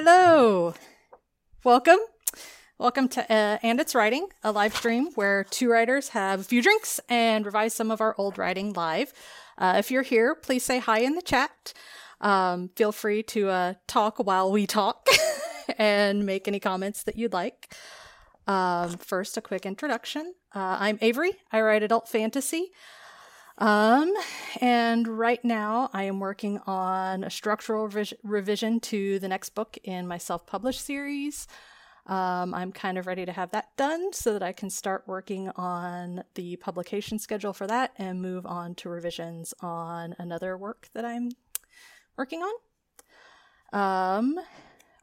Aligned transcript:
Hello. 0.00 0.74
Welcome. 1.64 1.98
Welcome 2.78 3.08
to 3.08 3.22
uh, 3.22 3.58
And 3.64 3.80
It's 3.80 3.96
Writing, 3.96 4.28
a 4.44 4.52
live 4.52 4.76
stream 4.76 5.08
where 5.16 5.42
two 5.42 5.68
writers 5.68 6.10
have 6.10 6.38
a 6.38 6.44
few 6.44 6.62
drinks 6.62 7.00
and 7.08 7.44
revise 7.44 7.74
some 7.74 7.90
of 7.90 8.00
our 8.00 8.14
old 8.16 8.38
writing 8.38 8.72
live. 8.74 9.12
Uh, 9.58 9.74
if 9.76 9.90
you're 9.90 10.04
here, 10.04 10.36
please 10.36 10.64
say 10.64 10.78
hi 10.78 11.00
in 11.00 11.16
the 11.16 11.20
chat. 11.20 11.72
Um, 12.20 12.70
feel 12.76 12.92
free 12.92 13.24
to 13.24 13.48
uh, 13.48 13.74
talk 13.88 14.18
while 14.18 14.52
we 14.52 14.68
talk 14.68 15.04
and 15.78 16.24
make 16.24 16.46
any 16.46 16.60
comments 16.60 17.02
that 17.02 17.16
you'd 17.16 17.32
like. 17.32 17.74
Um, 18.46 18.98
first, 18.98 19.36
a 19.36 19.40
quick 19.40 19.66
introduction. 19.66 20.32
Uh, 20.54 20.76
I'm 20.78 20.98
Avery. 21.00 21.32
I 21.50 21.60
write 21.60 21.82
adult 21.82 22.08
fantasy. 22.08 22.70
Um, 23.58 24.14
and 24.60 25.08
right 25.08 25.44
now 25.44 25.90
I 25.92 26.04
am 26.04 26.20
working 26.20 26.60
on 26.66 27.24
a 27.24 27.30
structural 27.30 27.88
revis- 27.88 28.14
revision 28.22 28.78
to 28.80 29.18
the 29.18 29.28
next 29.28 29.50
book 29.50 29.76
in 29.82 30.06
my 30.06 30.16
self 30.18 30.46
published 30.46 30.80
series. 30.84 31.48
Um, 32.06 32.54
I'm 32.54 32.72
kind 32.72 32.96
of 32.96 33.06
ready 33.06 33.26
to 33.26 33.32
have 33.32 33.50
that 33.50 33.76
done 33.76 34.12
so 34.12 34.32
that 34.32 34.42
I 34.42 34.52
can 34.52 34.70
start 34.70 35.04
working 35.06 35.50
on 35.56 36.22
the 36.36 36.56
publication 36.56 37.18
schedule 37.18 37.52
for 37.52 37.66
that 37.66 37.92
and 37.98 38.22
move 38.22 38.46
on 38.46 38.74
to 38.76 38.88
revisions 38.88 39.52
on 39.60 40.14
another 40.18 40.56
work 40.56 40.88
that 40.94 41.04
I'm 41.04 41.30
working 42.16 42.40
on. 42.42 42.54
Um, 43.72 44.40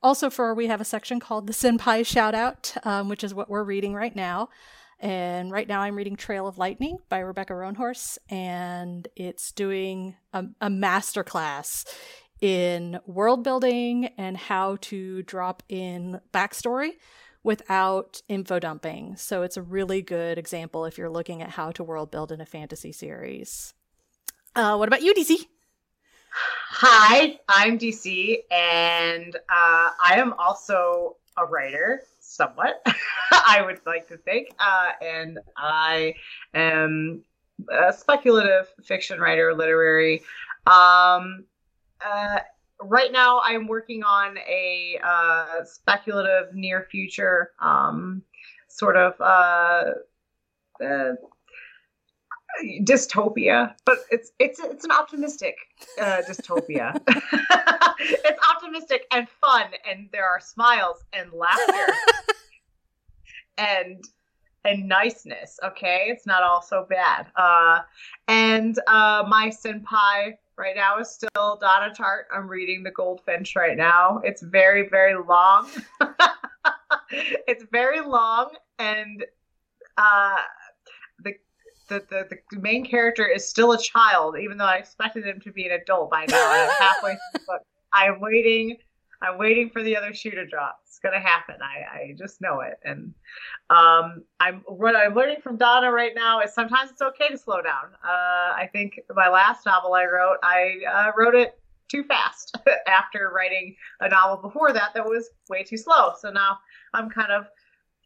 also, 0.02 0.30
for 0.30 0.56
we 0.56 0.67
have 0.67 0.81
a 0.81 0.86
section 0.86 1.20
called 1.20 1.45
the 1.45 1.53
Senpai 1.53 2.06
Shout 2.06 2.34
Out, 2.34 2.73
um, 2.84 3.09
which 3.09 3.23
is 3.23 3.33
what 3.33 3.50
we're 3.50 3.64
reading 3.64 3.94
right 3.94 4.16
now. 4.16 4.50
And 5.06 5.52
right 5.52 5.67
now 5.67 5.81
I'm 5.81 5.95
reading 5.95 6.16
Trail 6.16 6.48
of 6.48 6.58
Lightning 6.58 6.98
by 7.09 7.20
Rebecca 7.20 7.53
Roanhorse, 7.53 8.17
and 8.28 9.08
it's 9.16 9.52
doing 9.52 10.16
a, 10.34 10.45
a 10.59 10.67
masterclass 10.67 11.86
in 12.42 13.00
world 13.06 13.44
building 13.44 14.06
and 14.17 14.36
how 14.36 14.78
to 14.81 15.22
drop 15.22 15.61
in 15.70 16.20
backstory 16.33 16.94
without 17.44 18.23
info 18.28 18.58
dumping. 18.58 19.16
So 19.16 19.44
it's 19.44 19.58
a 19.58 19.61
really 19.61 20.02
good 20.02 20.39
example 20.39 20.86
if 20.86 20.98
you're 20.98 21.08
looking 21.08 21.44
at 21.44 21.52
how 21.52 21.70
to 21.73 21.83
world 21.83 22.09
build 22.09 22.31
in 22.31 22.42
a 22.42 22.45
fantasy 22.48 22.92
series. 22.92 23.76
Uh, 24.56 24.76
what 24.76 24.88
about 24.88 25.03
you, 25.03 25.14
DC? 25.14 25.36
Hi, 26.31 27.38
I'm 27.48 27.78
DC, 27.78 28.38
and 28.50 29.36
uh, 29.36 29.39
I 29.50 30.16
am 30.16 30.33
also 30.39 31.17
a 31.38 31.45
writer 31.45 32.02
somewhat, 32.36 32.86
I 33.31 33.61
would 33.66 33.80
like 33.86 34.08
to 34.09 34.17
think. 34.17 34.50
Uh, 34.59 34.91
and 35.02 35.39
I 35.58 36.16
am 36.53 37.23
a 37.72 37.94
speculative 37.94 38.67
fiction 38.83 39.19
writer, 39.19 39.53
literary. 39.53 40.22
Um, 40.67 41.45
uh, 42.05 42.39
right 42.81 43.11
now, 43.11 43.42
I'm 43.44 43.67
working 43.67 44.03
on 44.03 44.38
a 44.38 45.00
uh, 45.03 45.64
speculative 45.64 46.53
near 46.53 46.88
future 46.92 47.52
um, 47.59 48.22
sort 48.67 48.97
of 48.97 49.20
uh, 49.22 49.92
uh, 50.83 51.14
dystopia, 52.81 53.73
but 53.86 54.00
it's 54.11 54.31
it's 54.39 54.59
it's 54.59 54.86
an 54.86 54.92
optimistic 54.92 55.56
uh, 56.00 56.22
dystopia. 56.28 57.00
it's 58.00 58.39
optimistic 58.56 59.06
and 59.11 59.28
fun, 59.30 59.66
and 59.89 60.09
there 60.11 60.28
are 60.28 60.39
smiles 60.39 61.03
and 61.14 61.31
laughter 61.33 61.94
and 63.58 64.03
and 64.64 64.88
niceness. 64.88 65.59
Okay, 65.64 66.08
it's 66.08 66.26
not 66.26 66.44
all 66.44 66.61
so 66.61 66.86
bad. 66.89 67.27
Uh, 67.36 67.82
and 68.27 68.80
uh, 68.87 69.23
my 69.27 69.49
senpai 69.49 70.37
right 70.58 70.76
now 70.76 70.99
is 70.99 71.10
still 71.10 71.58
Donna 71.60 71.93
Tartt. 71.93 72.23
I'm 72.33 72.48
reading 72.48 72.83
The 72.83 72.92
Goldfinch 72.92 73.55
right 73.55 73.77
now. 73.77 74.22
It's 74.23 74.42
very 74.42 74.87
very 74.89 75.16
long. 75.16 75.70
it's 77.11 77.64
very 77.72 78.02
long 78.02 78.49
and 78.80 79.23
uh 79.98 80.36
the, 81.88 82.04
the, 82.10 82.28
the 82.52 82.60
main 82.60 82.86
character 82.86 83.28
is 83.28 83.48
still 83.48 83.72
a 83.72 83.82
child, 83.82 84.38
even 84.40 84.58
though 84.58 84.66
I 84.66 84.76
expected 84.76 85.26
him 85.26 85.40
to 85.42 85.52
be 85.52 85.66
an 85.66 85.72
adult 85.72 86.10
by 86.10 86.26
now. 86.28 86.52
I'm 86.52 86.70
halfway 86.80 87.12
through 87.12 87.18
the 87.34 87.40
book. 87.48 87.62
I'm 87.94 88.20
waiting. 88.20 88.78
I'm 89.22 89.38
waiting 89.38 89.70
for 89.70 89.82
the 89.82 89.96
other 89.96 90.14
shoe 90.14 90.32
to 90.32 90.46
drop. 90.46 90.80
It's 90.86 91.00
gonna 91.00 91.20
happen. 91.20 91.56
I, 91.62 91.98
I 91.98 92.16
just 92.18 92.42
know 92.42 92.60
it. 92.62 92.80
And 92.84 93.14
um, 93.70 94.23
I'm 94.40 94.64
what 94.68 94.96
I'm 94.96 95.16
learning 95.16 95.38
from 95.42 95.58
Donna 95.58 95.92
right 95.92 96.14
now 96.16 96.42
is 96.42 96.54
sometimes 96.54 96.92
it's 96.92 97.02
okay 97.02 97.30
to 97.30 97.38
slow 97.38 97.62
down. 97.62 97.94
Uh, 98.04 98.54
I 98.54 98.70
think 98.72 99.00
my 99.14 99.30
last 99.30 99.66
novel 99.66 99.94
I 99.94 100.06
wrote, 100.06 100.38
I 100.44 100.78
uh, 100.92 101.12
wrote 101.17 101.36
it 101.36 101.60
too 101.88 102.04
fast 102.04 102.58
after 102.88 103.32
writing 103.34 103.76
a 104.02 104.10
novel 104.10 104.38
before 104.38 104.73
that 104.73 104.94
that 104.94 105.06
was 105.06 105.30
way 105.50 105.64
too 105.64 105.78
slow. 105.78 106.14
So 106.20 106.30
now 106.32 106.60
I'm 106.94 107.10
kind 107.10 107.32
of 107.32 107.48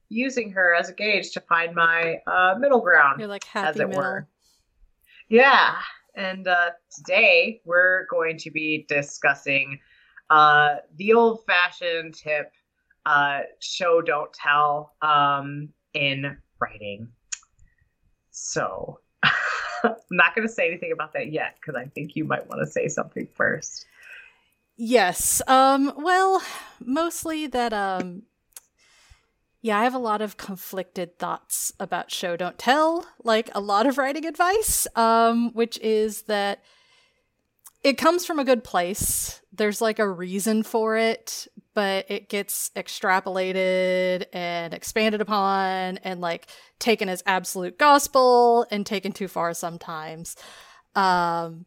using 0.09 0.51
her 0.51 0.75
as 0.75 0.89
a 0.89 0.93
gauge 0.93 1.31
to 1.31 1.39
find 1.41 1.73
my 1.75 2.19
uh, 2.27 2.55
middle 2.59 2.81
ground. 2.81 3.19
You're 3.19 3.29
like 3.29 3.43
happy 3.43 3.85
middle. 3.85 4.01
Were. 4.01 4.27
Yeah. 5.29 5.75
And 6.15 6.47
uh, 6.47 6.71
today 6.93 7.61
we're 7.65 8.07
going 8.09 8.37
to 8.39 8.51
be 8.51 8.85
discussing 8.89 9.79
uh, 10.29 10.77
the 10.97 11.13
old 11.13 11.45
fashioned 11.45 12.15
tip 12.15 12.51
uh, 13.05 13.41
show, 13.59 14.01
don't 14.01 14.31
tell 14.33 14.93
um, 15.01 15.69
in 15.93 16.37
writing. 16.59 17.07
So 18.31 18.99
I'm 19.23 19.95
not 20.11 20.35
going 20.35 20.47
to 20.47 20.53
say 20.53 20.67
anything 20.67 20.91
about 20.91 21.13
that 21.13 21.31
yet 21.31 21.55
because 21.59 21.75
I 21.75 21.85
think 21.89 22.15
you 22.15 22.25
might 22.25 22.47
want 22.49 22.61
to 22.61 22.67
say 22.67 22.87
something 22.87 23.27
first. 23.33 23.85
Yes. 24.77 25.41
Um, 25.47 25.93
well, 25.97 26.41
mostly 26.79 27.47
that 27.47 27.73
um, 27.73 28.23
yeah, 29.61 29.79
I 29.79 29.83
have 29.83 29.93
a 29.93 29.99
lot 29.99 30.21
of 30.21 30.37
conflicted 30.37 31.19
thoughts 31.19 31.73
about 31.79 32.11
show 32.11 32.37
don't 32.37 32.57
tell, 32.57 33.05
like 33.23 33.49
a 33.53 33.59
lot 33.59 33.87
of 33.87 33.97
writing 33.97 34.25
advice, 34.25 34.87
um, 34.95 35.51
which 35.53 35.77
is 35.79 36.23
that 36.23 36.63
it 37.83 37.97
comes 37.97 38.25
from 38.25 38.39
a 38.39 38.45
good 38.45 38.63
place. 38.63 39.41
There's 39.51 39.81
like 39.81 39.99
a 39.99 40.09
reason 40.09 40.63
for 40.63 40.95
it, 40.97 41.47
but 41.73 42.05
it 42.09 42.29
gets 42.29 42.71
extrapolated 42.75 44.25
and 44.31 44.73
expanded 44.73 45.19
upon 45.19 45.97
and 45.99 46.21
like 46.21 46.47
taken 46.79 47.09
as 47.09 47.21
absolute 47.25 47.77
gospel 47.77 48.65
and 48.71 48.85
taken 48.85 49.11
too 49.11 49.27
far 49.27 49.53
sometimes. 49.53 50.37
Um, 50.95 51.65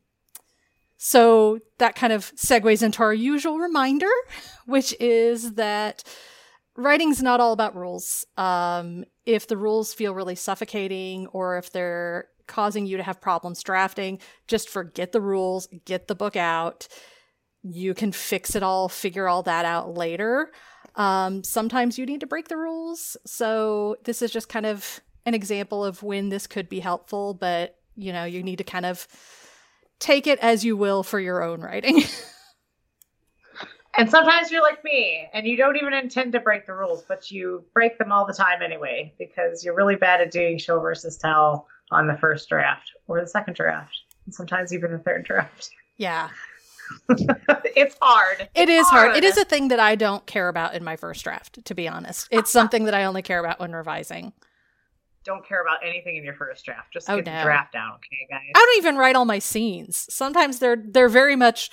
so 0.97 1.61
that 1.79 1.95
kind 1.95 2.13
of 2.13 2.35
segues 2.37 2.83
into 2.83 3.03
our 3.03 3.15
usual 3.15 3.59
reminder, 3.59 4.11
which 4.67 4.95
is 4.99 5.55
that 5.55 6.05
writing's 6.77 7.23
not 7.23 7.41
all 7.41 7.53
about 7.53 7.77
rules. 7.77 8.27
Um, 8.37 9.05
if 9.27 9.47
the 9.47 9.57
rules 9.57 9.93
feel 9.93 10.15
really 10.15 10.35
suffocating 10.35 11.27
or 11.29 11.59
if 11.59 11.71
they're 11.73 12.29
causing 12.47 12.87
you 12.87 12.97
to 12.97 13.03
have 13.03 13.21
problems 13.21 13.63
drafting, 13.63 14.19
just 14.47 14.69
forget 14.69 15.13
the 15.13 15.21
rules, 15.21 15.69
get 15.85 16.09
the 16.09 16.15
book 16.15 16.37
out. 16.37 16.89
You 17.63 17.95
can 17.95 18.13
fix 18.13 18.55
it 18.55 18.63
all, 18.63 18.89
figure 18.89 19.29
all 19.29 19.43
that 19.45 19.65
out 19.65 19.95
later. 19.95 20.51
Um, 20.97 21.45
sometimes 21.45 21.99
you 21.99 22.07
need 22.07 22.21
to 22.21 22.27
break 22.27 22.49
the 22.49 22.57
rules. 22.57 23.17
So 23.25 23.97
this 24.05 24.21
is 24.21 24.31
just 24.31 24.49
kind 24.49 24.67
of 24.67 25.01
an 25.25 25.35
example 25.35 25.85
of 25.85 26.03
when 26.03 26.29
this 26.29 26.47
could 26.47 26.69
be 26.69 26.81
helpful, 26.81 27.35
but 27.35 27.77
you 27.95 28.13
know, 28.13 28.25
you 28.25 28.43
need 28.43 28.57
to 28.57 28.65
kind 28.65 28.87
of 28.87 29.07
take 29.99 30.27
it 30.27 30.39
as 30.41 30.65
you 30.65 30.77
will 30.77 31.03
for 31.03 31.21
your 31.21 31.43
own 31.43 31.61
writing. 31.61 32.03
And 34.03 34.11
sometimes 34.11 34.51
you're 34.51 34.63
like 34.63 34.83
me 34.83 35.29
and 35.33 35.47
you 35.47 35.57
don't 35.57 35.77
even 35.77 35.95
intend 35.95 36.33
to 36.33 36.41
break 36.41 36.67
the 36.67 36.73
rules, 36.73 37.05
but 37.07 37.31
you 37.31 37.65
break 37.73 37.99
them 37.99 38.11
all 38.11 38.27
the 38.27 38.33
time 38.33 38.61
anyway 38.61 39.15
because 39.17 39.65
you're 39.65 39.77
really 39.77 39.95
bad 39.95 40.21
at 40.21 40.33
doing 40.33 40.59
show 40.59 40.81
versus 40.81 41.17
tell 41.17 41.69
on 41.93 42.09
the 42.09 42.17
first 42.17 42.49
draft 42.49 42.91
or 43.07 43.21
the 43.21 43.29
second 43.29 43.55
draft, 43.55 43.97
and 44.25 44.35
sometimes 44.35 44.75
even 44.75 44.91
the 44.91 44.99
third 44.99 45.25
draft. 45.25 45.71
Yeah. 45.99 46.31
it's 47.11 47.97
hard. 48.03 48.49
It 48.57 48.69
is 48.69 48.89
hard. 48.89 49.11
hard. 49.11 49.17
It 49.19 49.23
is 49.23 49.39
a 49.39 49.45
thing 49.45 49.69
that 49.69 49.79
I 49.79 49.95
don't 49.95 50.27
care 50.27 50.49
about 50.49 50.75
in 50.75 50.83
my 50.83 50.97
first 50.97 51.23
draft, 51.23 51.65
to 51.65 51.73
be 51.73 51.87
honest. 51.87 52.27
It's 52.33 52.51
something 52.59 52.87
that 52.87 52.95
I 52.95 53.05
only 53.05 53.23
care 53.23 53.39
about 53.39 53.61
when 53.61 53.71
revising. 53.71 54.33
Don't 55.23 55.47
care 55.47 55.63
about 55.63 55.79
anything 55.87 56.17
in 56.17 56.25
your 56.25 56.35
first 56.35 56.65
draft. 56.65 56.93
Just 56.93 57.09
oh, 57.09 57.19
get 57.19 57.27
no. 57.27 57.39
the 57.39 57.45
draft 57.45 57.73
down, 57.73 57.93
okay, 57.93 58.27
guys? 58.29 58.51
I 58.53 58.59
don't 58.59 58.79
even 58.79 58.97
write 58.97 59.15
all 59.15 59.27
my 59.27 59.39
scenes. 59.39 60.13
Sometimes 60.13 60.59
they're 60.59 60.83
they're 60.85 61.09
very 61.09 61.37
much 61.37 61.71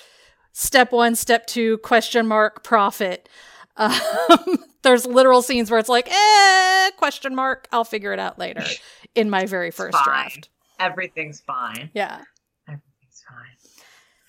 step 0.54 0.92
one, 0.92 1.16
step 1.16 1.48
two, 1.48 1.78
question 1.80 2.28
mark, 2.28 2.64
profit. 2.64 3.30
Um, 3.78 3.94
there's 4.84 5.06
literal 5.06 5.42
scenes 5.42 5.72
where 5.72 5.80
it's 5.80 5.90
like, 5.90 6.10
eh, 6.12 6.92
question 6.98 7.36
mark, 7.36 7.68
I'll 7.72 7.86
figure 7.86 8.14
it 8.14 8.20
out 8.20 8.38
later 8.40 8.64
in 9.16 9.30
my 9.30 9.46
very 9.46 9.72
first 9.72 9.98
draft. 10.04 10.50
Everything's 10.80 11.42
fine. 11.42 11.90
Yeah. 11.94 12.22
Everything's 12.68 13.24
fine. 13.28 13.58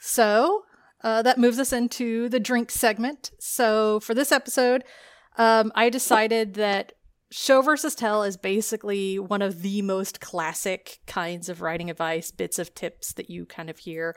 So 0.01 0.65
uh, 1.03 1.23
that 1.23 1.39
moves 1.39 1.59
us 1.59 1.73
into 1.73 2.29
the 2.29 2.41
drink 2.41 2.71
segment. 2.71 3.31
So 3.39 4.01
for 4.01 4.15
this 4.15 4.33
episode, 4.33 4.85
um, 5.37 5.73
I 5.75 5.89
decided 5.91 6.55
that 6.55 6.93
show 7.31 7.63
versus 7.63 7.95
tell 7.95 8.23
is 8.25 8.37
basically 8.37 9.19
one 9.19 9.43
of 9.43 9.63
the 9.63 9.83
most 9.83 10.21
classic 10.21 10.99
kinds 11.07 11.49
of 11.49 11.61
writing 11.61 11.89
advice, 11.89 12.31
bits 12.31 12.59
of 12.59 12.75
tips 12.75 13.13
that 13.15 13.31
you 13.31 13.47
kind 13.47 13.71
of 13.71 13.79
hear 13.79 14.17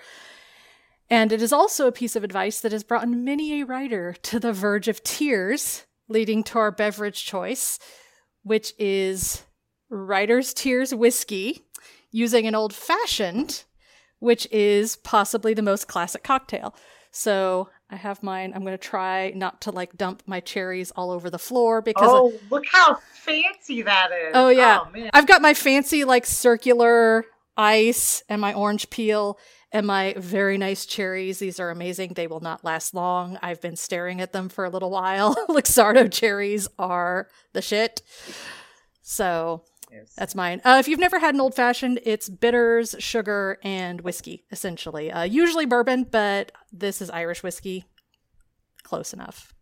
And 1.10 1.32
it 1.32 1.42
is 1.42 1.54
also 1.54 1.88
a 1.88 1.92
piece 1.92 2.16
of 2.16 2.24
advice 2.24 2.62
that 2.62 2.72
has 2.72 2.84
brought 2.84 3.08
many 3.08 3.62
a 3.62 3.66
writer 3.66 4.16
to 4.24 4.40
the 4.40 4.54
verge 4.54 4.88
of 4.88 5.04
tears, 5.04 5.86
leading 6.08 6.44
to 6.44 6.60
our 6.60 6.72
beverage 6.72 7.26
choice, 7.26 7.78
which 8.44 8.74
is 8.80 9.44
Writer's 9.90 10.54
Tears 10.54 10.94
Whiskey, 10.94 11.62
using 12.12 12.48
an 12.48 12.56
old 12.56 12.74
fashioned, 12.74 13.64
which 14.20 14.48
is 14.52 14.96
possibly 14.98 15.54
the 15.54 15.62
most 15.62 15.88
classic 15.88 16.24
cocktail. 16.24 16.76
So 17.12 17.70
I 17.92 17.96
have 17.96 18.24
mine. 18.24 18.54
I'm 18.56 18.62
going 18.62 18.78
to 18.78 18.78
try 18.78 19.32
not 19.36 19.62
to 19.62 19.72
like 19.72 19.96
dump 19.96 20.24
my 20.26 20.40
cherries 20.40 20.92
all 20.92 21.12
over 21.12 21.30
the 21.30 21.38
floor 21.38 21.82
because. 21.82 22.10
Oh, 22.10 22.34
look 22.50 22.66
how 22.72 22.98
fancy 23.14 23.84
that 23.84 24.10
is. 24.12 24.32
Oh, 24.34 24.50
yeah. 24.50 24.80
Oh, 24.84 25.10
I've 25.14 25.28
got 25.28 25.42
my 25.42 25.54
fancy, 25.54 26.06
like, 26.06 26.26
circular 26.26 27.26
ice 27.56 28.24
and 28.30 28.42
my 28.42 28.54
orange 28.54 28.90
peel 28.90 29.38
and 29.74 29.88
my 29.88 30.14
very 30.18 30.58
nice 30.58 30.86
cherries. 30.86 31.40
These 31.40 31.60
are 31.60 31.72
amazing. 31.72 32.14
They 32.14 32.28
will 32.28 32.40
not 32.40 32.64
last 32.64 32.94
long. 32.94 33.40
I've 33.42 33.60
been 33.60 33.76
staring 33.76 34.22
at 34.22 34.32
them 34.32 34.48
for 34.48 34.64
a 34.64 34.70
little 34.70 34.92
while. 34.92 35.36
Luxardo 35.50 36.10
cherries 36.12 36.68
are 36.78 37.28
the 37.54 37.62
shit. 37.62 38.04
So 39.02 39.64
yes. 39.92 40.14
that's 40.16 40.36
mine. 40.36 40.62
Uh, 40.64 40.78
if 40.80 40.88
you've 40.88 41.00
never 41.00 41.18
had 41.18 41.34
an 41.34 41.42
old 41.42 41.56
fashioned, 41.56 42.00
it's 42.06 42.30
bitters, 42.30 42.96
sugar, 43.00 43.58
and 43.64 44.02
whiskey, 44.02 44.46
essentially. 44.52 45.12
Uh, 45.12 45.24
usually 45.24 45.66
bourbon, 45.66 46.04
but 46.04 46.52
this 46.72 47.02
is 47.02 47.10
Irish 47.10 47.42
whiskey. 47.42 47.84
Close 48.84 49.12
enough. 49.12 49.54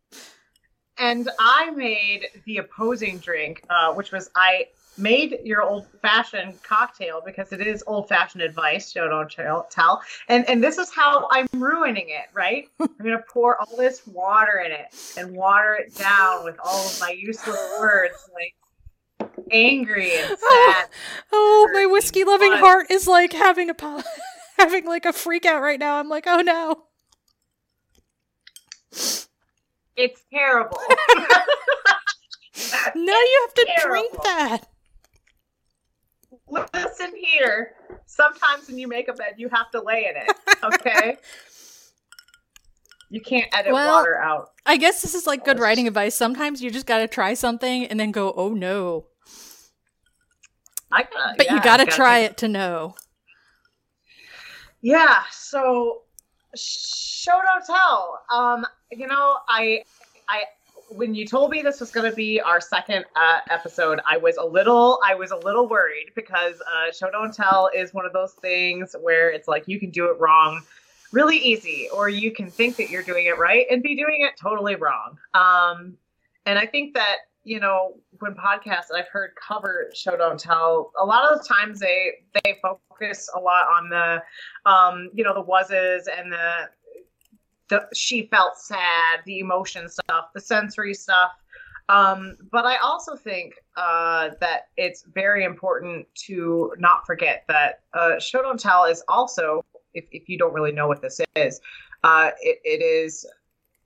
And 0.97 1.29
I 1.39 1.71
made 1.71 2.27
the 2.45 2.57
opposing 2.57 3.19
drink, 3.19 3.63
uh, 3.69 3.93
which 3.93 4.11
was 4.11 4.29
I 4.35 4.67
made 4.97 5.39
your 5.43 5.61
old 5.61 5.87
fashioned 6.01 6.61
cocktail 6.63 7.21
because 7.25 7.51
it 7.53 7.61
is 7.65 7.83
old 7.87 8.09
fashioned 8.09 8.43
advice. 8.43 8.91
So 8.91 9.07
don't 9.07 9.31
tell. 9.69 10.01
And 10.27 10.47
and 10.49 10.63
this 10.63 10.77
is 10.77 10.91
how 10.93 11.27
I'm 11.31 11.47
ruining 11.53 12.09
it. 12.09 12.27
Right? 12.33 12.69
I'm 12.79 12.89
gonna 13.01 13.23
pour 13.29 13.59
all 13.59 13.77
this 13.77 14.05
water 14.07 14.63
in 14.65 14.71
it 14.71 14.87
and 15.17 15.35
water 15.35 15.75
it 15.75 15.95
down 15.95 16.43
with 16.43 16.57
all 16.63 16.85
of 16.85 16.99
my 16.99 17.11
useless 17.11 17.59
words 17.79 18.29
like 18.33 18.55
angry 19.51 20.17
and 20.17 20.37
oh, 20.41 20.73
sad. 20.75 20.89
Oh, 21.31 21.67
oh 21.69 21.73
my 21.73 21.85
whiskey 21.85 22.23
loving 22.23 22.53
heart 22.53 22.87
is 22.89 23.07
like 23.07 23.33
having 23.33 23.69
a 23.69 23.75
having 24.57 24.85
like 24.85 25.05
a 25.05 25.13
freak 25.13 25.45
out 25.45 25.61
right 25.61 25.79
now. 25.79 25.99
I'm 25.99 26.09
like, 26.09 26.25
oh 26.27 26.41
no. 26.41 26.83
It's 29.97 30.23
terrible. 30.33 30.79
now 32.95 32.95
you 32.95 33.45
have 33.45 33.53
to 33.53 33.65
terrible. 33.77 33.89
drink 33.89 34.23
that 34.23 34.70
listen 36.49 37.13
here. 37.15 37.73
Sometimes 38.05 38.67
when 38.67 38.77
you 38.77 38.87
make 38.87 39.07
a 39.07 39.13
bed, 39.13 39.35
you 39.37 39.49
have 39.49 39.71
to 39.71 39.81
lay 39.81 40.07
in 40.09 40.15
it. 40.15 40.35
Okay. 40.63 41.17
you 43.09 43.19
can't 43.19 43.47
edit 43.53 43.73
well, 43.73 43.99
water 43.99 44.17
out. 44.17 44.51
I 44.65 44.77
guess 44.77 45.01
this 45.01 45.15
is 45.15 45.25
like 45.25 45.43
good 45.43 45.59
writing 45.59 45.87
advice. 45.87 46.15
Sometimes 46.15 46.61
you 46.61 46.69
just 46.69 46.85
got 46.85 46.99
to 46.99 47.07
try 47.07 47.33
something 47.33 47.85
and 47.87 47.99
then 47.99 48.11
go, 48.11 48.31
"Oh 48.35 48.49
no." 48.49 49.05
I 50.91 51.03
gotta, 51.03 51.33
but 51.37 51.45
yeah, 51.47 51.55
you 51.55 51.61
got 51.61 51.77
to 51.77 51.85
try 51.85 52.19
it 52.19 52.37
to 52.37 52.47
know. 52.47 52.95
Yeah. 54.81 55.23
So, 55.31 56.01
show 56.55 57.39
don't 57.45 57.65
tell. 57.65 58.21
Um, 58.31 58.65
you 58.91 59.07
know, 59.07 59.37
I, 59.47 59.83
I 60.27 60.43
when 60.91 61.15
you 61.15 61.25
told 61.25 61.51
me 61.51 61.61
this 61.61 61.79
was 61.79 61.91
going 61.91 62.09
to 62.09 62.15
be 62.15 62.41
our 62.41 62.61
second 62.61 63.05
uh, 63.15 63.39
episode, 63.49 63.99
I 64.05 64.17
was 64.17 64.37
a 64.37 64.45
little, 64.45 64.99
I 65.05 65.15
was 65.15 65.31
a 65.31 65.37
little 65.37 65.67
worried 65.67 66.11
because 66.15 66.55
uh, 66.61 66.91
show 66.91 67.09
don't 67.09 67.33
tell 67.33 67.69
is 67.73 67.93
one 67.93 68.05
of 68.05 68.13
those 68.13 68.33
things 68.33 68.95
where 69.01 69.29
it's 69.29 69.47
like 69.47 69.67
you 69.67 69.79
can 69.79 69.89
do 69.89 70.05
it 70.11 70.19
wrong 70.19 70.61
really 71.11 71.37
easy, 71.37 71.89
or 71.93 72.09
you 72.09 72.31
can 72.31 72.49
think 72.49 72.77
that 72.77 72.89
you're 72.89 73.03
doing 73.03 73.25
it 73.25 73.37
right 73.37 73.65
and 73.69 73.83
be 73.83 73.95
doing 73.95 74.21
it 74.21 74.33
totally 74.41 74.75
wrong. 74.75 75.17
Um, 75.33 75.97
and 76.45 76.57
I 76.57 76.65
think 76.65 76.93
that 76.95 77.17
you 77.43 77.59
know 77.59 77.95
when 78.19 78.33
podcasts 78.35 78.93
I've 78.93 79.07
heard 79.07 79.31
cover 79.35 79.91
show 79.93 80.15
don't 80.15 80.39
tell, 80.39 80.91
a 80.99 81.05
lot 81.05 81.31
of 81.31 81.39
the 81.39 81.47
times 81.47 81.79
they 81.79 82.23
they 82.43 82.57
focus 82.61 83.29
a 83.35 83.39
lot 83.39 83.65
on 83.67 83.89
the, 83.89 84.23
um, 84.69 85.09
you 85.13 85.23
know, 85.23 85.33
the 85.33 85.41
wases 85.41 86.07
and 86.07 86.31
the 86.31 86.69
the 87.71 87.87
she 87.95 88.27
felt 88.27 88.57
sad, 88.57 89.21
the 89.25 89.39
emotion 89.39 89.89
stuff, 89.89 90.25
the 90.35 90.41
sensory 90.41 90.93
stuff. 90.93 91.31
Um, 91.89 92.37
but 92.51 92.65
I 92.65 92.77
also 92.77 93.15
think 93.15 93.55
uh, 93.75 94.29
that 94.39 94.67
it's 94.77 95.03
very 95.13 95.43
important 95.43 96.05
to 96.27 96.73
not 96.77 97.07
forget 97.07 97.43
that 97.47 97.81
uh, 97.93 98.19
show 98.19 98.41
don't 98.41 98.59
tell 98.59 98.85
is 98.85 99.03
also, 99.07 99.65
if, 99.93 100.05
if 100.11 100.29
you 100.29 100.37
don't 100.37 100.53
really 100.53 100.71
know 100.71 100.87
what 100.87 101.01
this 101.01 101.19
is, 101.35 101.59
uh, 102.03 102.31
it, 102.41 102.59
it 102.63 102.83
is 102.83 103.25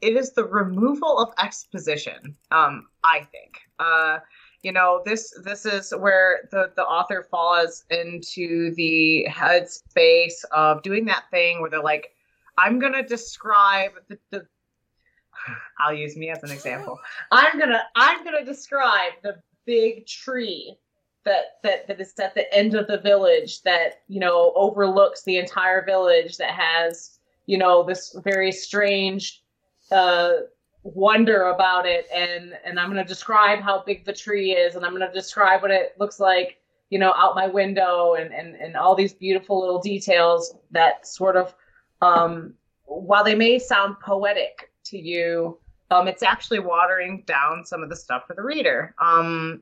it 0.01 0.17
is 0.17 0.33
the 0.33 0.43
removal 0.43 1.17
of 1.19 1.33
exposition. 1.39 2.35
Um, 2.51 2.87
I 3.03 3.19
think. 3.31 3.59
Uh, 3.79 4.19
you 4.63 4.71
know 4.71 5.03
this 5.05 5.31
this 5.43 5.63
is 5.63 5.93
where 5.99 6.49
the 6.51 6.71
the 6.75 6.81
author 6.81 7.27
falls 7.29 7.85
into 7.91 8.73
the 8.73 9.27
headspace 9.29 10.43
of 10.51 10.81
doing 10.81 11.05
that 11.05 11.25
thing 11.29 11.61
where 11.61 11.69
they're 11.69 11.83
like 11.83 12.14
I'm 12.57 12.79
gonna 12.79 13.05
describe 13.05 13.91
the, 14.07 14.17
the 14.31 14.47
I'll 15.79 15.93
use 15.93 16.15
me 16.15 16.29
as 16.29 16.43
an 16.43 16.51
example. 16.51 16.99
I'm 17.31 17.59
gonna 17.59 17.83
I'm 17.95 18.23
gonna 18.23 18.45
describe 18.45 19.13
the 19.23 19.37
big 19.65 20.05
tree 20.05 20.77
that 21.25 21.57
that 21.63 21.87
that 21.87 21.99
is 21.99 22.13
at 22.19 22.35
the 22.35 22.51
end 22.53 22.75
of 22.75 22.87
the 22.87 22.99
village 22.99 23.61
that 23.63 24.01
you 24.07 24.19
know 24.19 24.53
overlooks 24.55 25.23
the 25.23 25.37
entire 25.37 25.83
village 25.83 26.37
that 26.37 26.51
has 26.51 27.19
you 27.45 27.57
know 27.57 27.83
this 27.83 28.15
very 28.23 28.51
strange 28.51 29.43
uh 29.91 30.33
wonder 30.83 31.45
about 31.45 31.85
it 31.85 32.05
and 32.13 32.53
and 32.63 32.79
I'm 32.79 32.93
to 32.93 33.03
describe 33.03 33.59
how 33.59 33.83
big 33.83 34.05
the 34.05 34.13
tree 34.13 34.51
is 34.51 34.75
and 34.75 34.85
I'm 34.85 34.95
to 34.97 35.11
describe 35.11 35.63
what 35.63 35.71
it 35.71 35.95
looks 35.99 36.19
like 36.19 36.57
you 36.91 36.99
know 36.99 37.13
out 37.17 37.35
my 37.35 37.47
window 37.47 38.13
and 38.13 38.31
and 38.31 38.55
and 38.55 38.75
all 38.75 38.95
these 38.95 39.13
beautiful 39.13 39.59
little 39.59 39.81
details 39.81 40.55
that 40.71 41.07
sort 41.07 41.35
of 41.35 41.55
um, 42.01 42.53
while 42.85 43.23
they 43.23 43.35
may 43.35 43.59
sound 43.59 43.99
poetic 43.99 44.71
to 44.85 44.97
you, 44.97 45.57
um, 45.91 46.07
it's 46.07 46.23
actually 46.23 46.59
watering 46.59 47.23
down 47.25 47.65
some 47.65 47.83
of 47.83 47.89
the 47.89 47.95
stuff 47.95 48.23
for 48.27 48.33
the 48.33 48.43
reader. 48.43 48.93
Um, 48.99 49.61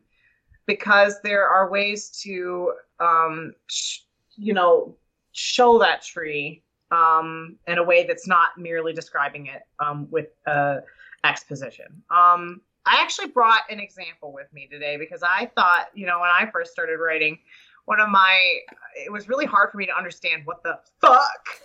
because 0.65 1.21
there 1.23 1.47
are 1.47 1.69
ways 1.69 2.09
to, 2.23 2.73
um, 2.99 3.53
sh- 3.67 3.99
you 4.35 4.53
know, 4.53 4.95
show 5.33 5.77
that 5.79 6.01
tree 6.03 6.63
um, 6.91 7.57
in 7.67 7.77
a 7.77 7.83
way 7.83 8.05
that's 8.05 8.27
not 8.27 8.57
merely 8.57 8.93
describing 8.93 9.47
it 9.47 9.63
um, 9.79 10.07
with 10.11 10.27
uh, 10.45 10.77
exposition. 11.23 11.87
Um, 12.09 12.61
I 12.85 13.01
actually 13.01 13.27
brought 13.27 13.61
an 13.69 13.79
example 13.79 14.33
with 14.33 14.51
me 14.53 14.67
today 14.71 14.97
because 14.97 15.23
I 15.23 15.49
thought, 15.55 15.87
you 15.93 16.05
know, 16.05 16.19
when 16.19 16.29
I 16.29 16.49
first 16.51 16.71
started 16.71 16.97
writing, 16.97 17.39
one 17.85 17.99
of 17.99 18.09
my, 18.09 18.59
it 18.95 19.11
was 19.11 19.27
really 19.27 19.45
hard 19.45 19.71
for 19.71 19.77
me 19.77 19.85
to 19.85 19.97
understand 19.97 20.43
what 20.45 20.63
the 20.63 20.79
fuck 21.01 21.61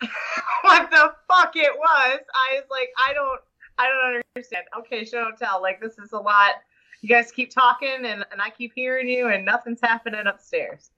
what 0.62 0.90
the 0.90 1.12
fuck 1.28 1.56
it 1.56 1.72
was. 1.76 2.20
I 2.34 2.54
was 2.54 2.64
like, 2.70 2.88
I 2.98 3.12
don't, 3.12 3.40
I 3.78 3.88
don't 3.88 4.22
understand. 4.34 4.64
Okay, 4.78 5.04
show 5.04 5.22
don't 5.22 5.38
tell. 5.38 5.60
Like 5.62 5.80
this 5.80 5.98
is 5.98 6.12
a 6.12 6.18
lot. 6.18 6.54
You 7.02 7.08
guys 7.08 7.30
keep 7.30 7.50
talking, 7.50 8.04
and 8.04 8.24
and 8.32 8.40
I 8.40 8.50
keep 8.50 8.72
hearing 8.74 9.08
you, 9.08 9.28
and 9.28 9.44
nothing's 9.44 9.80
happening 9.82 10.26
upstairs. 10.26 10.90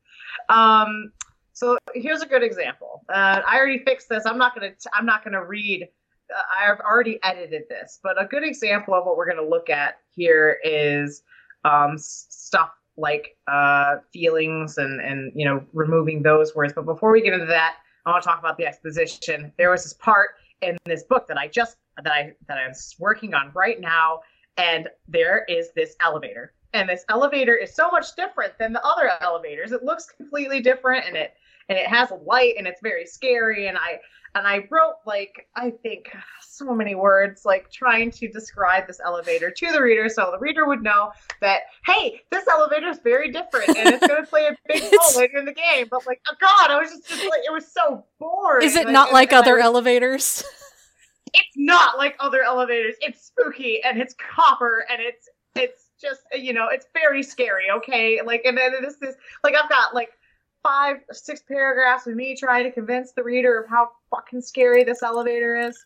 Um, 0.48 1.12
so 1.52 1.76
here's 1.94 2.22
a 2.22 2.26
good 2.26 2.42
example. 2.42 3.04
Uh, 3.08 3.40
I 3.46 3.56
already 3.56 3.80
fixed 3.80 4.08
this. 4.08 4.26
I'm 4.26 4.38
not 4.38 4.54
gonna, 4.54 4.70
I'm 4.94 5.06
not 5.06 5.24
gonna 5.24 5.44
read. 5.44 5.88
Uh, 6.32 6.42
I've 6.60 6.78
already 6.80 7.18
edited 7.24 7.62
this, 7.68 7.98
but 8.02 8.20
a 8.20 8.26
good 8.26 8.44
example 8.44 8.94
of 8.94 9.06
what 9.06 9.16
we're 9.16 9.28
gonna 9.28 9.48
look 9.48 9.70
at 9.70 9.98
here 10.14 10.58
is 10.62 11.22
um, 11.64 11.96
stuff 11.98 12.70
like 12.96 13.36
uh, 13.46 13.96
feelings 14.12 14.78
and 14.78 15.00
and 15.00 15.32
you 15.34 15.44
know 15.44 15.64
removing 15.72 16.22
those 16.22 16.54
words. 16.54 16.72
But 16.74 16.84
before 16.84 17.10
we 17.10 17.22
get 17.22 17.32
into 17.32 17.46
that, 17.46 17.76
I 18.06 18.10
want 18.10 18.22
to 18.22 18.28
talk 18.28 18.38
about 18.38 18.56
the 18.56 18.66
exposition. 18.66 19.52
There 19.58 19.70
was 19.70 19.84
this 19.84 19.94
part 19.94 20.30
in 20.62 20.76
this 20.84 21.02
book 21.04 21.26
that 21.28 21.38
I 21.38 21.48
just 21.48 21.76
that 22.02 22.12
I 22.12 22.34
that 22.46 22.58
I'm 22.58 22.72
working 22.98 23.34
on 23.34 23.50
right 23.54 23.80
now, 23.80 24.20
and 24.56 24.88
there 25.06 25.44
is 25.48 25.70
this 25.74 25.96
elevator, 26.00 26.52
and 26.72 26.88
this 26.88 27.04
elevator 27.08 27.54
is 27.54 27.74
so 27.74 27.90
much 27.90 28.14
different 28.16 28.58
than 28.58 28.72
the 28.72 28.84
other 28.84 29.10
elevators. 29.20 29.72
It 29.72 29.84
looks 29.84 30.06
completely 30.06 30.60
different, 30.60 31.06
and 31.06 31.16
it 31.16 31.34
and 31.68 31.78
it 31.78 31.86
has 31.86 32.10
a 32.10 32.16
light, 32.16 32.54
and 32.58 32.66
it's 32.66 32.80
very 32.82 33.06
scary. 33.06 33.68
And 33.68 33.76
I 33.76 33.98
and 34.34 34.46
I 34.46 34.66
wrote 34.70 34.96
like 35.06 35.48
I 35.56 35.70
think 35.70 36.10
so 36.40 36.74
many 36.74 36.94
words 36.94 37.44
like 37.44 37.70
trying 37.70 38.10
to 38.12 38.28
describe 38.28 38.86
this 38.86 39.00
elevator 39.04 39.50
to 39.50 39.72
the 39.72 39.80
reader 39.80 40.08
so 40.08 40.30
the 40.32 40.38
reader 40.38 40.66
would 40.66 40.82
know 40.82 41.12
that 41.40 41.62
hey 41.86 42.20
this 42.30 42.46
elevator 42.48 42.88
is 42.88 42.98
very 42.98 43.30
different 43.30 43.68
and 43.68 43.94
it's 43.94 44.06
going 44.06 44.22
to 44.22 44.28
play 44.28 44.46
a 44.46 44.56
big 44.72 44.82
role 44.82 45.16
later 45.16 45.38
in 45.38 45.44
the 45.44 45.52
game 45.52 45.86
but 45.90 46.06
like 46.06 46.20
oh 46.28 46.34
god 46.40 46.70
I 46.70 46.78
was 46.78 46.90
just, 46.90 47.08
just 47.08 47.22
like 47.22 47.40
it 47.46 47.52
was 47.52 47.70
so 47.70 48.04
boring 48.18 48.66
is 48.66 48.76
it 48.76 48.86
like, 48.86 48.92
not 48.92 49.12
like 49.12 49.32
other 49.32 49.56
was, 49.56 49.64
elevators 49.64 50.44
it's 51.34 51.56
not 51.56 51.96
like 51.96 52.16
other 52.18 52.42
elevators 52.42 52.94
it's 53.00 53.26
spooky 53.26 53.82
and 53.84 54.00
it's 54.00 54.14
copper 54.14 54.84
and 54.90 55.00
it's 55.00 55.28
it's 55.54 55.90
just 56.00 56.22
you 56.32 56.52
know 56.52 56.68
it's 56.70 56.86
very 56.92 57.22
scary 57.22 57.70
okay 57.70 58.20
like 58.24 58.42
and 58.44 58.56
then 58.56 58.72
this 58.80 58.94
is 59.02 59.16
like 59.42 59.54
I've 59.54 59.68
got 59.68 59.94
like 59.94 60.10
five 60.62 60.98
six 61.12 61.42
paragraphs 61.42 62.06
of 62.06 62.14
me 62.14 62.36
trying 62.36 62.64
to 62.64 62.70
convince 62.70 63.12
the 63.12 63.22
reader 63.22 63.60
of 63.60 63.68
how 63.68 63.90
fucking 64.10 64.40
scary 64.40 64.84
this 64.84 65.02
elevator 65.02 65.56
is. 65.56 65.82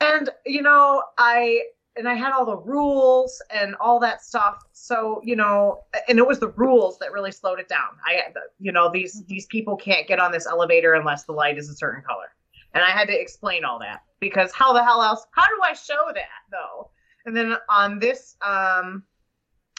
And 0.00 0.30
you 0.44 0.62
know, 0.62 1.02
I 1.18 1.62
and 1.96 2.08
I 2.08 2.14
had 2.14 2.32
all 2.32 2.44
the 2.44 2.58
rules 2.58 3.40
and 3.50 3.74
all 3.76 3.98
that 4.00 4.22
stuff. 4.22 4.62
So 4.72 5.20
you 5.24 5.36
know, 5.36 5.84
and 6.08 6.18
it 6.18 6.26
was 6.26 6.38
the 6.38 6.48
rules 6.48 6.98
that 6.98 7.12
really 7.12 7.32
slowed 7.32 7.58
it 7.58 7.68
down. 7.68 7.90
I, 8.04 8.22
you 8.58 8.72
know, 8.72 8.90
these 8.92 9.24
these 9.26 9.46
people 9.46 9.76
can't 9.76 10.06
get 10.06 10.20
on 10.20 10.32
this 10.32 10.46
elevator 10.46 10.94
unless 10.94 11.24
the 11.24 11.32
light 11.32 11.58
is 11.58 11.68
a 11.70 11.74
certain 11.74 12.02
color, 12.02 12.34
and 12.74 12.84
I 12.84 12.90
had 12.90 13.08
to 13.08 13.18
explain 13.18 13.64
all 13.64 13.78
that 13.80 14.00
because 14.20 14.52
how 14.52 14.72
the 14.72 14.84
hell 14.84 15.02
else? 15.02 15.26
How 15.32 15.46
do 15.46 15.60
I 15.62 15.72
show 15.72 16.10
that 16.14 16.26
though? 16.50 16.90
And 17.24 17.36
then 17.36 17.56
on 17.68 17.98
this 17.98 18.36
um 18.42 19.02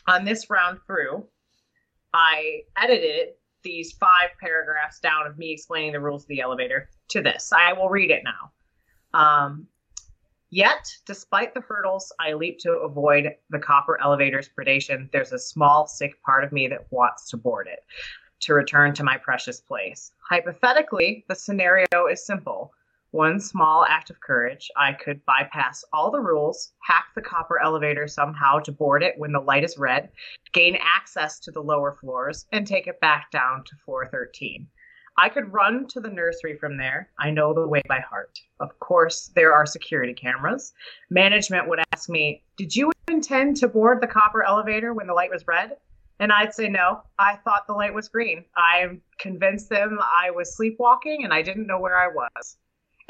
on 0.07 0.25
this 0.25 0.49
round 0.49 0.79
through, 0.87 1.25
I 2.13 2.61
edited 2.77 3.29
these 3.63 3.93
five 3.93 4.29
paragraphs 4.39 4.99
down 4.99 5.27
of 5.27 5.37
me 5.37 5.51
explaining 5.51 5.91
the 5.91 5.99
rules 5.99 6.23
of 6.23 6.27
the 6.29 6.41
elevator 6.41 6.89
to 7.09 7.21
this. 7.21 7.51
I 7.51 7.73
will 7.73 7.89
read 7.89 8.11
it 8.11 8.23
now. 8.23 8.51
Um, 9.19 9.67
Yet, 10.49 10.95
despite 11.05 11.53
the 11.53 11.61
hurdles 11.61 12.13
I 12.19 12.33
leap 12.33 12.59
to 12.59 12.71
avoid 12.71 13.35
the 13.49 13.59
copper 13.59 13.99
elevator's 14.01 14.49
predation, 14.49 15.11
there's 15.11 15.33
a 15.33 15.39
small, 15.39 15.87
sick 15.87 16.21
part 16.23 16.45
of 16.45 16.53
me 16.53 16.67
that 16.69 16.89
wants 16.89 17.29
to 17.31 17.37
board 17.37 17.67
it, 17.67 17.83
to 18.41 18.53
return 18.53 18.93
to 18.93 19.03
my 19.03 19.17
precious 19.17 19.59
place. 19.59 20.13
Hypothetically, 20.29 21.25
the 21.27 21.35
scenario 21.35 22.07
is 22.09 22.25
simple. 22.25 22.71
One 23.11 23.39
small 23.39 23.85
act 23.85 24.09
of 24.09 24.19
courage, 24.19 24.69
I 24.75 24.91
could 24.91 25.25
bypass 25.25 25.85
all 25.93 26.11
the 26.11 26.19
rules, 26.19 26.73
hack 26.79 27.05
the 27.15 27.21
copper 27.21 27.57
elevator 27.57 28.05
somehow 28.05 28.59
to 28.59 28.71
board 28.73 29.01
it 29.01 29.17
when 29.17 29.31
the 29.31 29.39
light 29.39 29.63
is 29.63 29.77
red, 29.77 30.09
gain 30.51 30.77
access 30.81 31.39
to 31.39 31.51
the 31.51 31.63
lower 31.63 31.93
floors, 31.93 32.45
and 32.51 32.67
take 32.67 32.85
it 32.85 32.99
back 32.99 33.31
down 33.31 33.63
to 33.63 33.75
floor 33.77 34.07
13. 34.07 34.67
I 35.15 35.29
could 35.29 35.53
run 35.53 35.87
to 35.87 36.01
the 36.01 36.09
nursery 36.09 36.57
from 36.57 36.75
there. 36.75 37.09
I 37.17 37.31
know 37.31 37.53
the 37.53 37.65
way 37.65 37.81
by 37.87 38.01
heart. 38.01 38.41
Of 38.59 38.77
course, 38.79 39.31
there 39.35 39.53
are 39.53 39.65
security 39.65 40.13
cameras. 40.13 40.73
Management 41.09 41.69
would 41.69 41.79
ask 41.93 42.09
me, 42.09 42.43
Did 42.57 42.75
you 42.75 42.91
intend 43.07 43.55
to 43.57 43.69
board 43.69 44.01
the 44.01 44.07
copper 44.07 44.43
elevator 44.43 44.93
when 44.93 45.07
the 45.07 45.13
light 45.13 45.31
was 45.31 45.47
red? 45.47 45.77
And 46.19 46.33
I'd 46.33 46.53
say, 46.53 46.67
No, 46.67 47.03
I 47.17 47.37
thought 47.37 47.67
the 47.67 47.73
light 47.73 47.93
was 47.93 48.09
green. 48.09 48.43
I 48.57 48.99
convinced 49.17 49.69
them 49.69 49.97
I 50.01 50.29
was 50.29 50.57
sleepwalking 50.57 51.23
and 51.23 51.33
I 51.33 51.41
didn't 51.41 51.67
know 51.67 51.79
where 51.79 51.97
I 51.97 52.09
was. 52.09 52.57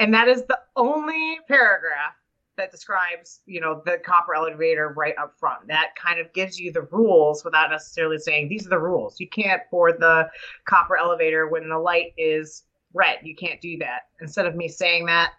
And 0.00 0.14
that 0.14 0.28
is 0.28 0.44
the 0.44 0.58
only 0.76 1.38
paragraph 1.48 2.14
that 2.56 2.70
describes, 2.70 3.40
you 3.46 3.60
know, 3.60 3.82
the 3.86 3.98
copper 4.04 4.34
elevator 4.34 4.92
right 4.96 5.14
up 5.16 5.34
front. 5.38 5.66
That 5.68 5.94
kind 5.96 6.20
of 6.20 6.32
gives 6.32 6.58
you 6.58 6.72
the 6.72 6.82
rules 6.82 7.44
without 7.44 7.70
necessarily 7.70 8.18
saying 8.18 8.48
these 8.48 8.66
are 8.66 8.70
the 8.70 8.78
rules. 8.78 9.18
You 9.18 9.28
can't 9.28 9.62
board 9.70 9.96
the 9.98 10.28
copper 10.66 10.96
elevator 10.96 11.48
when 11.48 11.68
the 11.68 11.78
light 11.78 12.12
is 12.18 12.64
red. 12.94 13.18
You 13.22 13.34
can't 13.34 13.60
do 13.60 13.78
that. 13.78 14.08
Instead 14.20 14.46
of 14.46 14.54
me 14.56 14.68
saying 14.68 15.06
that, 15.06 15.32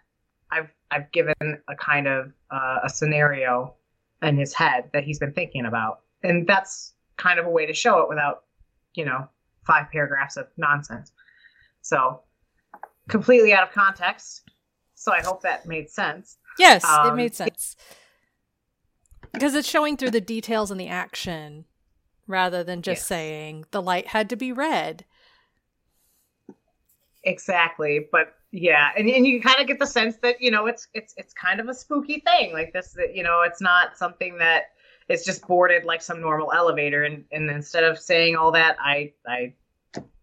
I've 0.50 0.68
I've 0.90 1.12
given 1.12 1.34
a 1.68 1.76
kind 1.76 2.08
of 2.08 2.32
uh, 2.50 2.78
a 2.82 2.88
scenario 2.88 3.74
in 4.22 4.36
his 4.36 4.52
head 4.52 4.90
that 4.92 5.04
he's 5.04 5.18
been 5.18 5.32
thinking 5.32 5.66
about, 5.66 6.00
and 6.22 6.46
that's 6.46 6.94
kind 7.16 7.38
of 7.38 7.46
a 7.46 7.50
way 7.50 7.66
to 7.66 7.74
show 7.74 8.00
it 8.00 8.08
without, 8.08 8.44
you 8.94 9.04
know, 9.04 9.28
five 9.66 9.86
paragraphs 9.92 10.36
of 10.36 10.46
nonsense. 10.56 11.12
So 11.82 12.22
completely 13.10 13.52
out 13.52 13.62
of 13.62 13.72
context. 13.72 14.42
So 14.94 15.12
I 15.12 15.20
hope 15.20 15.42
that 15.42 15.66
made 15.66 15.90
sense. 15.90 16.38
Yes, 16.58 16.84
um, 16.84 17.08
it 17.08 17.14
made 17.14 17.34
sense. 17.34 17.76
Because 19.32 19.54
it's 19.54 19.68
showing 19.68 19.96
through 19.96 20.10
the 20.10 20.20
details 20.20 20.70
and 20.70 20.80
the 20.80 20.88
action 20.88 21.64
rather 22.26 22.62
than 22.62 22.82
just 22.82 23.00
yes. 23.00 23.06
saying 23.06 23.64
the 23.70 23.82
light 23.82 24.08
had 24.08 24.28
to 24.30 24.36
be 24.36 24.52
red. 24.52 25.04
Exactly. 27.24 28.08
But 28.10 28.34
yeah, 28.50 28.90
and, 28.96 29.08
and 29.08 29.26
you 29.26 29.40
kind 29.40 29.60
of 29.60 29.66
get 29.66 29.78
the 29.78 29.86
sense 29.86 30.16
that, 30.22 30.40
you 30.40 30.50
know, 30.50 30.66
it's 30.66 30.88
it's 30.94 31.14
it's 31.16 31.32
kind 31.32 31.60
of 31.60 31.68
a 31.68 31.74
spooky 31.74 32.20
thing. 32.20 32.52
Like 32.52 32.72
this 32.72 32.92
that, 32.92 33.14
you 33.14 33.22
know, 33.22 33.42
it's 33.42 33.60
not 33.60 33.96
something 33.96 34.38
that 34.38 34.72
is 35.08 35.24
just 35.24 35.46
boarded 35.46 35.84
like 35.84 36.02
some 36.02 36.20
normal 36.20 36.52
elevator. 36.52 37.04
And 37.04 37.24
and 37.30 37.50
instead 37.50 37.84
of 37.84 37.98
saying 37.98 38.36
all 38.36 38.52
that, 38.52 38.76
I 38.80 39.12
I 39.26 39.54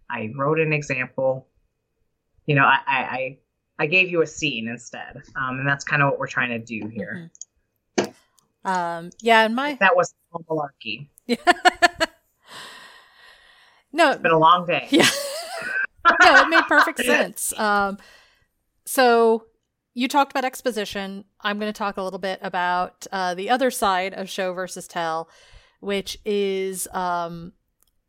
I 0.09 0.31
wrote 0.37 0.59
an 0.59 0.73
example. 0.73 1.47
You 2.47 2.55
know, 2.55 2.63
I, 2.63 2.79
I 2.87 3.37
I 3.79 3.85
gave 3.85 4.09
you 4.09 4.21
a 4.23 4.27
scene 4.27 4.67
instead, 4.67 5.21
um, 5.35 5.59
and 5.59 5.67
that's 5.67 5.83
kind 5.83 6.01
of 6.01 6.09
what 6.09 6.19
we're 6.19 6.27
trying 6.27 6.49
to 6.49 6.59
do 6.59 6.87
here. 6.87 7.31
Mm-hmm. 7.99 8.11
Um, 8.67 9.11
yeah, 9.21 9.45
and 9.45 9.55
my 9.55 9.77
that 9.79 9.95
was 9.95 10.13
malarkey. 10.33 11.09
no, 13.93 14.11
it's 14.11 14.21
been 14.21 14.31
a 14.31 14.39
long 14.39 14.65
day. 14.65 14.87
Yeah, 14.89 15.09
no, 16.23 16.41
it 16.41 16.49
made 16.49 16.63
perfect 16.67 16.99
sense. 17.05 17.57
Um, 17.57 17.97
so 18.85 19.45
you 19.93 20.07
talked 20.07 20.31
about 20.31 20.45
exposition. 20.45 21.25
I'm 21.41 21.59
going 21.59 21.71
to 21.71 21.77
talk 21.77 21.97
a 21.97 22.03
little 22.03 22.19
bit 22.19 22.39
about 22.41 23.07
uh, 23.11 23.35
the 23.35 23.49
other 23.49 23.71
side 23.71 24.13
of 24.13 24.29
show 24.29 24.53
versus 24.53 24.87
tell, 24.87 25.29
which 25.79 26.17
is 26.25 26.87
um, 26.93 27.53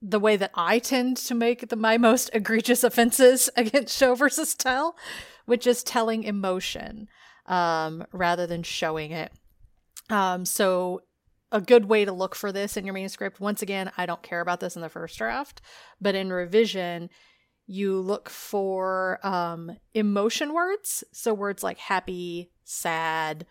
the 0.01 0.21
way 0.21 0.37
that 0.37 0.53
I 0.55 0.79
tend 0.79 1.17
to 1.19 1.35
make 1.35 1.69
the, 1.69 1.77
my 1.77 1.99
most 1.99 2.31
egregious 2.35 2.85
offenses 2.85 3.51
against 3.57 3.97
show 3.97 4.15
versus 4.15 4.55
tell, 4.55 4.97
which 5.47 5.67
is 5.67 5.83
telling 5.83 6.25
emotion 6.25 7.09
um, 7.47 8.05
rather 8.13 8.47
than 8.47 8.63
showing 8.63 9.13
it. 9.13 9.33
Um, 10.11 10.45
so, 10.45 11.03
a 11.51 11.61
good 11.63 11.87
way 11.87 12.05
to 12.05 12.13
look 12.13 12.35
for 12.35 12.53
this 12.53 12.77
in 12.77 12.85
your 12.85 12.93
manuscript, 12.93 13.41
once 13.41 13.63
again, 13.63 13.91
I 13.97 14.05
don't 14.05 14.23
care 14.23 14.43
about 14.43 14.61
this 14.61 14.77
in 14.77 14.83
the 14.83 14.91
first 14.91 15.17
draft, 15.17 15.63
but 15.99 16.15
in 16.15 16.31
revision, 16.31 17.09
you 17.67 17.99
look 18.01 18.29
for 18.29 19.19
um, 19.27 19.77
emotion 19.95 20.53
words. 20.53 21.05
So, 21.13 21.33
words 21.33 21.63
like 21.63 21.79
happy, 21.79 22.51
sad, 22.65 23.47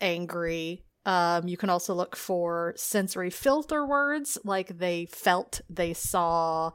angry. 0.00 0.83
Um, 1.06 1.48
you 1.48 1.56
can 1.56 1.70
also 1.70 1.94
look 1.94 2.16
for 2.16 2.72
sensory 2.76 3.30
filter 3.30 3.86
words 3.86 4.38
like 4.44 4.78
they 4.78 5.06
felt, 5.06 5.60
they 5.68 5.92
saw, 5.92 6.70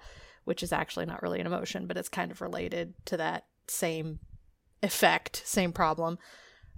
which 0.45 0.61
is 0.61 0.71
actually 0.71 1.07
not 1.07 1.23
really 1.23 1.39
an 1.39 1.47
emotion, 1.47 1.87
but 1.87 1.97
it's 1.97 2.09
kind 2.09 2.31
of 2.31 2.41
related 2.41 2.93
to 3.05 3.17
that 3.17 3.45
same 3.67 4.19
effect, 4.83 5.41
same 5.45 5.71
problem. 5.71 6.19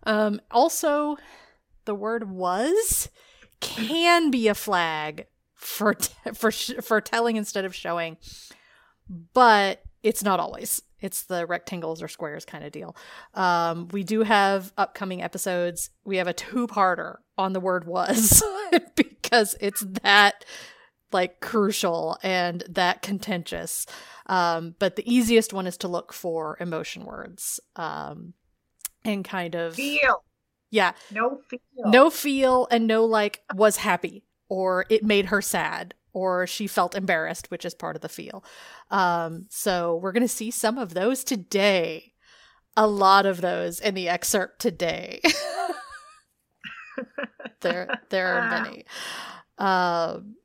Um, 0.04 0.42
also, 0.50 1.18
the 1.86 1.96
word 1.96 2.30
was 2.30 3.10
can 3.60 4.32
be 4.32 4.48
a 4.48 4.56
flag 4.56 5.28
for 5.56 5.94
t- 5.94 6.14
for 6.34 6.52
sh- 6.52 6.82
for 6.82 7.02
telling 7.02 7.36
instead 7.36 7.66
of 7.66 7.76
showing, 7.76 8.18
but 9.34 9.84
it's 10.04 10.24
not 10.24 10.40
always. 10.40 10.82
It's 11.02 11.24
the 11.24 11.46
rectangles 11.46 12.02
or 12.02 12.08
squares 12.08 12.46
kind 12.46 12.64
of 12.64 12.72
deal. 12.72 12.96
Um, 13.34 13.88
we 13.90 14.04
do 14.04 14.22
have 14.24 14.72
upcoming 14.78 15.22
episodes. 15.22 15.90
We 16.06 16.18
have 16.18 16.28
a 16.28 16.34
two-parter 16.34 17.16
on 17.38 17.54
the 17.54 17.60
word 17.60 17.86
was 17.86 18.44
because 18.96 19.56
it's 19.60 19.84
that 20.04 20.46
like 21.12 21.40
crucial 21.40 22.18
and 22.24 22.64
that 22.70 23.02
contentious. 23.02 23.86
Um, 24.28 24.76
but 24.80 24.96
the 24.96 25.12
easiest 25.14 25.54
one 25.54 25.68
is 25.68 25.78
to 25.78 25.88
look 25.88 26.14
for 26.14 26.58
emotion 26.60 27.06
words 27.06 27.60
um, 27.76 28.34
and 29.04 29.26
kind 29.26 29.56
of 29.56 29.76
feel. 29.76 30.24
Yeah. 30.70 30.94
No 31.12 31.40
feel. 31.50 31.60
No 31.78 32.10
feel 32.10 32.68
and 32.72 32.88
no 32.88 33.06
like 33.06 33.42
was 33.54 33.78
happy 33.78 34.24
or 34.48 34.86
it 34.90 35.04
made 35.04 35.28
her 35.28 35.42
sad 35.42 35.94
or 36.14 36.48
she 36.48 36.68
felt 36.68 36.96
embarrassed, 36.96 37.50
which 37.52 37.66
is 37.66 37.74
part 37.74 37.96
of 37.96 38.02
the 38.02 38.10
feel. 38.10 38.44
Um, 38.90 39.46
so 39.50 39.96
we're 39.96 40.12
going 40.12 40.22
to 40.22 40.28
see 40.28 40.52
some 40.52 40.78
of 40.78 40.94
those 40.94 41.24
today. 41.24 42.14
A 42.78 42.88
lot 42.88 43.26
of 43.26 43.42
those 43.42 43.80
in 43.80 43.96
the 43.96 44.08
excerpt 44.08 44.60
today. 44.60 45.22
there, 47.62 47.90
there 48.10 48.28
are 48.36 48.50
many. 48.64 48.86
Um, 49.58 50.36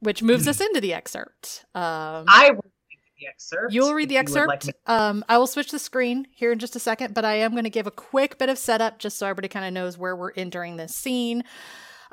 which 0.00 0.22
moves 0.22 0.46
us 0.46 0.60
into 0.60 0.80
the 0.80 0.92
excerpt. 0.92 1.64
Um, 1.74 2.26
I 2.28 2.50
will 2.50 2.64
read 2.64 3.00
the 3.18 3.26
excerpt. 3.26 3.72
You'll 3.72 3.94
read 3.94 4.08
the 4.08 4.18
excerpt. 4.18 4.66
Like 4.66 4.76
um, 4.86 5.24
I 5.28 5.38
will 5.38 5.46
switch 5.46 5.70
the 5.70 5.78
screen 5.78 6.26
here 6.30 6.52
in 6.52 6.58
just 6.58 6.76
a 6.76 6.80
second, 6.80 7.14
but 7.14 7.24
I 7.24 7.34
am 7.36 7.52
going 7.52 7.64
to 7.64 7.70
give 7.70 7.86
a 7.86 7.90
quick 7.90 8.38
bit 8.38 8.48
of 8.48 8.58
setup 8.58 8.98
just 8.98 9.18
so 9.18 9.26
everybody 9.26 9.48
kind 9.48 9.66
of 9.66 9.72
knows 9.72 9.98
where 9.98 10.14
we're 10.14 10.32
entering 10.32 10.76
this 10.76 10.94
scene. 10.94 11.42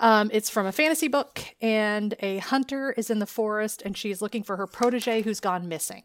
Um, 0.01 0.31
it's 0.33 0.49
from 0.49 0.65
a 0.65 0.71
fantasy 0.71 1.07
book, 1.07 1.41
and 1.61 2.15
a 2.21 2.39
hunter 2.39 2.91
is 2.97 3.11
in 3.11 3.19
the 3.19 3.27
forest, 3.27 3.83
and 3.85 3.95
she's 3.95 4.19
looking 4.19 4.41
for 4.41 4.57
her 4.57 4.65
protege 4.65 5.21
who's 5.21 5.39
gone 5.39 5.67
missing. 5.67 6.01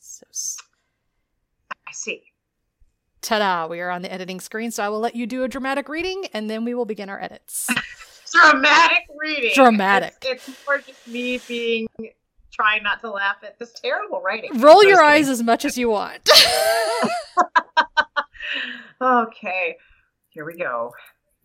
So, 0.00 0.26
I 1.70 1.92
see. 1.92 2.24
Ta-da! 3.22 3.68
We 3.68 3.80
are 3.80 3.90
on 3.90 4.02
the 4.02 4.12
editing 4.12 4.40
screen, 4.40 4.72
so 4.72 4.82
I 4.82 4.88
will 4.88 4.98
let 4.98 5.14
you 5.14 5.28
do 5.28 5.44
a 5.44 5.48
dramatic 5.48 5.88
reading, 5.88 6.24
and 6.34 6.50
then 6.50 6.64
we 6.64 6.74
will 6.74 6.84
begin 6.84 7.08
our 7.08 7.22
edits. 7.22 7.68
dramatic 8.32 9.04
reading. 9.16 9.52
Dramatic. 9.54 10.16
It's, 10.22 10.48
it's, 10.48 10.66
more 10.66 10.78
just 10.78 11.06
me 11.06 11.40
being 11.46 11.86
trying 12.52 12.82
not 12.82 13.00
to 13.02 13.10
laugh 13.10 13.36
at 13.44 13.60
this 13.60 13.72
terrible 13.74 14.20
writing. 14.22 14.60
Roll 14.60 14.82
your 14.82 15.02
eyes 15.02 15.28
as 15.28 15.40
much 15.40 15.64
as 15.64 15.78
you 15.78 15.88
want. 15.88 16.28
okay, 19.00 19.76
here 20.30 20.44
we 20.44 20.56
go. 20.56 20.90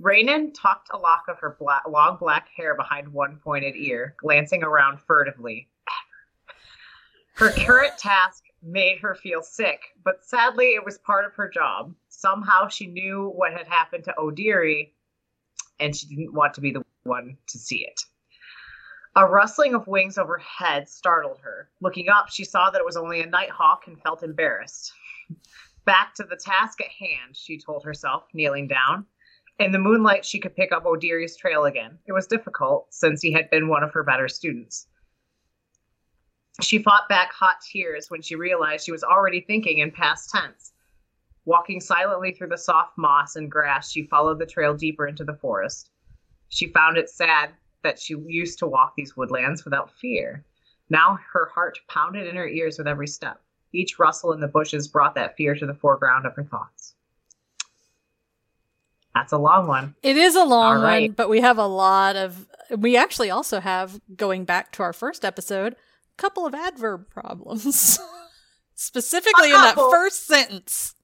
Raynon 0.01 0.51
tucked 0.53 0.89
a 0.91 0.97
lock 0.97 1.25
of 1.27 1.39
her 1.39 1.55
long 1.87 2.17
black 2.19 2.49
hair 2.55 2.75
behind 2.75 3.13
one 3.13 3.37
pointed 3.37 3.75
ear, 3.75 4.15
glancing 4.17 4.63
around 4.63 4.99
furtively. 4.99 5.69
Her 7.33 7.51
current 7.51 7.97
task 7.99 8.43
made 8.63 8.99
her 8.99 9.13
feel 9.15 9.43
sick, 9.43 9.79
but 10.03 10.25
sadly 10.25 10.73
it 10.73 10.83
was 10.83 10.97
part 10.99 11.25
of 11.25 11.33
her 11.35 11.47
job. 11.47 11.93
Somehow 12.09 12.67
she 12.67 12.87
knew 12.87 13.29
what 13.29 13.53
had 13.53 13.67
happened 13.67 14.03
to 14.05 14.15
Odiri, 14.17 14.91
and 15.79 15.95
she 15.95 16.07
didn't 16.07 16.33
want 16.33 16.55
to 16.55 16.61
be 16.61 16.71
the 16.71 16.83
one 17.03 17.37
to 17.47 17.57
see 17.59 17.85
it. 17.85 18.01
A 19.15 19.25
rustling 19.25 19.75
of 19.75 19.87
wings 19.87 20.17
overhead 20.17 20.89
startled 20.89 21.39
her. 21.41 21.69
Looking 21.79 22.09
up, 22.09 22.29
she 22.29 22.45
saw 22.45 22.69
that 22.69 22.79
it 22.79 22.85
was 22.85 22.97
only 22.97 23.21
a 23.21 23.25
nighthawk 23.25 23.87
and 23.87 24.01
felt 24.01 24.23
embarrassed. 24.23 24.93
Back 25.85 26.15
to 26.15 26.23
the 26.23 26.37
task 26.37 26.79
at 26.81 26.87
hand, 26.87 27.35
she 27.35 27.59
told 27.59 27.83
herself, 27.83 28.23
kneeling 28.33 28.67
down. 28.67 29.05
In 29.61 29.71
the 29.71 29.77
moonlight, 29.77 30.25
she 30.25 30.39
could 30.39 30.55
pick 30.55 30.71
up 30.71 30.85
Odiri's 30.85 31.37
trail 31.37 31.65
again. 31.65 31.99
It 32.07 32.13
was 32.13 32.25
difficult, 32.25 32.91
since 32.91 33.21
he 33.21 33.31
had 33.31 33.47
been 33.51 33.67
one 33.67 33.83
of 33.83 33.93
her 33.93 34.01
better 34.01 34.27
students. 34.27 34.87
She 36.61 36.81
fought 36.81 37.07
back 37.07 37.31
hot 37.31 37.57
tears 37.61 38.09
when 38.09 38.23
she 38.23 38.35
realized 38.35 38.83
she 38.83 38.91
was 38.91 39.03
already 39.03 39.39
thinking 39.39 39.77
in 39.77 39.91
past 39.91 40.31
tense. 40.31 40.73
Walking 41.45 41.79
silently 41.79 42.31
through 42.31 42.47
the 42.47 42.57
soft 42.57 42.97
moss 42.97 43.35
and 43.35 43.51
grass, 43.51 43.91
she 43.91 44.07
followed 44.07 44.39
the 44.39 44.47
trail 44.47 44.73
deeper 44.73 45.05
into 45.05 45.23
the 45.23 45.37
forest. 45.37 45.91
She 46.49 46.73
found 46.73 46.97
it 46.97 47.11
sad 47.11 47.51
that 47.83 47.99
she 47.99 48.15
used 48.25 48.57
to 48.59 48.67
walk 48.67 48.95
these 48.95 49.15
woodlands 49.15 49.63
without 49.63 49.91
fear. 49.91 50.43
Now 50.89 51.19
her 51.33 51.51
heart 51.53 51.79
pounded 51.87 52.25
in 52.25 52.35
her 52.35 52.47
ears 52.47 52.79
with 52.79 52.87
every 52.87 53.07
step. 53.07 53.39
Each 53.73 53.99
rustle 53.99 54.33
in 54.33 54.39
the 54.39 54.47
bushes 54.47 54.87
brought 54.87 55.13
that 55.13 55.37
fear 55.37 55.53
to 55.53 55.67
the 55.67 55.75
foreground 55.75 56.25
of 56.25 56.35
her 56.35 56.43
thoughts. 56.45 56.80
That's 59.13 59.33
a 59.33 59.37
long 59.37 59.67
one. 59.67 59.95
It 60.03 60.17
is 60.17 60.35
a 60.35 60.43
long 60.43 60.77
All 60.77 60.83
right. 60.83 61.09
one, 61.09 61.15
but 61.15 61.29
we 61.29 61.41
have 61.41 61.57
a 61.57 61.67
lot 61.67 62.15
of. 62.15 62.47
We 62.69 62.95
actually 62.95 63.29
also 63.29 63.59
have, 63.59 63.99
going 64.15 64.45
back 64.45 64.71
to 64.73 64.83
our 64.83 64.93
first 64.93 65.25
episode, 65.25 65.73
a 65.73 66.21
couple 66.21 66.45
of 66.45 66.55
adverb 66.55 67.09
problems. 67.09 67.99
Specifically 68.75 69.49
in 69.49 69.61
that 69.61 69.75
first 69.75 70.25
sentence. 70.25 70.95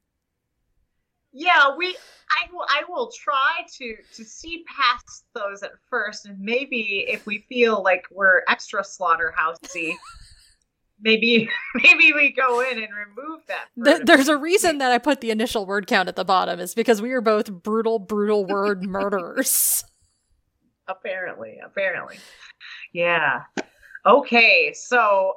Yeah, 1.34 1.76
we 1.78 1.96
I 2.32 2.52
will 2.52 2.66
I 2.68 2.82
will 2.90 3.12
try 3.12 3.62
to 3.78 3.96
to 4.16 4.26
see 4.26 4.64
past 4.68 5.26
those 5.36 5.62
at 5.62 5.74
first 5.90 6.26
and 6.26 6.40
maybe 6.40 7.06
if 7.08 7.26
we 7.26 7.46
feel 7.50 7.84
like 7.84 8.06
we're 8.12 8.42
extra 8.48 8.82
slaughterhousey 8.82 9.94
maybe 11.02 11.50
maybe 11.76 12.14
we 12.14 12.32
go 12.32 12.60
in 12.62 12.78
and 12.82 12.88
remove 12.94 13.42
that. 13.48 13.66
Th- 13.84 13.98
word. 14.00 14.08
there's 14.08 14.28
a 14.28 14.38
reason 14.38 14.78
that 14.80 14.92
I 14.92 14.98
put 14.98 15.22
the 15.22 15.32
initial 15.32 15.66
word 15.66 15.88
count 15.88 16.10
at 16.10 16.16
the 16.16 16.26
bottom, 16.26 16.60
is 16.60 16.74
because 16.76 17.02
we 17.02 17.12
are 17.12 17.22
both 17.22 17.52
brutal, 17.52 18.00
brutal 18.00 18.46
word 18.46 18.84
murderers. 18.90 19.84
apparently 20.88 21.60
apparently 21.66 22.18
yeah 22.94 23.42
okay 24.06 24.72
so 24.74 25.34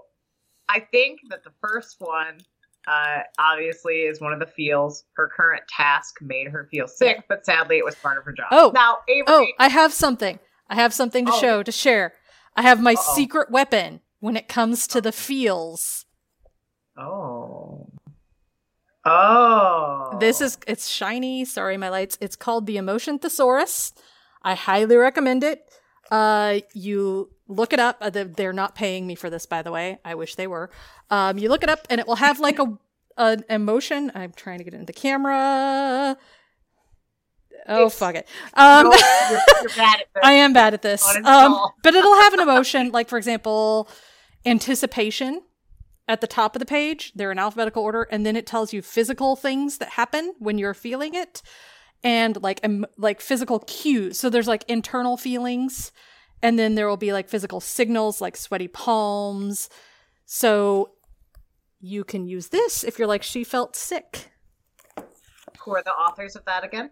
i 0.69 0.79
think 0.79 1.19
that 1.29 1.43
the 1.43 1.50
first 1.61 1.97
one 1.99 2.38
uh 2.87 3.19
obviously 3.38 4.02
is 4.02 4.21
one 4.21 4.33
of 4.33 4.38
the 4.38 4.47
feels 4.47 5.02
her 5.17 5.29
current 5.37 5.62
task 5.69 6.17
made 6.23 6.47
her 6.47 6.69
feel 6.71 6.87
sick 6.87 7.25
but 7.29 7.45
sadly 7.45 7.79
it 7.79 7.85
was 7.85 7.97
part 7.97 8.17
of 8.17 8.25
her 8.25 8.33
job 8.33 8.47
Oh. 8.52 8.71
now 8.75 8.99
avery 9.09 9.25
Oh, 9.26 9.47
I 9.59 9.69
have 9.69 9.93
something. 9.93 10.38
I 10.69 10.76
have 10.76 10.95
something 10.95 11.26
to 11.26 11.33
Oh. 11.33 11.40
show, 11.40 11.62
to 11.64 11.73
share. 11.73 12.12
I 12.55 12.62
have 12.62 12.81
my 12.81 12.93
Uh-oh. 12.95 13.14
secret 13.17 13.50
weapon 13.50 14.00
when 14.20 14.36
it 14.36 14.48
comes 14.48 14.86
to 14.88 15.00
the 15.00 15.12
feels. 15.12 16.06
oh 16.96 17.88
oh 19.04 20.16
This 20.20 20.40
is 20.40 20.58
it's 20.66 20.88
shiny. 20.88 21.44
Sorry, 21.44 21.76
my 21.76 21.88
lights. 21.88 22.18
It's 22.20 22.36
called 22.36 22.66
the 22.66 22.76
Emotion 22.76 23.18
Thesaurus. 23.18 23.92
I 24.42 24.54
highly 24.54 24.96
recommend 24.96 25.42
it. 25.44 25.62
Uh, 26.10 26.60
you 26.74 27.30
look 27.48 27.72
it 27.72 27.78
up. 27.80 27.98
Uh, 28.00 28.11
they- 28.11 28.24
they're 28.24 28.52
not 28.52 28.74
paying 28.74 29.06
me 29.06 29.14
for 29.14 29.30
this, 29.30 29.46
by 29.46 29.62
the 29.62 29.70
way. 29.72 29.98
I 30.04 30.14
wish 30.14 30.35
they 30.35 30.46
were. 30.46 30.70
Um, 31.11 31.38
you 31.38 31.48
look 31.48 31.62
it 31.62 31.68
up, 31.70 31.87
and 31.90 32.00
it 32.00 32.06
will 32.06 32.16
have 32.16 32.40
like 32.40 32.59
a 32.59 32.78
an 33.16 33.44
emotion. 33.48 34.11
I'm 34.14 34.33
trying 34.33 34.59
to 34.59 34.64
get 34.64 34.74
it 34.74 34.78
in 34.78 34.87
the 34.87 34.92
camera. 34.92 36.16
Oh 37.68 37.76
It's- 37.87 37.98
fuck 37.98 38.14
it. 38.16 38.26
Um, 38.54 38.88
No, 38.88 38.92
you're, 39.30 39.40
you're 39.61 39.68
bad 39.76 40.00
at 40.00 40.06
this. 40.14 40.22
I 40.24 40.33
am 40.33 40.52
bad 40.52 40.74
at 40.74 40.83
this. 40.83 41.04
Um, 41.24 41.59
but 41.83 41.94
it'll 41.94 42.16
have 42.22 42.33
an 42.35 42.40
emotion, 42.48 42.90
like 42.90 43.09
for 43.09 43.18
example, 43.18 43.88
anticipation 44.44 45.42
at 46.09 46.20
the 46.20 46.26
top 46.26 46.57
of 46.57 46.61
the 46.61 46.66
page. 46.66 47.12
They're 47.14 47.33
in 47.33 47.38
alphabetical 47.38 47.83
order, 47.83 48.03
and 48.11 48.26
then 48.26 48.37
it 48.37 48.46
tells 48.46 48.72
you 48.72 48.83
physical 48.83 49.37
things 49.37 49.79
that 49.79 49.90
happen 49.90 50.35
when 50.38 50.59
you're 50.59 50.74
feeling 50.74 51.14
it, 51.14 51.42
and 52.03 52.40
like 52.42 52.61
em- 52.62 52.87
like 52.96 53.20
physical 53.20 53.61
cues. 53.61 54.18
So 54.18 54.31
there's 54.31 54.48
like 54.48 54.64
internal 54.68 55.16
feelings, 55.16 55.92
and 56.42 56.59
then 56.59 56.74
there 56.74 56.88
will 56.88 56.96
be 56.96 57.12
like 57.12 57.29
physical 57.29 57.61
signals, 57.61 58.20
like 58.20 58.37
sweaty 58.37 58.68
palms. 58.68 59.68
So 60.26 60.92
you 61.81 62.05
can 62.05 62.26
use 62.26 62.48
this 62.48 62.85
if 62.85 62.98
you're 62.98 63.09
like 63.09 63.22
she 63.22 63.44
felt 63.44 63.74
sick. 63.74 64.31
Who 65.61 65.74
are 65.74 65.83
the 65.83 65.90
authors 65.90 66.37
of 66.37 66.44
that 66.46 66.64
again? 66.64 66.90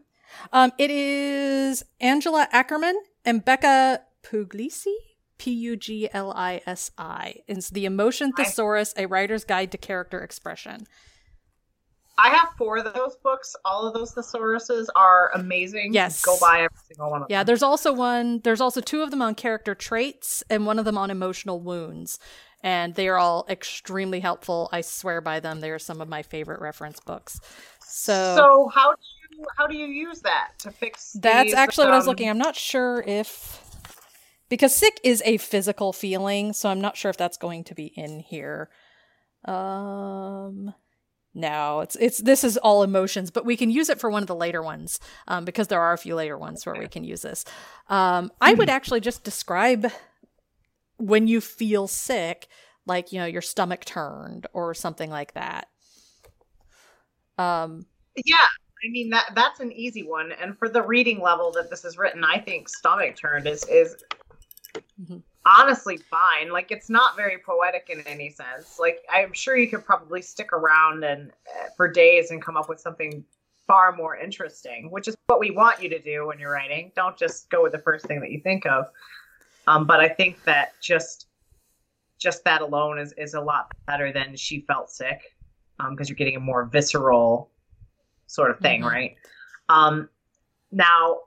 Um, 0.52 0.72
it 0.78 0.90
is 0.90 1.84
Angela 2.00 2.48
Ackerman 2.52 2.94
and 3.24 3.44
Becca 3.44 4.02
Puglisi. 4.22 4.94
P 5.38 5.52
U 5.52 5.76
G 5.76 6.08
L 6.12 6.32
I 6.36 6.60
S 6.66 6.90
I. 6.98 7.36
It's 7.46 7.70
the 7.70 7.84
Emotion 7.86 8.32
Thesaurus, 8.32 8.92
a 8.96 9.06
writer's 9.06 9.44
guide 9.44 9.72
to 9.72 9.78
character 9.78 10.20
expression. 10.20 10.86
I 12.20 12.30
have 12.30 12.48
four 12.58 12.78
of 12.78 12.92
those 12.94 13.16
books. 13.22 13.54
All 13.64 13.86
of 13.86 13.94
those 13.94 14.12
thesauruses 14.12 14.88
are 14.96 15.30
amazing. 15.34 15.92
Yes. 15.92 16.20
Go 16.24 16.36
buy 16.40 16.62
every 16.62 16.76
single 16.88 17.12
one 17.12 17.22
of 17.22 17.30
Yeah, 17.30 17.38
them. 17.38 17.46
there's 17.46 17.62
also 17.62 17.92
one, 17.92 18.40
there's 18.42 18.60
also 18.60 18.80
two 18.80 19.02
of 19.02 19.12
them 19.12 19.22
on 19.22 19.36
character 19.36 19.74
traits 19.76 20.42
and 20.50 20.66
one 20.66 20.80
of 20.80 20.84
them 20.84 20.98
on 20.98 21.12
emotional 21.12 21.60
wounds. 21.60 22.18
And 22.60 22.96
they 22.96 23.06
are 23.06 23.18
all 23.18 23.46
extremely 23.48 24.18
helpful. 24.18 24.68
I 24.72 24.80
swear 24.80 25.20
by 25.20 25.38
them. 25.38 25.60
They 25.60 25.70
are 25.70 25.78
some 25.78 26.00
of 26.00 26.08
my 26.08 26.22
favorite 26.22 26.60
reference 26.60 26.98
books. 26.98 27.38
So, 27.86 28.34
So 28.34 28.68
how 28.74 28.90
do 28.96 29.00
you 29.38 29.46
how 29.56 29.66
do 29.68 29.76
you 29.76 29.86
use 29.86 30.20
that 30.22 30.50
to 30.58 30.72
fix? 30.72 31.12
That's 31.12 31.44
these, 31.44 31.54
actually 31.54 31.86
what 31.86 31.94
I 31.94 31.98
was 31.98 32.06
um, 32.08 32.10
looking. 32.10 32.28
I'm 32.28 32.36
not 32.36 32.56
sure 32.56 33.04
if 33.06 33.62
because 34.48 34.74
sick 34.74 35.00
is 35.04 35.22
a 35.24 35.36
physical 35.38 35.92
feeling, 35.92 36.52
so 36.52 36.68
I'm 36.68 36.80
not 36.80 36.96
sure 36.96 37.10
if 37.10 37.16
that's 37.16 37.36
going 37.36 37.64
to 37.64 37.74
be 37.74 37.86
in 37.86 38.20
here. 38.20 38.70
Um 39.44 40.74
no, 41.34 41.80
it's 41.80 41.96
it's 41.96 42.18
this 42.18 42.42
is 42.42 42.56
all 42.56 42.82
emotions, 42.82 43.30
but 43.30 43.44
we 43.44 43.56
can 43.56 43.70
use 43.70 43.88
it 43.88 44.00
for 44.00 44.10
one 44.10 44.22
of 44.22 44.26
the 44.26 44.34
later 44.34 44.60
ones 44.60 44.98
um, 45.28 45.44
because 45.44 45.68
there 45.68 45.80
are 45.80 45.92
a 45.92 45.98
few 45.98 46.16
later 46.16 46.36
ones 46.36 46.66
where 46.66 46.74
we 46.74 46.88
can 46.88 47.04
use 47.04 47.22
this. 47.22 47.44
Um, 47.88 48.32
I 48.40 48.54
would 48.54 48.68
actually 48.70 49.00
just 49.00 49.22
describe 49.22 49.92
when 50.96 51.28
you 51.28 51.40
feel 51.40 51.86
sick, 51.86 52.48
like 52.86 53.12
you 53.12 53.20
know 53.20 53.26
your 53.26 53.42
stomach 53.42 53.84
turned 53.84 54.48
or 54.52 54.74
something 54.74 55.10
like 55.10 55.34
that. 55.34 55.68
Um, 57.38 57.86
Yeah, 58.24 58.36
I 58.84 58.90
mean 58.90 59.10
that 59.10 59.30
that's 59.36 59.60
an 59.60 59.70
easy 59.70 60.02
one, 60.02 60.32
and 60.32 60.58
for 60.58 60.68
the 60.68 60.82
reading 60.82 61.20
level 61.20 61.52
that 61.52 61.70
this 61.70 61.84
is 61.84 61.96
written, 61.96 62.24
I 62.24 62.40
think 62.40 62.68
stomach 62.68 63.16
turned 63.16 63.46
is 63.46 63.64
is 63.68 63.96
Mhm. 65.00 65.22
honestly 65.44 65.96
fine. 65.96 66.50
Like 66.50 66.70
it's 66.70 66.90
not 66.90 67.16
very 67.16 67.38
poetic 67.38 67.88
in 67.90 68.00
any 68.06 68.28
sense. 68.30 68.78
Like 68.78 69.04
I'm 69.10 69.32
sure 69.32 69.56
you 69.56 69.68
could 69.68 69.84
probably 69.84 70.20
stick 70.20 70.52
around 70.52 71.04
and 71.04 71.30
uh, 71.30 71.68
for 71.76 71.88
days 71.90 72.30
and 72.30 72.42
come 72.42 72.56
up 72.56 72.68
with 72.68 72.80
something 72.80 73.24
far 73.66 73.92
more 73.92 74.16
interesting, 74.16 74.90
which 74.90 75.08
is 75.08 75.16
what 75.26 75.40
we 75.40 75.50
want 75.50 75.82
you 75.82 75.88
to 75.90 75.98
do 76.00 76.26
when 76.26 76.38
you're 76.38 76.50
writing. 76.52 76.92
Don't 76.96 77.16
just 77.16 77.48
go 77.50 77.62
with 77.62 77.72
the 77.72 77.78
first 77.78 78.06
thing 78.06 78.20
that 78.20 78.30
you 78.30 78.40
think 78.40 78.66
of. 78.66 78.90
Um, 79.66 79.86
but 79.86 80.00
I 80.00 80.08
think 80.08 80.42
that 80.44 80.72
just 80.80 81.26
just 82.18 82.44
that 82.44 82.60
alone 82.60 82.98
is 82.98 83.12
is 83.12 83.34
a 83.34 83.40
lot 83.40 83.72
better 83.86 84.12
than 84.12 84.36
she 84.36 84.60
felt 84.62 84.90
sick 84.90 85.34
because 85.90 86.08
you're 86.08 86.16
getting 86.16 86.36
a 86.36 86.40
more 86.40 86.64
visceral 86.64 87.50
sort 88.26 88.50
of 88.50 88.58
thing, 88.58 88.82
Mhm. 88.82 88.90
right? 88.90 89.16
Um, 89.68 90.08
now, 90.72 91.20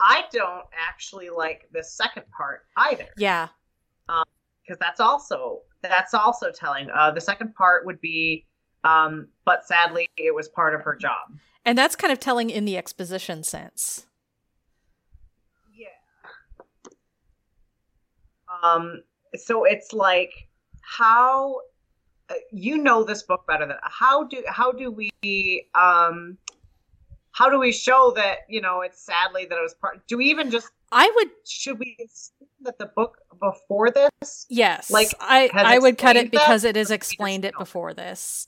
I 0.00 0.24
don't 0.32 0.64
actually 0.76 1.28
like 1.28 1.68
the 1.72 1.84
second 1.84 2.24
part 2.36 2.62
either 2.76 3.08
yeah, 3.16 3.48
because 4.06 4.78
that's 4.80 5.00
also 5.00 5.60
that's 5.82 6.14
also 6.14 6.50
telling. 6.50 6.88
Uh, 6.90 7.10
the 7.10 7.20
second 7.20 7.54
part 7.54 7.86
would 7.86 8.00
be, 8.00 8.46
um, 8.84 9.28
but 9.44 9.66
sadly, 9.66 10.08
it 10.16 10.34
was 10.34 10.48
part 10.48 10.74
of 10.74 10.82
her 10.82 10.96
job. 10.96 11.38
and 11.64 11.76
that's 11.76 11.96
kind 11.96 12.12
of 12.12 12.20
telling 12.20 12.50
in 12.50 12.64
the 12.64 12.76
exposition 12.76 13.42
sense. 13.42 14.06
Yeah. 15.74 15.88
Um. 18.62 19.02
So 19.36 19.64
it's 19.64 19.92
like 19.92 20.32
how 20.82 21.60
uh, 22.30 22.34
you 22.50 22.78
know 22.78 23.04
this 23.04 23.22
book 23.22 23.46
better 23.46 23.66
than 23.66 23.76
how 23.82 24.24
do 24.24 24.42
how 24.46 24.72
do 24.72 24.90
we 24.90 25.10
um 25.74 26.38
how 27.32 27.48
do 27.48 27.58
we 27.58 27.72
show 27.72 28.12
that 28.16 28.38
you 28.48 28.60
know 28.60 28.80
it's 28.80 29.04
sadly 29.04 29.46
that 29.46 29.56
it 29.56 29.62
was 29.62 29.74
part 29.74 30.06
do 30.06 30.16
we 30.16 30.26
even 30.26 30.50
just 30.50 30.68
I 30.92 31.10
would 31.16 31.28
should 31.46 31.78
we 31.78 31.96
assume 32.04 32.48
that 32.62 32.78
the 32.78 32.86
book 32.86 33.18
before 33.40 33.90
this 33.90 34.10
Yes, 34.48 34.90
Like, 34.90 35.14
I 35.20 35.50
I 35.54 35.78
would 35.78 35.98
cut 35.98 36.16
it 36.16 36.30
because 36.30 36.64
it 36.64 36.76
is 36.76 36.90
explained 36.90 37.44
it 37.44 37.54
before 37.58 37.94
this. 37.94 38.46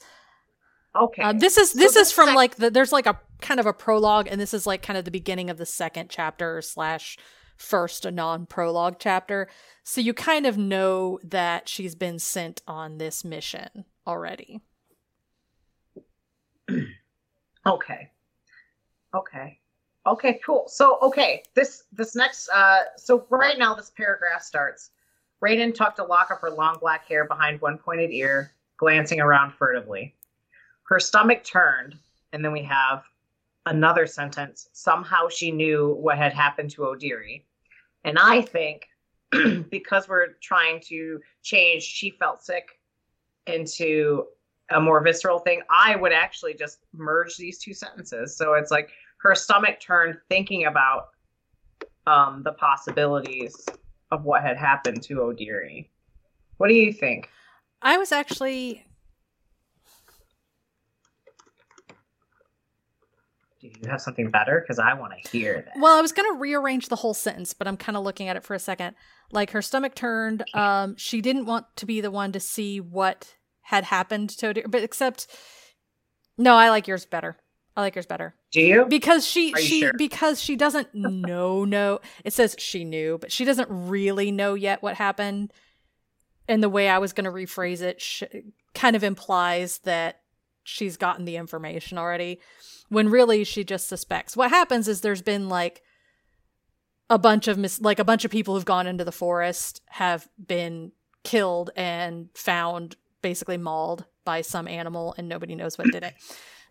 okay 0.95 1.23
Um, 1.23 1.38
this 1.38 1.57
is 1.57 1.73
this 1.73 1.95
this 1.95 2.09
is 2.09 2.12
from 2.12 2.35
like 2.35 2.57
the, 2.57 2.71
there's 2.71 2.92
like 2.92 3.07
a 3.07 3.18
kind 3.40 3.61
of 3.61 3.66
a 3.66 3.73
prologue, 3.73 4.29
and 4.31 4.40
this 4.40 4.55
is 4.55 4.66
like 4.66 4.83
kind 4.83 4.97
of 4.97 5.05
the 5.05 5.11
beginning 5.11 5.51
of 5.51 5.59
the 5.59 5.66
second 5.66 6.11
chapter 6.11 6.61
slash 6.61 7.16
first 7.57 8.05
a 8.05 8.11
non 8.11 8.47
prologue 8.47 8.97
chapter. 8.99 9.49
So 9.85 10.01
you 10.01 10.14
kind 10.14 10.47
of 10.47 10.59
know 10.59 11.18
that 11.25 11.68
she's 11.68 11.95
been 11.95 12.18
sent 12.18 12.62
on 12.66 12.99
this 12.99 13.25
mission 13.25 13.85
already. 14.07 14.61
okay. 17.66 18.12
Okay. 19.14 19.59
Okay, 20.07 20.40
cool. 20.44 20.64
So 20.66 20.98
okay, 21.01 21.44
this 21.55 21.85
this 21.92 22.16
next 22.16 22.48
uh 22.48 22.81
so 22.96 23.27
right 23.31 23.59
now 23.59 23.75
this 23.75 23.90
paragraph 23.90 24.42
starts. 24.42 24.90
Raiden 25.42 25.75
tucked 25.75 25.98
a 25.98 26.05
lock 26.05 26.31
of 26.31 26.38
her 26.40 26.51
long 26.51 26.79
black 26.81 27.07
hair 27.07 27.25
behind 27.27 27.61
one 27.61 27.79
pointed 27.79 28.11
ear, 28.11 28.53
glancing 28.79 29.20
around 29.20 29.53
furtively. 29.53 30.14
Her 30.85 31.01
stomach 31.01 31.44
turned, 31.44 31.96
and 32.33 32.44
then 32.44 32.53
we 32.53 32.62
have 32.62 33.05
another 33.66 34.07
sentence. 34.07 34.68
Somehow 34.72 35.29
she 35.29 35.51
knew 35.51 35.96
what 36.01 36.18
had 36.18 36.33
happened 36.33 36.70
to 36.70 36.83
Odiri. 36.83 37.42
And 38.05 38.18
I 38.18 38.42
think 38.42 38.88
because 39.70 40.09
we're 40.09 40.35
trying 40.40 40.81
to 40.88 41.20
change 41.42 41.83
she 41.83 42.11
felt 42.11 42.42
sick 42.42 42.81
into 43.46 44.27
a 44.70 44.81
more 44.81 45.03
visceral 45.03 45.38
thing, 45.38 45.62
I 45.70 45.96
would 45.96 46.12
actually 46.12 46.55
just 46.55 46.79
merge 46.92 47.37
these 47.37 47.59
two 47.59 47.75
sentences. 47.75 48.37
So 48.37 48.55
it's 48.55 48.70
like 48.70 48.90
her 49.23 49.35
stomach 49.35 49.81
turned 49.81 50.19
thinking 50.29 50.67
about 50.67 51.09
um, 52.07 52.43
the 52.45 52.53
possibilities 52.53 53.65
of 54.11 54.25
what 54.25 54.43
had 54.43 54.57
happened 54.57 55.03
to 55.05 55.17
Odiri. 55.17 55.89
What 56.57 56.69
do 56.69 56.75
you 56.75 56.93
think? 56.93 57.31
I 57.81 57.97
was 57.97 58.13
actually. 58.13 58.85
Do 63.61 63.69
you 63.69 63.89
have 63.89 64.01
something 64.01 64.29
better? 64.29 64.61
Because 64.61 64.81
I 64.81 64.95
want 64.95 65.13
to 65.23 65.29
hear 65.31 65.63
that. 65.65 65.75
Well, 65.81 65.97
I 65.97 66.01
was 66.01 66.11
going 66.11 66.33
to 66.35 66.39
rearrange 66.39 66.89
the 66.89 66.97
whole 66.97 67.15
sentence, 67.15 67.55
but 67.55 67.69
I'm 67.69 67.77
kind 67.77 67.97
of 67.97 68.03
looking 68.03 68.27
at 68.29 68.37
it 68.37 68.43
for 68.43 68.55
a 68.55 68.59
second. 68.59 68.97
Like 69.31 69.53
her 69.53 69.63
stomach 69.63 69.95
turned. 69.95 70.45
Um, 70.53 70.97
she 70.97 71.21
didn't 71.21 71.47
want 71.47 71.67
to 71.77 71.87
be 71.87 72.01
the 72.01 72.11
one 72.11 72.33
to 72.33 72.41
see 72.41 72.81
what 72.81 73.37
had 73.63 73.85
happened 73.85 74.31
to 74.31 74.53
Odiri, 74.53 74.69
but 74.69 74.83
except, 74.83 75.29
no, 76.37 76.57
I 76.57 76.71
like 76.71 76.89
yours 76.89 77.07
better. 77.07 77.37
I 77.77 77.81
like 77.81 77.95
hers 77.95 78.07
better. 78.07 78.35
Do 78.53 78.61
you? 78.61 78.85
Because 78.87 79.27
she 79.27 79.53
Are 79.55 79.61
she 79.61 79.81
sure? 79.81 79.93
because 79.97 80.41
she 80.41 80.57
doesn't 80.57 80.89
know 80.95 81.65
no. 81.65 82.01
It 82.25 82.33
says 82.33 82.55
she 82.59 82.85
knew, 82.85 83.19
but 83.19 83.33
she 83.33 83.45
doesn't 83.45 83.69
really 83.71 84.31
know 84.31 84.55
yet 84.55 84.83
what 84.83 84.97
happened. 84.97 85.53
And 86.49 86.63
the 86.63 86.69
way 86.69 86.89
I 86.89 86.99
was 86.99 87.13
going 87.13 87.25
to 87.25 87.31
rephrase 87.31 87.81
it 87.81 88.01
sh- 88.03 88.25
kind 88.75 88.95
of 88.97 89.05
implies 89.05 89.79
that 89.81 90.21
she's 90.65 90.97
gotten 90.97 91.25
the 91.25 91.37
information 91.37 91.99
already 91.99 92.41
when 92.89 93.09
really 93.09 93.43
she 93.45 93.65
just 93.65 93.89
suspects. 93.89 94.37
What 94.37 94.51
happens 94.51 94.87
is 94.87 95.01
there's 95.01 95.23
been 95.23 95.49
like 95.49 95.83
a 97.09 97.19
bunch 97.19 97.49
of 97.49 97.59
mis- 97.59 97.81
like 97.81 97.99
a 97.99 98.05
bunch 98.05 98.25
of 98.25 98.31
people 98.31 98.55
who've 98.55 98.65
gone 98.65 98.87
into 98.87 99.05
the 99.05 99.13
forest 99.13 99.81
have 99.89 100.29
been 100.45 100.93
killed 101.25 101.71
and 101.77 102.29
found 102.35 102.97
basically 103.23 103.57
mauled 103.57 104.05
by 104.25 104.41
some 104.41 104.67
animal 104.69 105.15
and 105.17 105.29
nobody 105.29 105.55
knows 105.55 105.79
what 105.79 105.89
did 105.91 106.03
it. 106.03 106.15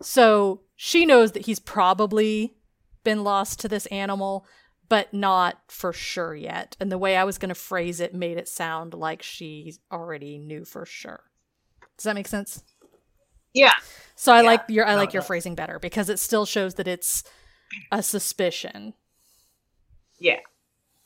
So 0.00 0.60
she 0.84 1.06
knows 1.06 1.30
that 1.30 1.46
he's 1.46 1.60
probably 1.60 2.56
been 3.04 3.22
lost 3.22 3.60
to 3.60 3.68
this 3.68 3.86
animal, 3.86 4.44
but 4.88 5.14
not 5.14 5.60
for 5.68 5.92
sure 5.92 6.34
yet. 6.34 6.76
And 6.80 6.90
the 6.90 6.98
way 6.98 7.16
I 7.16 7.22
was 7.22 7.38
going 7.38 7.50
to 7.50 7.54
phrase 7.54 8.00
it 8.00 8.16
made 8.16 8.36
it 8.36 8.48
sound 8.48 8.92
like 8.92 9.22
she 9.22 9.74
already 9.92 10.38
knew 10.38 10.64
for 10.64 10.84
sure. 10.84 11.22
Does 11.96 12.02
that 12.02 12.16
make 12.16 12.26
sense? 12.26 12.64
Yeah. 13.54 13.74
So 14.16 14.32
I 14.32 14.40
Yeah. 14.40 14.46
like 14.48 14.62
your 14.66 14.84
I 14.84 14.94
No, 14.94 14.96
like 14.96 15.12
your 15.12 15.20
does. 15.20 15.28
phrasing 15.28 15.54
better 15.54 15.78
because 15.78 16.08
it 16.08 16.18
still 16.18 16.44
shows 16.46 16.74
that 16.74 16.88
it's 16.88 17.22
a 17.92 18.02
suspicion. 18.02 18.94
Yeah. 20.18 20.40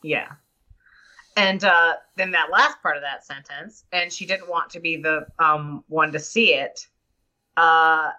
Yeah. 0.01 0.31
And 1.35 1.63
uh, 1.63 1.97
then 2.15 2.31
that 2.31 2.49
last 2.49 2.81
part 2.81 2.97
of 2.97 3.03
that 3.03 3.23
sentence, 3.23 3.83
and 3.91 4.11
she 4.11 4.25
didn't 4.25 4.49
want 4.49 4.71
to 4.71 4.79
be 4.79 4.97
the 4.97 5.27
um, 5.37 5.83
one 5.87 6.11
to 6.13 6.19
see 6.19 6.55
it. 6.55 6.87
Uh, 7.55 8.09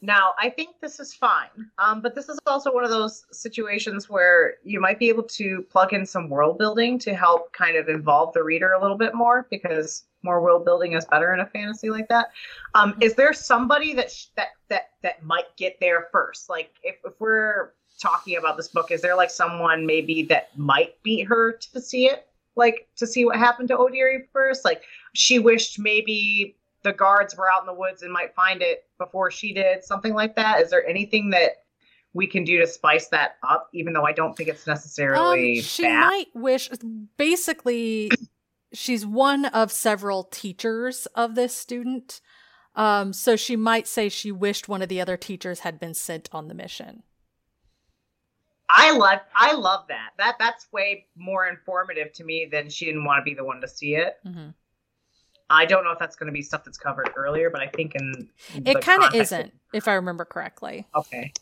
now, 0.00 0.32
I 0.38 0.50
think 0.50 0.76
this 0.80 1.00
is 1.00 1.14
fine, 1.14 1.70
um, 1.78 2.00
but 2.00 2.14
this 2.14 2.28
is 2.28 2.38
also 2.46 2.72
one 2.72 2.84
of 2.84 2.90
those 2.90 3.24
situations 3.30 4.10
where 4.10 4.54
you 4.62 4.80
might 4.80 4.98
be 4.98 5.08
able 5.08 5.22
to 5.22 5.62
plug 5.70 5.92
in 5.92 6.04
some 6.04 6.28
world 6.28 6.58
building 6.58 6.98
to 7.00 7.14
help 7.14 7.52
kind 7.52 7.76
of 7.76 7.88
involve 7.88 8.34
the 8.34 8.42
reader 8.42 8.72
a 8.72 8.80
little 8.80 8.98
bit 8.98 9.14
more 9.14 9.46
because 9.50 10.04
more 10.22 10.40
world 10.40 10.64
building 10.64 10.94
is 10.94 11.04
better 11.04 11.32
in 11.34 11.40
a 11.40 11.46
fantasy 11.46 11.90
like 11.90 12.08
that. 12.08 12.28
Um, 12.74 12.96
is 13.00 13.14
there 13.14 13.32
somebody 13.32 13.94
that 13.94 14.10
sh- 14.10 14.26
that 14.36 14.48
that 14.68 14.90
that 15.02 15.22
might 15.22 15.56
get 15.56 15.78
there 15.80 16.08
first? 16.10 16.48
Like, 16.48 16.70
if, 16.82 16.96
if 17.04 17.12
we're 17.20 17.72
talking 18.00 18.36
about 18.36 18.56
this 18.56 18.68
book, 18.68 18.90
is 18.90 19.02
there 19.02 19.16
like 19.16 19.30
someone 19.30 19.86
maybe 19.86 20.24
that 20.24 20.56
might 20.58 21.00
beat 21.02 21.24
her 21.24 21.52
to 21.52 21.80
see 21.80 22.06
it? 22.06 22.26
Like 22.56 22.88
to 22.96 23.06
see 23.06 23.24
what 23.24 23.36
happened 23.36 23.68
to 23.68 23.76
Odiri 23.76 24.26
first? 24.32 24.64
Like 24.64 24.82
she 25.12 25.38
wished 25.38 25.78
maybe 25.78 26.56
the 26.84 26.92
guards 26.92 27.36
were 27.36 27.50
out 27.50 27.62
in 27.62 27.66
the 27.66 27.74
woods 27.74 28.02
and 28.02 28.12
might 28.12 28.34
find 28.34 28.62
it 28.62 28.84
before 28.98 29.30
she 29.30 29.52
did, 29.52 29.82
something 29.82 30.14
like 30.14 30.36
that. 30.36 30.60
Is 30.60 30.70
there 30.70 30.86
anything 30.86 31.30
that 31.30 31.64
we 32.12 32.28
can 32.28 32.44
do 32.44 32.58
to 32.60 32.66
spice 32.66 33.08
that 33.08 33.36
up, 33.42 33.68
even 33.74 33.92
though 33.92 34.04
I 34.04 34.12
don't 34.12 34.36
think 34.36 34.48
it's 34.48 34.66
necessarily 34.66 35.56
Um, 35.56 35.62
she 35.62 35.82
bad? 35.82 36.00
might 36.00 36.26
wish. 36.34 36.70
Basically, 37.16 38.12
she's 38.72 39.04
one 39.04 39.46
of 39.46 39.72
several 39.72 40.24
teachers 40.24 41.06
of 41.16 41.34
this 41.34 41.56
student. 41.56 42.20
Um, 42.76 43.12
so 43.12 43.34
she 43.34 43.56
might 43.56 43.88
say 43.88 44.08
she 44.08 44.30
wished 44.30 44.68
one 44.68 44.82
of 44.82 44.88
the 44.88 45.00
other 45.00 45.16
teachers 45.16 45.60
had 45.60 45.80
been 45.80 45.94
sent 45.94 46.28
on 46.32 46.48
the 46.48 46.54
mission. 46.54 47.02
I 48.68 48.96
love 48.96 49.20
I 49.34 49.54
love 49.54 49.86
that. 49.88 50.10
That 50.18 50.36
that's 50.38 50.66
way 50.72 51.06
more 51.16 51.46
informative 51.46 52.12
to 52.14 52.24
me 52.24 52.48
than 52.50 52.68
she 52.68 52.84
didn't 52.86 53.04
want 53.04 53.20
to 53.20 53.22
be 53.22 53.34
the 53.34 53.44
one 53.44 53.60
to 53.60 53.68
see 53.68 53.94
it. 53.94 54.16
hmm 54.24 54.48
I 55.50 55.64
don't 55.66 55.84
know 55.84 55.90
if 55.90 55.98
that's 55.98 56.16
going 56.16 56.26
to 56.28 56.32
be 56.32 56.42
stuff 56.42 56.64
that's 56.64 56.78
covered 56.78 57.10
earlier, 57.16 57.50
but 57.50 57.60
I 57.60 57.68
think 57.68 57.94
in 57.94 58.28
It 58.54 58.80
kind 58.80 59.02
of 59.02 59.14
isn't, 59.14 59.52
if 59.72 59.86
I 59.88 59.94
remember 59.94 60.24
correctly. 60.24 60.86
Okay. 60.94 61.32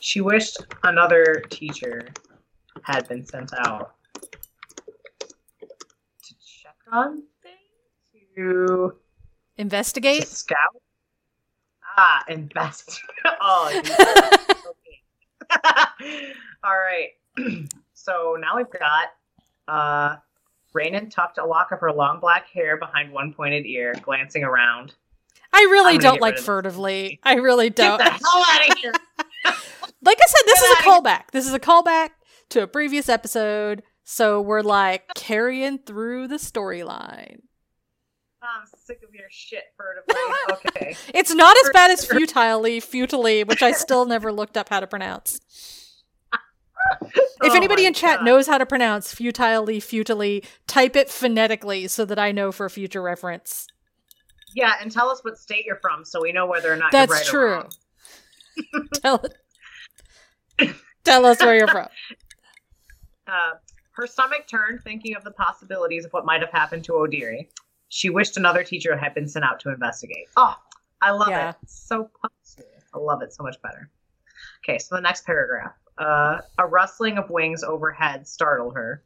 She 0.00 0.20
wished 0.20 0.56
another 0.84 1.42
teacher 1.50 2.08
had 2.82 3.06
been 3.08 3.24
sent 3.26 3.52
out 3.66 3.94
to 6.22 6.34
check 6.40 6.76
on 6.92 7.22
things, 7.42 7.56
to, 8.36 8.66
to 8.66 8.94
Investigate. 9.56 10.26
scout. 10.28 10.56
Ah, 11.96 12.24
invest. 12.28 13.02
oh. 13.40 13.82
All 16.64 16.76
right. 16.76 17.08
so 17.94 18.36
now 18.40 18.56
we've 18.56 18.66
got 18.70 19.08
uh, 19.66 20.16
Rainan 20.74 21.10
tucked 21.10 21.38
a 21.38 21.44
lock 21.44 21.72
of 21.72 21.80
her 21.80 21.92
long 21.92 22.20
black 22.20 22.48
hair 22.48 22.76
behind 22.76 23.12
one 23.12 23.32
pointed 23.32 23.66
ear, 23.66 23.94
glancing 24.02 24.44
around. 24.44 24.94
I 25.52 25.60
really 25.62 25.98
don't 25.98 26.20
like 26.20 26.32
rid 26.32 26.34
of 26.34 26.40
this. 26.40 26.46
furtively. 26.46 27.20
I 27.22 27.34
really 27.34 27.70
don't. 27.70 27.98
Get 27.98 28.04
the 28.04 28.26
hell 28.26 28.44
out 28.48 28.68
of 28.70 28.78
here! 28.78 28.92
like 30.02 30.18
I 30.18 30.26
said, 30.26 30.42
this 30.46 30.60
Get 30.60 30.70
is 30.70 30.78
a 30.78 30.82
callback. 30.82 31.30
This 31.32 31.46
is 31.46 31.54
a 31.54 31.58
callback 31.58 32.10
to 32.50 32.62
a 32.62 32.66
previous 32.66 33.08
episode. 33.08 33.82
So 34.04 34.40
we're 34.40 34.62
like 34.62 35.04
carrying 35.14 35.78
through 35.78 36.28
the 36.28 36.36
storyline. 36.36 37.40
I'm 38.40 38.66
sick 38.86 39.00
of 39.06 39.14
your 39.14 39.26
shit, 39.30 39.64
furtively. 39.76 40.14
Okay. 40.70 40.96
It's 41.12 41.34
not 41.34 41.56
as 41.64 41.70
bad 41.72 41.90
as 41.90 42.04
futilely, 42.04 42.80
futilely, 42.80 43.44
which 43.44 43.62
I 43.62 43.72
still 43.72 44.06
never 44.06 44.32
looked 44.32 44.56
up 44.56 44.68
how 44.68 44.80
to 44.80 44.86
pronounce. 44.86 45.40
If 47.40 47.52
Oh 47.52 47.56
anybody 47.56 47.82
my 47.82 47.88
in 47.88 47.94
chat 47.94 48.18
God. 48.18 48.24
knows 48.24 48.46
how 48.48 48.58
to 48.58 48.66
pronounce 48.66 49.14
futilely, 49.14 49.78
futilely, 49.78 50.42
type 50.66 50.96
it 50.96 51.08
phonetically 51.08 51.86
so 51.86 52.04
that 52.04 52.18
I 52.18 52.32
know 52.32 52.50
for 52.50 52.68
future 52.68 53.00
reference. 53.00 53.68
Yeah, 54.54 54.72
and 54.80 54.90
tell 54.90 55.08
us 55.08 55.20
what 55.22 55.38
state 55.38 55.64
you're 55.64 55.76
from 55.76 56.04
so 56.04 56.20
we 56.20 56.32
know 56.32 56.46
whether 56.46 56.72
or 56.72 56.76
not 56.76 56.90
That's 56.90 57.08
you're 57.10 57.16
right 57.16 57.26
true. 57.26 58.74
or 58.74 58.82
wrong. 58.82 58.88
Tell 59.02 59.24
Tell 61.04 61.24
us 61.26 61.38
where 61.40 61.56
you're 61.56 61.68
from. 61.68 61.86
Uh, 63.28 63.50
her 63.92 64.06
stomach 64.06 64.46
turned, 64.48 64.80
thinking 64.82 65.14
of 65.14 65.22
the 65.22 65.30
possibilities 65.30 66.04
of 66.04 66.12
what 66.12 66.24
might 66.26 66.40
have 66.40 66.50
happened 66.50 66.82
to 66.84 66.92
Odiri. 66.92 67.46
She 67.88 68.10
wished 68.10 68.36
another 68.36 68.64
teacher 68.64 68.96
had 68.96 69.14
been 69.14 69.28
sent 69.28 69.44
out 69.44 69.60
to 69.60 69.70
investigate. 69.70 70.26
Oh, 70.36 70.56
I 71.00 71.12
love 71.12 71.28
Yeah. 71.28 71.50
it. 71.50 71.56
So. 71.66 72.10
I 72.94 72.98
love 72.98 73.22
it 73.22 73.32
so 73.32 73.42
much 73.44 73.60
better. 73.62 73.90
Okay, 74.64 74.78
so 74.78 74.94
the 74.96 75.00
next 75.00 75.24
paragraph. 75.24 75.72
Uh, 75.96 76.40
a 76.58 76.66
rustling 76.66 77.18
of 77.18 77.28
wings 77.30 77.62
overhead 77.64 78.26
startled 78.26 78.74
her. 78.76 79.02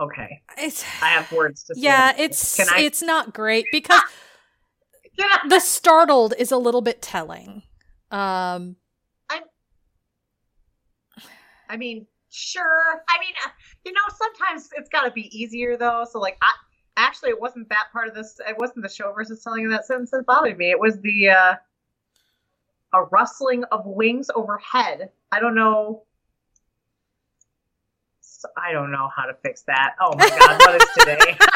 Okay, 0.00 0.42
It's 0.58 0.84
I 1.02 1.08
have 1.08 1.30
words 1.32 1.64
to 1.64 1.74
say. 1.74 1.80
yeah, 1.80 2.12
it's 2.16 2.56
Can 2.56 2.68
I? 2.68 2.80
it's 2.80 3.02
not 3.02 3.32
great 3.34 3.66
because 3.72 4.00
Yeah. 5.18 5.38
the 5.48 5.58
startled 5.58 6.34
is 6.38 6.52
a 6.52 6.56
little 6.56 6.82
bit 6.82 7.02
telling. 7.02 7.62
Um 8.12 8.76
I 11.70 11.76
mean, 11.76 12.06
sure. 12.30 13.02
I 13.08 13.20
mean, 13.20 13.34
uh, 13.44 13.50
you 13.84 13.92
know, 13.92 14.00
sometimes 14.16 14.70
it's 14.76 14.88
got 14.88 15.02
to 15.02 15.10
be 15.10 15.28
easier 15.38 15.76
though. 15.76 16.06
So 16.10 16.18
like, 16.18 16.38
I 16.42 16.52
actually 16.96 17.30
it 17.30 17.40
wasn't 17.40 17.68
that 17.68 17.88
part 17.92 18.08
of 18.08 18.14
this. 18.14 18.40
It 18.48 18.56
wasn't 18.58 18.82
the 18.82 18.88
show 18.88 19.12
versus 19.12 19.42
telling 19.44 19.66
of 19.66 19.72
that 19.72 19.84
sentence 19.84 20.10
that 20.12 20.24
bothered 20.26 20.56
me. 20.56 20.70
It 20.70 20.80
was 20.80 20.98
the 21.00 21.28
uh, 21.28 21.54
a 22.92 23.02
rustling 23.04 23.64
of 23.64 23.86
wings 23.86 24.30
overhead. 24.34 25.10
I 25.30 25.40
don't 25.40 25.54
know. 25.54 26.04
I 28.56 28.72
don't 28.72 28.92
know 28.92 29.08
how 29.14 29.24
to 29.24 29.34
fix 29.42 29.62
that. 29.62 29.96
Oh 30.00 30.14
my 30.16 30.28
god, 30.28 30.60
what 30.60 30.82
is 30.82 30.88
today? 30.98 31.38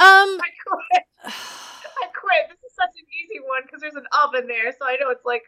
Um, 0.00 0.38
I 0.40 0.48
quit. 0.66 1.04
I 1.24 2.06
quit. 2.14 2.48
This 2.48 2.70
is 2.70 2.74
such 2.74 2.90
an 2.96 3.04
easy 3.22 3.40
one 3.44 3.62
because 3.66 3.80
there's 3.82 3.96
an 3.96 4.06
oven 4.24 4.46
there, 4.46 4.72
so 4.72 4.86
I 4.86 4.96
know 4.96 5.10
it's 5.10 5.26
like 5.26 5.42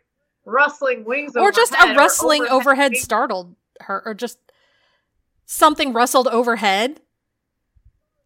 rustling 0.44 1.04
wings 1.04 1.36
or 1.36 1.52
just 1.52 1.72
a 1.72 1.94
rustling 1.94 2.42
overhead 2.42 2.52
overhead 2.52 2.96
startled 2.96 3.54
her, 3.80 4.02
or 4.04 4.12
just 4.12 4.38
something 5.46 5.92
rustled 5.92 6.28
overhead. 6.28 7.00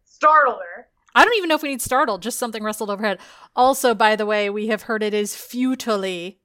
startled 0.03 0.59
her. 0.59 0.87
I 1.15 1.23
don't 1.23 1.35
even 1.35 1.49
know 1.49 1.55
if 1.55 1.61
we 1.61 1.69
need 1.69 1.81
startled, 1.81 2.23
just 2.23 2.39
something 2.39 2.63
rustled 2.63 2.89
overhead. 2.89 3.19
Also, 3.55 3.93
by 3.93 4.15
the 4.15 4.25
way, 4.25 4.49
we 4.49 4.67
have 4.67 4.83
heard 4.83 5.01
it 5.01 5.13
is 5.13 5.35
futilely 5.35 6.39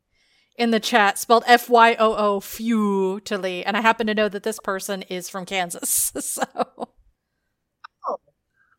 in 0.56 0.70
the 0.70 0.80
chat, 0.80 1.18
spelled 1.18 1.44
F 1.46 1.68
Y 1.70 1.94
O 1.98 2.14
O, 2.14 2.40
futilely. 2.40 3.64
And 3.64 3.76
I 3.76 3.80
happen 3.80 4.06
to 4.06 4.14
know 4.14 4.28
that 4.28 4.42
this 4.42 4.58
person 4.60 5.02
is 5.02 5.28
from 5.28 5.44
Kansas. 5.46 6.12
So, 6.20 6.88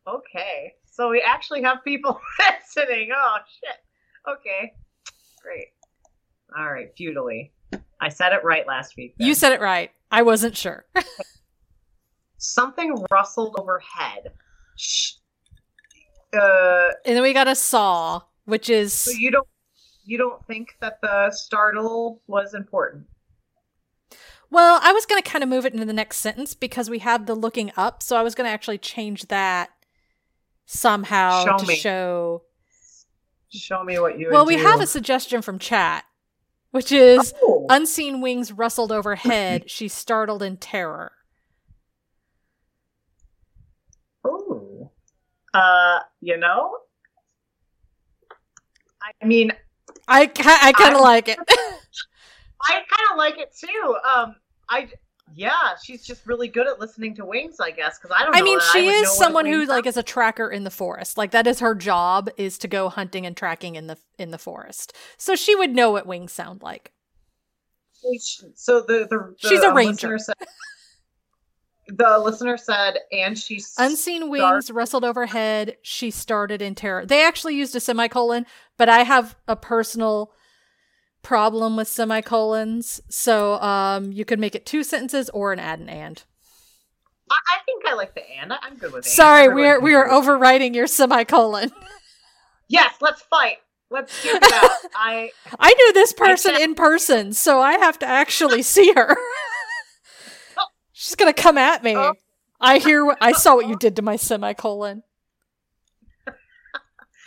Okay, 0.06 0.74
so 0.84 1.08
we 1.08 1.22
actually 1.26 1.62
have 1.62 1.82
people 1.82 2.20
listening. 2.38 3.08
Oh 3.16 3.36
shit. 3.60 3.76
Okay, 4.36 4.72
great. 5.42 5.68
All 6.56 6.70
right, 6.70 6.90
futilely. 6.94 7.52
I 8.00 8.10
said 8.10 8.32
it 8.34 8.44
right 8.44 8.66
last 8.66 8.94
week. 8.98 9.14
then. 9.18 9.26
you 9.26 9.34
said 9.34 9.52
it 9.52 9.60
right. 9.62 9.90
I 10.10 10.20
wasn't 10.22 10.56
sure. 10.56 10.84
something 12.36 12.94
rustled 13.10 13.56
overhead. 13.58 14.32
Shh. 14.76 15.12
Uh, 16.36 16.88
and 17.06 17.16
then 17.16 17.22
we 17.22 17.32
got 17.32 17.48
a 17.48 17.54
saw, 17.54 18.20
which 18.44 18.68
is. 18.68 18.92
so 18.92 19.10
you 19.12 19.30
don't 19.30 19.48
you 20.04 20.18
don't 20.18 20.44
think 20.46 20.76
that 20.80 21.00
the 21.00 21.30
startle 21.30 22.20
was 22.26 22.54
important? 22.54 23.06
Well, 24.50 24.78
I 24.82 24.92
was 24.92 25.06
going 25.06 25.20
to 25.22 25.28
kind 25.28 25.42
of 25.42 25.48
move 25.50 25.66
it 25.66 25.72
into 25.72 25.86
the 25.86 25.92
next 25.92 26.18
sentence 26.18 26.54
because 26.54 26.88
we 26.88 27.00
have 27.00 27.26
the 27.26 27.34
looking 27.34 27.72
up. 27.76 28.02
So 28.02 28.16
I 28.16 28.22
was 28.22 28.34
going 28.34 28.46
to 28.46 28.52
actually 28.52 28.78
change 28.78 29.26
that 29.28 29.70
somehow 30.66 31.44
Show 31.44 31.56
to 31.58 31.66
me. 31.66 31.76
show. 31.76 32.42
Show 33.50 33.82
me 33.84 33.98
what 33.98 34.18
you. 34.18 34.30
Well, 34.30 34.46
we 34.46 34.56
do. 34.56 34.62
have 34.62 34.80
a 34.80 34.86
suggestion 34.86 35.42
from 35.42 35.58
chat, 35.58 36.04
which 36.70 36.92
is 36.92 37.32
Oh. 37.42 37.66
unseen 37.68 38.20
wings 38.20 38.52
rustled 38.52 38.92
overhead. 38.92 39.68
she 39.70 39.88
startled 39.88 40.42
in 40.42 40.56
terror. 40.56 41.12
Ooh. 44.26 44.90
Uh, 45.52 46.00
you 46.20 46.36
know, 46.36 46.76
I 49.22 49.24
mean, 49.26 49.52
I, 50.08 50.26
ki- 50.26 50.42
I 50.44 50.72
kind 50.72 50.94
of 50.94 51.00
like 51.00 51.28
it. 51.28 51.38
I 51.48 52.72
kind 52.72 53.10
of 53.12 53.18
like 53.18 53.38
it 53.38 53.54
too. 53.56 53.96
Um, 54.06 54.36
I 54.68 54.88
yeah, 55.34 55.74
she's 55.82 56.04
just 56.04 56.26
really 56.26 56.48
good 56.48 56.66
at 56.66 56.78
listening 56.78 57.14
to 57.16 57.24
wings, 57.24 57.58
I 57.58 57.70
guess. 57.70 57.98
Because 57.98 58.14
I 58.14 58.22
don't. 58.22 58.32
Know 58.32 58.38
I 58.38 58.42
mean, 58.42 58.60
she 58.72 58.86
know 58.86 58.92
is 58.94 59.12
someone 59.12 59.46
who 59.46 59.64
like 59.64 59.86
is 59.86 59.96
a 59.96 60.02
tracker 60.02 60.50
in 60.50 60.64
the 60.64 60.70
forest. 60.70 61.18
Like 61.18 61.30
that 61.32 61.46
is 61.46 61.60
her 61.60 61.74
job 61.74 62.30
is 62.36 62.58
to 62.58 62.68
go 62.68 62.88
hunting 62.88 63.26
and 63.26 63.36
tracking 63.36 63.74
in 63.74 63.86
the 63.86 63.98
in 64.18 64.30
the 64.30 64.38
forest. 64.38 64.94
So 65.16 65.34
she 65.34 65.54
would 65.54 65.74
know 65.74 65.90
what 65.90 66.06
wings 66.06 66.32
sound 66.32 66.62
like. 66.62 66.92
So 68.54 68.80
the 68.82 69.06
the, 69.10 69.34
the 69.42 69.48
She's 69.48 69.62
a 69.62 69.68
um, 69.68 69.76
ranger. 69.76 70.12
listener 70.12 70.18
Said, 70.18 70.48
the 71.88 72.18
listener 72.18 72.56
said, 72.56 72.98
and 73.12 73.38
she's 73.38 73.74
Unseen 73.78 74.30
wings 74.30 74.70
rustled 74.70 75.04
overhead. 75.04 75.76
She 75.82 76.10
started 76.10 76.62
in 76.62 76.74
terror. 76.74 77.04
They 77.04 77.24
actually 77.24 77.56
used 77.56 77.74
a 77.76 77.80
semicolon, 77.80 78.46
but 78.76 78.88
I 78.88 79.02
have 79.02 79.36
a 79.46 79.56
personal 79.56 80.32
problem 81.22 81.76
with 81.76 81.88
semicolons. 81.88 83.00
So 83.08 83.54
um, 83.60 84.12
you 84.12 84.24
could 84.24 84.38
make 84.38 84.54
it 84.54 84.66
two 84.66 84.84
sentences 84.84 85.28
or 85.30 85.52
an 85.52 85.58
add 85.58 85.80
and 85.80 85.90
and. 85.90 86.22
I, 87.30 87.58
think 87.64 87.84
I 87.86 87.94
like 87.94 88.14
the 88.14 88.22
and. 88.30 88.52
I'm 88.52 88.76
good 88.76 88.92
with. 88.92 89.04
and. 89.04 89.06
Sorry, 89.06 89.48
we 89.48 89.66
are 89.66 89.80
we 89.80 89.94
are 89.94 90.04
do 90.08 90.14
it. 90.14 90.22
overwriting 90.22 90.74
your 90.74 90.86
semicolon. 90.86 91.72
Yes, 92.68 92.94
let's 93.00 93.22
fight. 93.22 93.58
Let's 93.90 94.22
it 94.22 94.42
out. 94.52 94.70
I 94.94 95.30
I 95.58 95.72
knew 95.72 95.92
this 95.92 96.12
person 96.12 96.54
in 96.60 96.74
person, 96.74 97.32
so 97.32 97.60
I 97.60 97.74
have 97.74 97.98
to 98.00 98.06
actually 98.06 98.62
see 98.74 98.92
her. 98.92 99.16
She's 100.92 101.14
gonna 101.14 101.32
come 101.32 101.58
at 101.58 101.82
me. 101.82 101.96
Oh. 101.96 102.14
I 102.60 102.78
hear. 102.78 103.04
What, 103.04 103.18
I 103.20 103.32
saw 103.32 103.56
what 103.56 103.68
you 103.68 103.76
did 103.76 103.96
to 103.96 104.02
my 104.02 104.16
semicolon. 104.16 105.02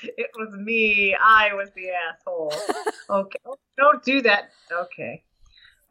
it 0.17 0.29
was 0.37 0.53
me. 0.53 1.15
I 1.15 1.53
was 1.53 1.69
the 1.75 1.89
asshole. 1.89 2.53
Okay, 3.09 3.39
don't 3.77 4.03
do 4.03 4.21
that. 4.23 4.49
Okay, 4.69 5.23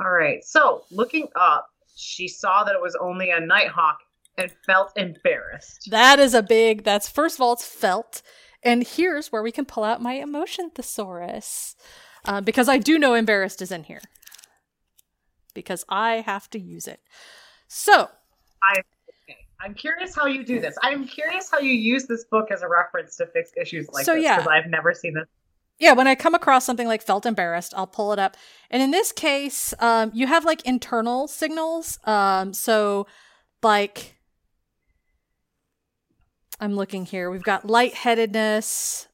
all 0.05 0.11
right. 0.11 0.45
So 0.45 0.85
looking 0.91 1.29
up, 1.35 1.67
she 1.95 2.29
saw 2.29 2.63
that 2.63 2.75
it 2.75 2.83
was 2.83 2.95
only 3.01 3.31
a 3.31 3.41
nighthawk 3.41 4.01
and 4.37 4.53
felt 4.67 4.93
embarrassed. 4.97 5.89
That 5.91 6.19
is 6.19 6.35
a 6.35 6.43
big. 6.43 6.85
That's 6.85 7.09
first 7.09 7.37
of 7.37 7.41
all, 7.41 7.55
it's 7.55 7.67
felt, 7.67 8.21
and 8.63 8.87
here's 8.87 9.33
where 9.33 9.43
we 9.43 9.51
can 9.51 9.65
pull 9.65 9.83
out 9.83 10.03
my 10.03 10.13
emotion 10.13 10.69
thesaurus, 10.69 11.75
uh, 12.27 12.43
because 12.43 12.69
I 12.69 12.77
do 12.77 12.99
know 12.99 13.15
embarrassed 13.15 13.63
is 13.63 13.73
in 13.73 13.85
here, 13.85 14.03
because 15.55 15.87
I 15.89 16.17
have 16.17 16.51
to 16.51 16.59
use 16.59 16.87
it. 16.87 17.01
So 17.67 18.11
Okay. 18.71 18.83
I'm 19.61 19.75
curious 19.75 20.15
how 20.15 20.27
you 20.27 20.45
do 20.45 20.61
this. 20.61 20.77
I'm 20.83 21.07
curious 21.07 21.51
how 21.51 21.59
you 21.59 21.73
use 21.73 22.07
this 22.07 22.25
book 22.25 22.51
as 22.51 22.63
a 22.63 22.69
reference 22.69 23.17
to 23.17 23.27
fix 23.27 23.51
issues 23.61 23.89
like 23.93 24.05
So, 24.05 24.15
this 24.15 24.25
yeah. 24.25 24.37
because 24.37 24.53
I've 24.53 24.71
never 24.71 24.93
seen 24.93 25.15
this. 25.15 25.25
yeah, 25.79 25.93
when 25.93 26.07
I 26.07 26.15
come 26.15 26.35
across 26.35 26.65
something 26.67 26.87
like 26.87 27.03
felt 27.03 27.25
embarrassed, 27.27 27.73
I'll 27.77 27.87
pull 27.87 28.13
it 28.13 28.19
up. 28.19 28.37
And 28.71 28.83
in 28.83 28.91
this 28.91 29.13
case, 29.13 29.73
um, 29.79 30.11
you 30.15 30.27
have 30.27 30.45
like 30.45 30.65
internal 30.67 31.27
signals. 31.27 31.99
Um, 32.05 32.53
so 32.53 33.07
like 33.63 34.17
I'm 36.61 36.75
looking 36.75 37.05
here. 37.05 37.31
We've 37.31 37.43
got 37.43 37.67
lightheadedness, 37.67 39.09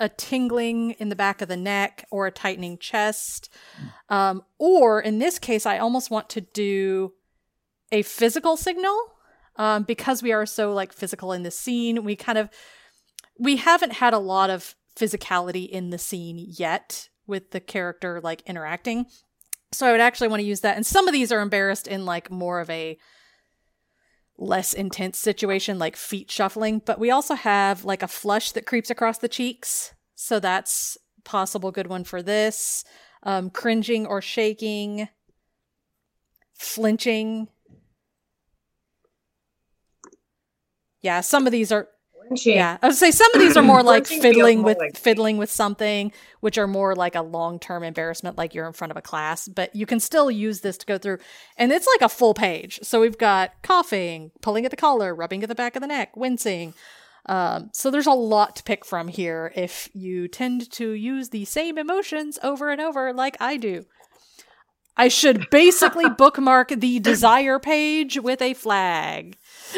a 0.00 0.08
tingling 0.08 0.92
in 0.92 1.08
the 1.10 1.16
back 1.16 1.40
of 1.40 1.48
the 1.48 1.56
neck, 1.56 2.06
or 2.10 2.26
a 2.26 2.32
tightening 2.32 2.78
chest. 2.78 3.48
Um, 4.08 4.42
or 4.58 5.00
in 5.00 5.18
this 5.20 5.38
case, 5.38 5.64
I 5.66 5.78
almost 5.78 6.10
want 6.10 6.28
to 6.30 6.40
do 6.40 7.12
a 7.92 8.02
physical 8.02 8.56
signal. 8.56 8.96
Um, 9.56 9.82
because 9.82 10.22
we 10.22 10.32
are 10.32 10.46
so 10.46 10.72
like 10.72 10.92
physical 10.92 11.32
in 11.32 11.42
the 11.42 11.50
scene, 11.50 12.04
we 12.04 12.16
kind 12.16 12.38
of 12.38 12.48
we 13.38 13.56
haven't 13.56 13.94
had 13.94 14.14
a 14.14 14.18
lot 14.18 14.50
of 14.50 14.74
physicality 14.96 15.68
in 15.68 15.90
the 15.90 15.98
scene 15.98 16.44
yet 16.56 17.08
with 17.26 17.50
the 17.50 17.60
character 17.60 18.20
like 18.20 18.42
interacting. 18.46 19.06
So 19.72 19.86
I 19.86 19.92
would 19.92 20.00
actually 20.00 20.28
want 20.28 20.40
to 20.40 20.46
use 20.46 20.60
that. 20.60 20.76
And 20.76 20.86
some 20.86 21.08
of 21.08 21.12
these 21.12 21.32
are 21.32 21.40
embarrassed 21.40 21.86
in 21.86 22.04
like 22.04 22.30
more 22.30 22.60
of 22.60 22.68
a 22.70 22.98
less 24.38 24.72
intense 24.72 25.18
situation, 25.18 25.78
like 25.78 25.96
feet 25.96 26.30
shuffling. 26.30 26.82
But 26.84 26.98
we 26.98 27.10
also 27.10 27.34
have 27.34 27.84
like 27.84 28.02
a 28.02 28.08
flush 28.08 28.52
that 28.52 28.66
creeps 28.66 28.90
across 28.90 29.18
the 29.18 29.28
cheeks. 29.28 29.94
So 30.14 30.40
that's 30.40 30.98
possible 31.24 31.70
good 31.70 31.86
one 31.86 32.04
for 32.04 32.22
this. 32.22 32.84
Um, 33.22 33.50
cringing 33.50 34.06
or 34.06 34.20
shaking, 34.20 35.08
flinching. 36.54 37.48
Yeah, 41.02 41.20
some 41.20 41.46
of 41.46 41.52
these 41.52 41.72
are 41.72 41.88
Lynching. 42.30 42.54
yeah, 42.54 42.78
I 42.80 42.86
would 42.86 42.96
say 42.96 43.10
some 43.10 43.28
of 43.34 43.40
these 43.40 43.56
are 43.56 43.62
more 43.74 43.82
like 43.82 44.06
fiddling 44.06 44.62
with 44.62 44.78
like- 44.78 44.96
fiddling 44.96 45.36
with 45.36 45.50
something, 45.50 46.12
which 46.40 46.56
are 46.56 46.68
more 46.68 46.94
like 46.94 47.14
a 47.16 47.22
long 47.22 47.58
term 47.58 47.82
embarrassment, 47.82 48.38
like 48.38 48.54
you're 48.54 48.66
in 48.66 48.72
front 48.72 48.92
of 48.92 48.96
a 48.96 49.02
class. 49.02 49.48
But 49.48 49.74
you 49.74 49.84
can 49.86 49.98
still 50.00 50.30
use 50.30 50.60
this 50.60 50.78
to 50.78 50.86
go 50.86 50.98
through, 50.98 51.18
and 51.56 51.72
it's 51.72 51.86
like 51.96 52.02
a 52.02 52.08
full 52.08 52.34
page. 52.34 52.78
So 52.82 53.00
we've 53.00 53.18
got 53.18 53.50
coughing, 53.62 54.30
pulling 54.40 54.64
at 54.64 54.70
the 54.70 54.76
collar, 54.76 55.14
rubbing 55.14 55.42
at 55.42 55.48
the 55.48 55.54
back 55.56 55.74
of 55.76 55.82
the 55.82 55.88
neck, 55.88 56.16
wincing. 56.16 56.74
Um, 57.26 57.70
so 57.72 57.90
there's 57.90 58.06
a 58.08 58.12
lot 58.12 58.56
to 58.56 58.62
pick 58.64 58.84
from 58.84 59.06
here 59.08 59.52
if 59.54 59.88
you 59.92 60.26
tend 60.26 60.70
to 60.72 60.90
use 60.92 61.28
the 61.28 61.44
same 61.44 61.78
emotions 61.78 62.38
over 62.42 62.70
and 62.70 62.80
over, 62.80 63.12
like 63.12 63.36
I 63.40 63.56
do. 63.56 63.84
I 64.96 65.08
should 65.08 65.48
basically 65.50 66.08
bookmark 66.18 66.68
the 66.68 66.98
desire 67.00 67.58
page 67.58 68.18
with 68.18 68.42
a 68.42 68.54
flag. 68.54 69.36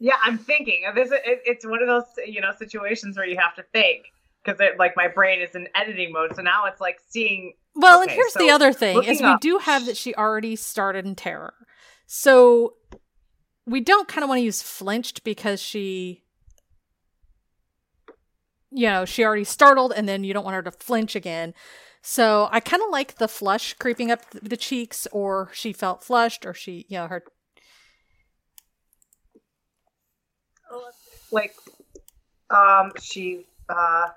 Yeah, 0.00 0.16
I'm 0.22 0.38
thinking. 0.38 0.84
This 0.94 1.12
it, 1.12 1.20
it's 1.44 1.64
one 1.64 1.80
of 1.82 1.86
those 1.88 2.04
you 2.26 2.40
know 2.40 2.52
situations 2.58 3.16
where 3.16 3.26
you 3.26 3.36
have 3.38 3.54
to 3.56 3.62
think 3.72 4.06
because 4.42 4.58
like 4.78 4.96
my 4.96 5.06
brain 5.06 5.40
is 5.40 5.54
in 5.54 5.68
editing 5.74 6.12
mode. 6.12 6.34
So 6.34 6.42
now 6.42 6.64
it's 6.64 6.80
like 6.80 6.98
seeing. 7.08 7.52
Well, 7.76 8.00
and 8.00 8.10
Okay, 8.10 8.16
here's 8.16 8.34
the 8.34 8.50
other 8.50 8.72
thing 8.72 8.96
is 8.98 9.06
looking 9.06 9.24
we 9.24 9.32
up- 9.32 9.40
do 9.40 9.58
have 9.58 9.86
that 9.86 9.96
she 9.96 10.14
already 10.14 10.56
started 10.56 11.06
in 11.06 11.14
terror. 11.14 11.54
So 12.06 12.74
we 13.66 13.80
don't 13.80 14.08
kind 14.08 14.24
of 14.24 14.28
want 14.28 14.40
to 14.40 14.44
use 14.44 14.62
flinched 14.62 15.22
because 15.22 15.60
she 15.60 16.24
you 18.72 18.86
know, 18.86 19.04
she 19.04 19.24
already 19.24 19.44
startled 19.44 19.92
and 19.94 20.08
then 20.08 20.24
you 20.24 20.32
don't 20.32 20.44
want 20.44 20.54
her 20.54 20.62
to 20.62 20.70
flinch 20.70 21.16
again. 21.16 21.54
So 22.02 22.48
I 22.50 22.60
kind 22.60 22.82
of 22.82 22.90
like 22.90 23.16
the 23.16 23.28
flush 23.28 23.74
creeping 23.74 24.10
up 24.10 24.20
the 24.30 24.56
cheeks 24.56 25.06
or 25.12 25.50
she 25.52 25.72
felt 25.72 26.02
flushed 26.02 26.46
or 26.46 26.54
she, 26.54 26.86
you 26.88 26.96
know, 26.96 27.08
her 27.08 27.24
like 31.32 31.54
um 32.50 32.92
she 33.00 33.46
uh 33.68 34.08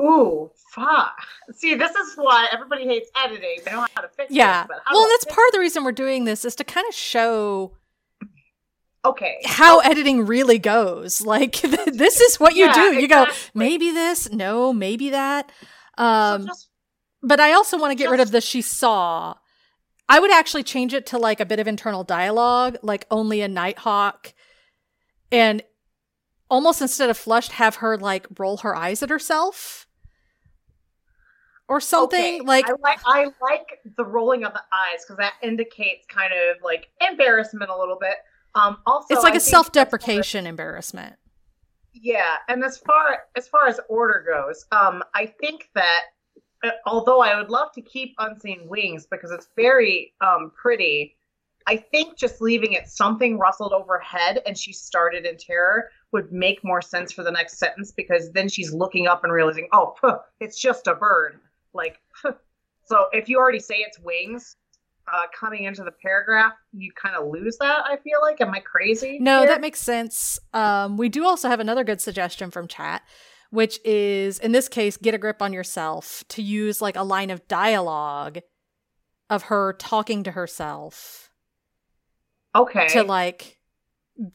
Ooh, 0.00 0.50
fuck. 0.74 1.18
See, 1.52 1.74
this 1.74 1.90
is 1.94 2.14
why 2.16 2.48
everybody 2.50 2.86
hates 2.86 3.10
editing. 3.22 3.58
They 3.62 3.70
don't 3.70 3.82
know 3.82 3.86
how 3.94 4.00
to 4.00 4.08
fix 4.08 4.30
Yeah. 4.32 4.62
it. 4.62 4.68
but 4.68 4.78
Well, 4.90 5.06
that's 5.10 5.26
part 5.26 5.46
of 5.48 5.52
the 5.52 5.58
reason 5.60 5.84
we're 5.84 5.92
doing 5.92 6.24
this 6.24 6.42
is 6.46 6.54
to 6.56 6.64
kind 6.64 6.86
of 6.88 6.94
show? 6.94 7.76
Okay. 9.04 9.38
how 9.44 9.80
editing 9.80 10.26
really 10.26 10.58
goes. 10.58 11.20
Like 11.20 11.56
this 11.60 12.20
is 12.20 12.40
what 12.40 12.54
you 12.54 12.66
Yeah, 12.66 12.72
do. 12.90 13.00
You 13.00 13.08
go 13.08 13.26
maybe 13.54 13.90
this, 13.90 14.30
no, 14.30 14.72
maybe 14.72 15.10
that. 15.10 15.50
So 15.98 16.04
Um 16.04 16.46
just 16.46 16.68
but 17.22 17.38
I 17.40 17.52
also 17.52 17.76
want 17.78 17.90
to 17.90 17.94
get 18.02 18.10
rid 18.10 18.20
of 18.20 18.30
the 18.30 18.40
she 18.40 18.62
saw. 18.62 19.34
I 20.08 20.18
would 20.18 20.32
actually 20.32 20.62
change 20.62 20.94
it 20.94 21.06
to 21.08 21.18
like 21.18 21.40
a 21.40 21.44
bit 21.46 21.60
of 21.60 21.68
internal 21.68 22.04
dialogue, 22.04 22.78
like 22.82 23.06
only 23.10 23.42
a 23.42 23.48
nighthawk 23.48 24.32
and 25.30 25.62
almost 26.50 26.82
instead 26.82 27.08
of 27.08 27.16
flushed 27.16 27.52
have 27.52 27.76
her 27.76 27.96
like 27.96 28.26
roll 28.38 28.58
her 28.58 28.74
eyes 28.74 29.02
at 29.02 29.08
herself 29.08 29.86
or 31.70 31.80
something 31.80 32.40
okay. 32.40 32.40
like 32.40 32.68
I 32.68 32.72
like 32.82 33.00
I 33.06 33.24
like 33.40 33.78
the 33.96 34.04
rolling 34.04 34.44
of 34.44 34.52
the 34.52 34.62
eyes 34.72 35.04
because 35.04 35.16
that 35.18 35.34
indicates 35.40 36.04
kind 36.06 36.32
of 36.32 36.56
like 36.62 36.88
embarrassment 37.00 37.70
a 37.70 37.78
little 37.78 37.96
bit. 37.98 38.16
Um, 38.56 38.78
also, 38.84 39.14
it's 39.14 39.22
like 39.22 39.34
I 39.34 39.36
a 39.36 39.40
self-deprecation 39.40 40.46
embarrassment. 40.46 41.14
Yeah, 41.92 42.36
and 42.48 42.64
as 42.64 42.78
far 42.78 43.20
as 43.36 43.46
far 43.46 43.68
as 43.68 43.78
order 43.88 44.24
goes, 44.26 44.66
um, 44.72 45.04
I 45.14 45.26
think 45.26 45.70
that 45.76 46.00
uh, 46.64 46.70
although 46.86 47.20
I 47.20 47.38
would 47.38 47.50
love 47.50 47.70
to 47.74 47.82
keep 47.82 48.14
Unseen 48.18 48.66
Wings 48.66 49.06
because 49.08 49.30
it's 49.30 49.48
very 49.54 50.12
um 50.20 50.50
pretty, 50.60 51.14
I 51.66 51.76
think 51.76 52.16
just 52.16 52.40
leaving 52.40 52.72
it 52.72 52.88
something 52.88 53.38
rustled 53.38 53.72
overhead 53.72 54.40
and 54.46 54.56
she 54.56 54.72
started 54.72 55.26
in 55.26 55.36
terror 55.36 55.90
would 56.12 56.32
make 56.32 56.64
more 56.64 56.82
sense 56.82 57.12
for 57.12 57.22
the 57.22 57.30
next 57.30 57.58
sentence 57.58 57.92
because 57.92 58.32
then 58.32 58.48
she's 58.48 58.72
looking 58.72 59.06
up 59.06 59.24
and 59.24 59.32
realizing, 59.32 59.68
oh, 59.72 59.94
it's 60.40 60.60
just 60.60 60.86
a 60.86 60.94
bird. 60.94 61.38
Like, 61.72 62.00
so 62.84 63.06
if 63.12 63.28
you 63.28 63.38
already 63.38 63.60
say 63.60 63.76
it's 63.76 63.98
wings. 64.00 64.56
Uh, 65.12 65.22
coming 65.34 65.64
into 65.64 65.82
the 65.82 65.90
paragraph, 65.90 66.52
you 66.72 66.92
kind 66.92 67.16
of 67.16 67.26
lose 67.32 67.56
that. 67.58 67.84
I 67.84 67.96
feel 67.96 68.20
like. 68.22 68.40
Am 68.40 68.54
I 68.54 68.60
crazy? 68.60 69.18
No, 69.18 69.38
here? 69.38 69.48
that 69.48 69.60
makes 69.60 69.80
sense. 69.80 70.38
Um, 70.54 70.96
we 70.96 71.08
do 71.08 71.26
also 71.26 71.48
have 71.48 71.58
another 71.58 71.82
good 71.82 72.00
suggestion 72.00 72.52
from 72.52 72.68
chat, 72.68 73.02
which 73.50 73.80
is 73.84 74.38
in 74.38 74.52
this 74.52 74.68
case, 74.68 74.96
get 74.96 75.12
a 75.12 75.18
grip 75.18 75.42
on 75.42 75.52
yourself 75.52 76.22
to 76.28 76.42
use 76.42 76.80
like 76.80 76.94
a 76.94 77.02
line 77.02 77.30
of 77.30 77.48
dialogue 77.48 78.38
of 79.28 79.44
her 79.44 79.72
talking 79.72 80.22
to 80.24 80.32
herself 80.32 81.29
okay. 82.54 82.88
to 82.88 83.02
like 83.02 83.58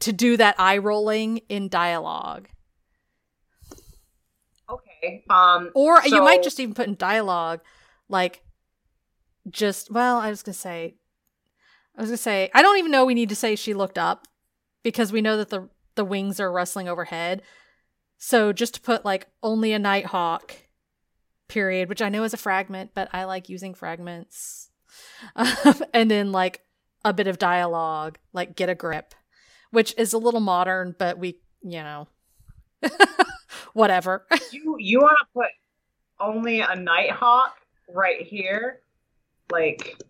to 0.00 0.12
do 0.12 0.36
that 0.36 0.56
eye 0.58 0.78
rolling 0.78 1.38
in 1.48 1.68
dialogue. 1.68 2.48
Okay. 4.68 5.24
Um 5.30 5.70
Or 5.74 6.00
you 6.04 6.22
might 6.22 6.42
just 6.42 6.58
even 6.60 6.74
put 6.74 6.88
in 6.88 6.96
dialogue 6.96 7.60
like 8.08 8.42
just 9.48 9.90
well, 9.90 10.18
I 10.18 10.30
was 10.30 10.42
gonna 10.42 10.54
say 10.54 10.96
I 11.96 12.00
was 12.00 12.10
gonna 12.10 12.16
say 12.16 12.50
I 12.54 12.62
don't 12.62 12.78
even 12.78 12.90
know 12.90 13.04
we 13.04 13.14
need 13.14 13.28
to 13.28 13.36
say 13.36 13.56
she 13.56 13.74
looked 13.74 13.98
up 13.98 14.26
because 14.82 15.12
we 15.12 15.20
know 15.20 15.36
that 15.36 15.50
the 15.50 15.68
the 15.94 16.04
wings 16.04 16.40
are 16.40 16.52
rustling 16.52 16.88
overhead. 16.88 17.42
So 18.18 18.52
just 18.52 18.74
to 18.74 18.80
put 18.80 19.04
like 19.04 19.28
only 19.42 19.72
a 19.72 19.78
nighthawk 19.78 20.54
period, 21.48 21.88
which 21.88 22.02
I 22.02 22.08
know 22.08 22.24
is 22.24 22.34
a 22.34 22.38
fragment, 22.38 22.90
but 22.94 23.08
I 23.12 23.24
like 23.24 23.48
using 23.48 23.74
fragments. 23.74 24.70
Um, 25.34 25.82
and 25.92 26.10
then 26.10 26.32
like 26.32 26.62
a 27.06 27.12
bit 27.12 27.28
of 27.28 27.38
dialogue, 27.38 28.18
like 28.32 28.56
get 28.56 28.68
a 28.68 28.74
grip, 28.74 29.14
which 29.70 29.94
is 29.96 30.12
a 30.12 30.18
little 30.18 30.40
modern, 30.40 30.94
but 30.98 31.18
we, 31.18 31.38
you 31.62 31.82
know, 31.82 32.08
whatever. 33.72 34.26
you 34.52 34.76
you 34.78 34.98
want 34.98 35.16
to 35.20 35.26
put 35.32 35.50
only 36.18 36.60
a 36.60 36.74
nighthawk 36.74 37.56
right 37.94 38.22
here, 38.22 38.80
like 39.52 40.02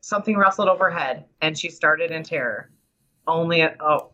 something 0.00 0.36
rustled 0.36 0.68
overhead, 0.68 1.24
and 1.42 1.58
she 1.58 1.68
started 1.68 2.12
in 2.12 2.22
terror. 2.22 2.70
Only 3.26 3.62
a 3.62 3.74
oh, 3.80 4.12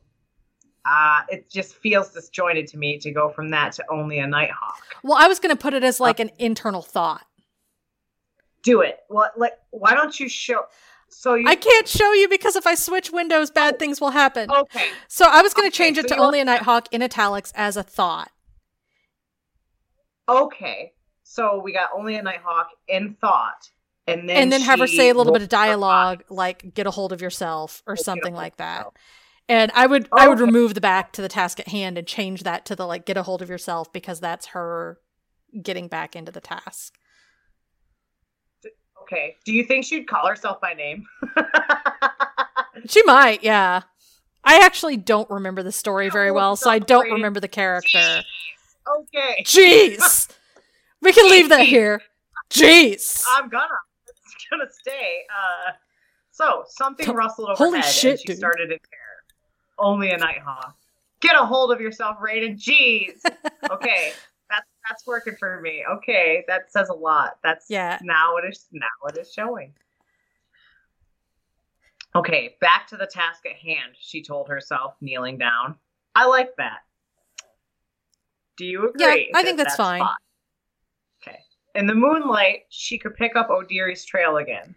uh, 0.87 1.21
it 1.29 1.51
just 1.51 1.75
feels 1.75 2.11
disjointed 2.11 2.67
to 2.69 2.79
me 2.79 2.99
to 2.99 3.11
go 3.11 3.29
from 3.29 3.51
that 3.51 3.73
to 3.73 3.85
only 3.91 4.19
a 4.19 4.27
nighthawk. 4.27 4.81
Well, 5.03 5.19
I 5.19 5.29
was 5.29 5.39
going 5.39 5.55
to 5.55 5.61
put 5.61 5.75
it 5.75 5.85
as 5.85 6.01
like 6.01 6.21
an 6.21 6.31
internal 6.39 6.83
thought. 6.83 7.27
Do 8.63 8.81
it. 8.81 8.99
What 9.09 9.39
like? 9.39 9.53
Why 9.71 9.95
don't 9.95 10.19
you 10.19 10.29
show? 10.29 10.65
So 11.09 11.35
you 11.35 11.47
I 11.47 11.57
can't 11.57 11.87
show 11.87 12.13
you 12.13 12.29
because 12.29 12.57
if 12.57 12.67
I 12.67 12.75
switch 12.75 13.11
windows, 13.11 13.51
bad 13.51 13.79
things 13.79 14.01
will 14.01 14.11
happen. 14.13 14.51
okay? 14.51 14.89
So 15.09 15.27
I 15.29 15.43
was 15.43 15.53
going 15.53 15.71
to 15.71 15.75
Okay, 15.75 15.85
change 15.85 15.99
it 15.99 16.09
so 16.09 16.17
to 16.17 16.23
only 16.23 16.41
a 16.41 16.45
Nighthawk 16.45 16.89
in 16.91 17.03
italics 17.03 17.53
as 17.55 17.77
a 17.77 17.83
thought. 17.83 18.31
Okay. 20.29 20.93
So 21.25 21.61
we 21.63 21.73
got 21.73 21.91
only 21.97 22.17
a 22.17 22.23
nighthawk 22.23 22.69
in 22.89 23.15
thought, 23.21 23.71
and 24.07 24.29
then 24.29 24.37
and 24.37 24.53
then 24.53 24.61
have 24.61 24.81
her 24.81 24.87
say 24.87 25.09
a 25.09 25.15
little 25.15 25.33
bit 25.33 25.43
of 25.43 25.49
dialogue, 25.49 26.25
like 26.29 26.75
"get 26.75 26.87
a 26.87 26.91
hold 26.91 27.13
of 27.13 27.23
yourself" 27.23 27.83
or 27.87 27.95
a 27.95 27.97
something 27.97 28.35
like 28.35 28.57
that. 28.59 28.77
yourself. 28.79 28.95
And 29.49 29.73
I 29.75 29.87
would 29.87 30.09
I 30.13 30.29
would 30.29 30.41
remove 30.41 30.75
the 30.75 30.81
back 30.81 31.13
to 31.13 31.23
the 31.23 31.29
task 31.29 31.59
at 31.59 31.69
hand 31.69 31.97
and 31.99 32.07
change 32.07 32.43
that 32.43 32.65
to 32.67 32.77
the 32.77 32.87
like 32.87 33.07
"get 33.07 33.17
a 33.17 33.23
hold 33.23 33.41
of 33.43 33.49
yourself" 33.49 33.93
because 33.93 34.21
that's 34.21 34.49
her 34.49 34.99
getting 35.63 35.89
back 35.89 36.15
into 36.15 36.31
the 36.33 36.41
task. 36.41 36.99
Okay. 39.13 39.37
Do 39.45 39.53
you 39.53 39.65
think 39.65 39.85
she'd 39.85 40.07
call 40.09 40.27
herself 40.27 40.61
by 40.61 40.75
name? 40.75 41.07
She 42.89 43.03
might, 43.05 43.45
yeah. 43.45 43.83
I 44.43 44.59
actually 44.65 44.97
don't 44.97 45.31
remember 45.31 45.63
the 45.63 45.71
story 45.71 46.09
very 46.09 46.31
Oh, 46.31 46.35
well, 46.35 46.57
so 46.57 46.69
I 46.69 46.81
don't 46.81 47.11
remember 47.13 47.39
the 47.39 47.47
character. 47.47 48.23
okay. 48.99 49.45
Jeez. 49.45 50.29
We 51.01 51.13
can 51.13 51.31
leave 51.31 51.49
that 51.51 51.67
here. 51.67 52.03
Jeez. 52.51 53.23
I'm 53.29 53.49
gonna. 53.49 53.69
It's 54.09 54.47
gonna 54.51 54.65
stay. 54.81 55.21
Uh, 55.31 55.73
so 56.33 56.65
something 56.67 57.09
rustled 57.15 57.51
overhead 57.51 57.59
holy 57.67 57.77
and 57.79 57.85
shit, 57.85 58.19
she 58.21 58.27
dude. 58.29 58.39
started 58.39 58.73
in 58.73 58.79
terror. 58.79 59.23
Only 59.79 60.11
a 60.11 60.17
nighthawk. 60.17 60.75
Get 61.21 61.37
a 61.37 61.45
hold 61.47 61.71
of 61.73 61.81
yourself, 61.81 62.17
Raiden. 62.19 62.57
Jeez. 62.61 63.21
Okay, 63.71 64.13
that's 64.89 65.03
that's 65.03 65.07
working 65.07 65.35
for 65.39 65.61
me. 65.61 65.85
Okay, 65.91 66.45
that 66.49 66.73
says 66.73 66.89
a 66.89 66.95
lot. 66.95 67.39
That's 67.43 67.67
Yeah. 67.69 67.99
Now 68.03 68.37
it 68.37 68.45
is 68.49 68.67
now 68.73 68.87
it 69.09 69.19
is 69.19 69.33
showing. 69.33 69.73
Okay, 72.15 72.57
back 72.61 72.87
to 72.89 72.97
the 72.97 73.07
task 73.07 73.47
at 73.47 73.57
hand. 73.57 73.95
She 73.99 74.23
told 74.23 74.49
herself, 74.49 74.95
kneeling 75.01 75.39
down. 75.39 75.77
I 76.15 76.27
like 76.27 76.55
that. 76.59 76.81
Do 78.59 78.67
you 78.67 78.91
agree? 78.91 79.31
Yeah, 79.31 79.39
I 79.39 79.43
that 79.43 79.45
think 79.45 79.57
that's 79.57 79.77
fine. 79.77 80.03
Okay. 81.27 81.39
In 81.75 81.87
the 81.87 81.95
moonlight, 81.95 82.65
she 82.69 82.99
could 82.99 83.15
pick 83.17 83.35
up 83.35 83.49
O'Deary's 83.49 84.05
trail 84.05 84.37
again. 84.37 84.75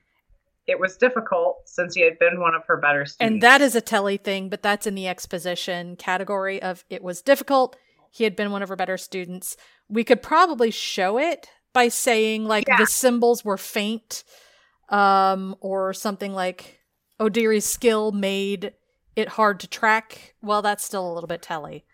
It 0.65 0.79
was 0.79 0.95
difficult 0.95 1.57
since 1.65 1.93
he 1.93 2.01
had 2.01 2.17
been 2.17 2.39
one 2.39 2.55
of 2.55 2.65
her 2.67 2.77
better 2.77 3.05
students. 3.05 3.33
And 3.33 3.43
that 3.43 3.61
is 3.61 3.75
a 3.75 3.81
Telly 3.81 4.17
thing, 4.17 4.49
but 4.49 4.63
that's 4.63 4.87
in 4.87 4.95
the 4.95 5.07
exposition 5.07 5.97
category 5.97 6.61
of 6.61 6.85
it 6.89 7.03
was 7.03 7.21
difficult. 7.21 7.75
He 8.09 8.23
had 8.23 8.35
been 8.35 8.51
one 8.51 8.63
of 8.63 8.69
her 8.69 8.77
better 8.77 8.97
students. 8.97 9.57
We 9.89 10.03
could 10.03 10.21
probably 10.21 10.71
show 10.71 11.17
it 11.17 11.49
by 11.73 11.89
saying 11.89 12.45
like 12.45 12.67
Yeah. 12.67 12.77
the 12.77 12.87
symbols 12.87 13.43
were 13.45 13.57
faint, 13.57 14.23
um, 14.89 15.55
or 15.59 15.93
something 15.93 16.33
like 16.33 16.79
O'Deary's 17.19 17.65
skill 17.65 18.11
made 18.11 18.73
it 19.15 19.29
hard 19.29 19.59
to 19.61 19.67
track. 19.67 20.35
Well, 20.41 20.61
that's 20.61 20.83
still 20.83 21.09
a 21.09 21.13
little 21.13 21.27
bit 21.27 21.41
Telly. 21.41 21.85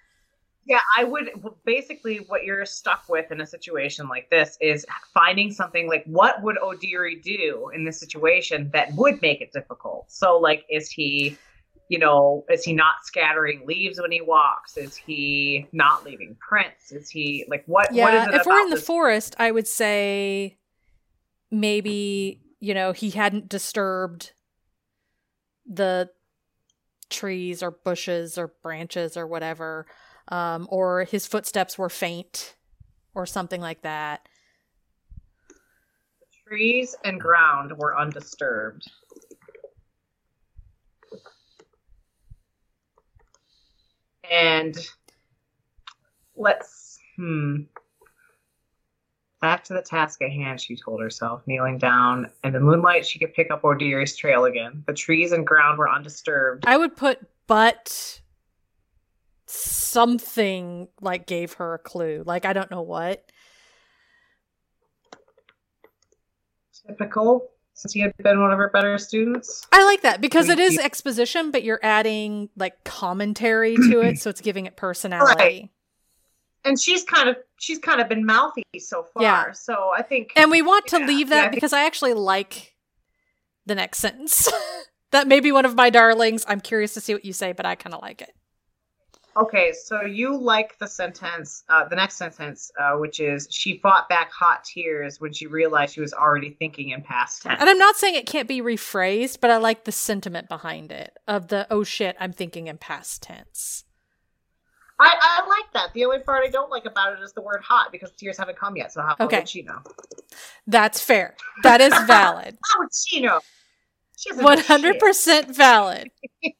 Yeah, 0.65 0.79
I 0.95 1.03
would 1.03 1.31
basically 1.65 2.17
what 2.27 2.43
you're 2.43 2.65
stuck 2.65 3.05
with 3.09 3.31
in 3.31 3.41
a 3.41 3.47
situation 3.47 4.07
like 4.07 4.29
this 4.29 4.57
is 4.61 4.85
finding 5.13 5.51
something 5.51 5.87
like 5.87 6.03
what 6.05 6.41
would 6.43 6.57
O'Deary 6.59 7.15
do 7.15 7.71
in 7.73 7.83
this 7.83 7.99
situation 7.99 8.69
that 8.73 8.93
would 8.93 9.21
make 9.21 9.41
it 9.41 9.51
difficult. 9.51 10.11
So 10.11 10.37
like 10.37 10.65
is 10.69 10.89
he 10.89 11.37
you 11.91 11.99
know, 11.99 12.45
is 12.49 12.63
he 12.63 12.71
not 12.71 13.03
scattering 13.03 13.65
leaves 13.65 13.99
when 13.99 14.13
he 14.13 14.21
walks? 14.21 14.77
Is 14.77 14.95
he 14.95 15.67
not 15.73 16.05
leaving 16.05 16.37
prints? 16.39 16.93
Is 16.93 17.09
he 17.09 17.43
like 17.49 17.65
what 17.65 17.87
what 17.91 18.13
is 18.13 18.23
Yeah, 18.23 18.29
it 18.29 18.35
if 18.35 18.45
we're 18.45 18.61
in 18.61 18.69
the 18.69 18.77
this- 18.77 18.85
forest, 18.85 19.35
I 19.37 19.51
would 19.51 19.67
say 19.67 20.57
maybe, 21.51 22.39
you 22.61 22.73
know, 22.73 22.93
he 22.93 23.09
hadn't 23.09 23.49
disturbed 23.49 24.31
the 25.69 26.09
trees 27.09 27.61
or 27.61 27.71
bushes 27.71 28.37
or 28.37 28.53
branches 28.63 29.17
or 29.17 29.27
whatever, 29.27 29.85
um, 30.29 30.69
or 30.71 31.03
his 31.03 31.27
footsteps 31.27 31.77
were 31.77 31.89
faint 31.89 32.55
or 33.13 33.25
something 33.25 33.59
like 33.59 33.81
that. 33.81 34.29
The 35.49 36.25
trees 36.47 36.95
and 37.03 37.19
ground 37.19 37.77
were 37.77 37.99
undisturbed. 37.99 38.89
And 44.31 44.75
let's 46.35 46.97
hmm. 47.17 47.63
Back 49.41 49.63
to 49.65 49.73
the 49.73 49.81
task 49.81 50.21
at 50.21 50.31
hand, 50.31 50.61
she 50.61 50.75
told 50.75 51.01
herself, 51.01 51.41
kneeling 51.47 51.79
down. 51.79 52.29
In 52.43 52.53
the 52.53 52.59
moonlight, 52.59 53.07
she 53.07 53.17
could 53.17 53.33
pick 53.33 53.49
up 53.49 53.63
O'Deary's 53.63 54.15
trail 54.15 54.45
again. 54.45 54.83
The 54.85 54.93
trees 54.93 55.31
and 55.31 55.47
ground 55.47 55.79
were 55.79 55.89
undisturbed. 55.89 56.63
I 56.67 56.77
would 56.77 56.95
put 56.95 57.19
but 57.47 58.21
something 59.47 60.87
like 61.01 61.25
gave 61.25 61.53
her 61.53 61.73
a 61.73 61.79
clue. 61.79 62.23
Like 62.25 62.45
I 62.45 62.53
don't 62.53 62.71
know 62.71 62.83
what. 62.83 63.29
Typical, 66.87 67.49
since 67.81 67.93
he 67.93 67.99
had 67.99 68.15
been 68.17 68.39
one 68.39 68.51
of 68.51 68.59
her 68.59 68.69
better 68.69 68.97
students. 68.99 69.65
I 69.71 69.83
like 69.85 70.01
that 70.01 70.21
because 70.21 70.49
it 70.49 70.59
is 70.59 70.77
exposition, 70.77 71.49
but 71.49 71.63
you're 71.63 71.79
adding 71.81 72.49
like 72.55 72.83
commentary 72.83 73.75
to 73.75 74.01
it, 74.01 74.17
so 74.21 74.29
it's 74.29 74.41
giving 74.41 74.67
it 74.67 74.75
personality. 74.75 75.35
Right. 75.35 75.69
And 76.63 76.79
she's 76.79 77.03
kind 77.03 77.27
of 77.27 77.37
she's 77.57 77.79
kind 77.79 77.99
of 77.99 78.07
been 78.07 78.23
mouthy 78.23 78.63
so 78.77 79.01
far. 79.03 79.23
Yeah. 79.23 79.51
So 79.51 79.91
I 79.97 80.03
think 80.03 80.31
And 80.35 80.51
we 80.51 80.61
want 80.61 80.85
to 80.87 80.99
Yeah, 80.99 81.07
leave 81.07 81.29
yeah, 81.29 81.35
that 81.35 81.39
I 81.39 81.41
think- 81.45 81.55
because 81.55 81.73
I 81.73 81.85
actually 81.85 82.13
like 82.13 82.75
the 83.65 83.73
next 83.73 83.97
sentence. 83.97 84.47
that 85.11 85.27
may 85.27 85.39
be 85.39 85.51
one 85.51 85.65
of 85.65 85.75
my 85.75 85.89
darlings. 85.89 86.45
I'm 86.47 86.61
curious 86.61 86.93
to 86.93 87.01
see 87.01 87.13
what 87.15 87.25
you 87.25 87.33
say, 87.33 87.51
but 87.51 87.65
I 87.65 87.73
kind 87.73 87.95
of 87.95 88.01
like 88.03 88.21
it. 88.21 88.33
Okay, 89.37 89.71
so 89.71 90.01
you 90.01 90.35
like 90.37 90.77
the 90.79 90.87
sentence, 90.87 91.63
uh, 91.69 91.87
the 91.87 91.95
next 91.95 92.15
sentence, 92.15 92.69
uh, 92.77 92.93
which 92.97 93.21
is 93.21 93.47
she 93.49 93.77
fought 93.77 94.09
back 94.09 94.29
hot 94.31 94.63
tears 94.65 95.21
when 95.21 95.31
she 95.31 95.47
realized 95.47 95.93
she 95.95 96.01
was 96.01 96.11
already 96.13 96.49
thinking 96.59 96.89
in 96.89 97.01
past 97.01 97.41
tense. 97.43 97.57
And 97.61 97.69
I'm 97.69 97.77
not 97.77 97.95
saying 97.95 98.15
it 98.15 98.25
can't 98.25 98.47
be 98.47 98.61
rephrased, 98.61 99.39
but 99.39 99.49
I 99.49 99.55
like 99.57 99.85
the 99.85 99.91
sentiment 99.93 100.49
behind 100.49 100.91
it 100.91 101.17
of 101.29 101.47
the 101.47 101.65
oh 101.71 101.83
shit, 101.83 102.17
I'm 102.19 102.33
thinking 102.33 102.67
in 102.67 102.77
past 102.77 103.23
tense. 103.23 103.85
I, 104.99 105.15
I 105.19 105.47
like 105.47 105.73
that. 105.73 105.93
The 105.93 106.03
only 106.05 106.19
part 106.19 106.43
I 106.45 106.49
don't 106.49 106.69
like 106.69 106.85
about 106.85 107.13
it 107.13 107.21
is 107.21 107.31
the 107.33 107.41
word 107.41 107.61
hot 107.63 107.91
because 107.91 108.11
tears 108.11 108.37
haven't 108.37 108.59
come 108.59 108.75
yet. 108.75 108.91
So 108.91 109.01
how 109.01 109.15
Okay. 109.19 109.37
would 109.37 109.49
she 109.49 109.63
know? 109.63 109.79
That's 110.67 111.01
fair. 111.01 111.35
That 111.63 111.79
is 111.79 111.97
valid. 112.05 112.57
How 112.69 112.79
would 112.79 112.89
she 112.93 113.21
know? 113.21 113.39
She 114.17 114.29
doesn't 114.29 114.45
100% 114.45 115.55
valid. 115.55 116.11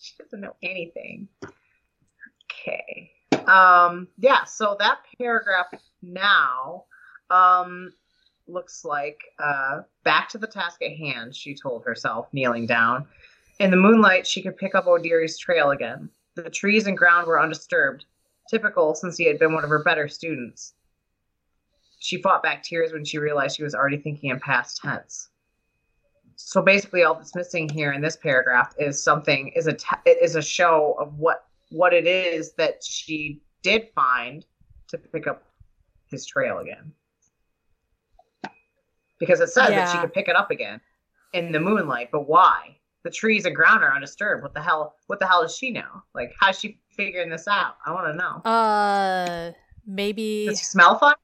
She 0.00 0.14
doesn't 0.22 0.40
know 0.40 0.54
anything. 0.62 1.28
Okay. 2.60 3.10
Um. 3.46 4.08
Yeah. 4.18 4.44
So 4.44 4.76
that 4.78 4.98
paragraph 5.18 5.66
now, 6.02 6.84
um, 7.30 7.92
looks 8.46 8.84
like 8.84 9.20
uh, 9.38 9.82
back 10.04 10.28
to 10.30 10.38
the 10.38 10.46
task 10.46 10.82
at 10.82 10.96
hand. 10.96 11.34
She 11.34 11.54
told 11.54 11.84
herself, 11.84 12.28
kneeling 12.32 12.66
down. 12.66 13.06
In 13.58 13.70
the 13.70 13.76
moonlight, 13.76 14.26
she 14.26 14.42
could 14.42 14.56
pick 14.56 14.74
up 14.74 14.86
O'Deary's 14.86 15.38
trail 15.38 15.70
again. 15.70 16.08
The 16.34 16.48
trees 16.48 16.86
and 16.86 16.96
ground 16.96 17.26
were 17.26 17.40
undisturbed, 17.40 18.04
typical 18.48 18.94
since 18.94 19.16
he 19.16 19.26
had 19.26 19.38
been 19.38 19.52
one 19.52 19.64
of 19.64 19.70
her 19.70 19.82
better 19.82 20.08
students. 20.08 20.74
She 21.98 22.22
fought 22.22 22.44
back 22.44 22.62
tears 22.62 22.92
when 22.92 23.04
she 23.04 23.18
realized 23.18 23.56
she 23.56 23.64
was 23.64 23.74
already 23.74 23.96
thinking 23.96 24.30
in 24.30 24.38
past 24.38 24.80
tense. 24.80 25.30
So 26.36 26.62
basically, 26.62 27.02
all 27.02 27.16
that's 27.16 27.34
missing 27.34 27.68
here 27.68 27.92
in 27.92 28.00
this 28.00 28.16
paragraph 28.16 28.72
is 28.78 29.02
something 29.02 29.48
is 29.56 29.66
a 29.66 29.72
t- 29.72 29.96
is 30.06 30.36
a 30.36 30.42
show 30.42 30.96
of 31.00 31.18
what 31.18 31.47
what 31.70 31.92
it 31.92 32.06
is 32.06 32.52
that 32.54 32.82
she 32.82 33.40
did 33.62 33.88
find 33.94 34.44
to 34.88 34.98
pick 34.98 35.26
up 35.26 35.42
his 36.10 36.26
trail 36.26 36.58
again. 36.58 36.92
Because 39.18 39.40
it 39.40 39.48
says 39.48 39.70
that 39.70 39.92
she 39.92 39.98
could 39.98 40.12
pick 40.12 40.28
it 40.28 40.36
up 40.36 40.50
again 40.50 40.80
in 41.32 41.52
the 41.52 41.60
moonlight, 41.60 42.10
but 42.12 42.28
why? 42.28 42.76
The 43.04 43.10
trees 43.10 43.44
and 43.46 43.54
ground 43.54 43.82
are 43.82 43.94
undisturbed. 43.94 44.42
What 44.42 44.54
the 44.54 44.62
hell? 44.62 44.94
What 45.06 45.18
the 45.18 45.26
hell 45.26 45.42
does 45.42 45.56
she 45.56 45.70
know? 45.70 46.02
Like, 46.14 46.32
how's 46.38 46.58
she 46.58 46.80
figuring 46.90 47.30
this 47.30 47.48
out? 47.48 47.76
I 47.84 47.92
want 47.92 48.06
to 48.06 48.14
know. 48.14 48.50
Uh 48.50 49.52
maybe 49.86 50.46
Does 50.46 50.58
he 50.58 50.64
smell 50.64 50.98
fun? 50.98 51.14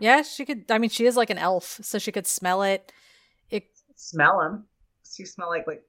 Yeah, 0.00 0.22
she 0.22 0.44
could 0.44 0.70
I 0.70 0.78
mean 0.78 0.90
she 0.90 1.06
is 1.06 1.16
like 1.16 1.30
an 1.30 1.38
elf, 1.38 1.80
so 1.82 1.98
she 1.98 2.12
could 2.12 2.26
smell 2.26 2.62
it. 2.62 2.92
It 3.50 3.64
Smell 3.96 4.40
him. 4.40 4.64
Does 5.04 5.14
he 5.16 5.24
smell 5.24 5.48
like 5.48 5.66
like 5.66 5.82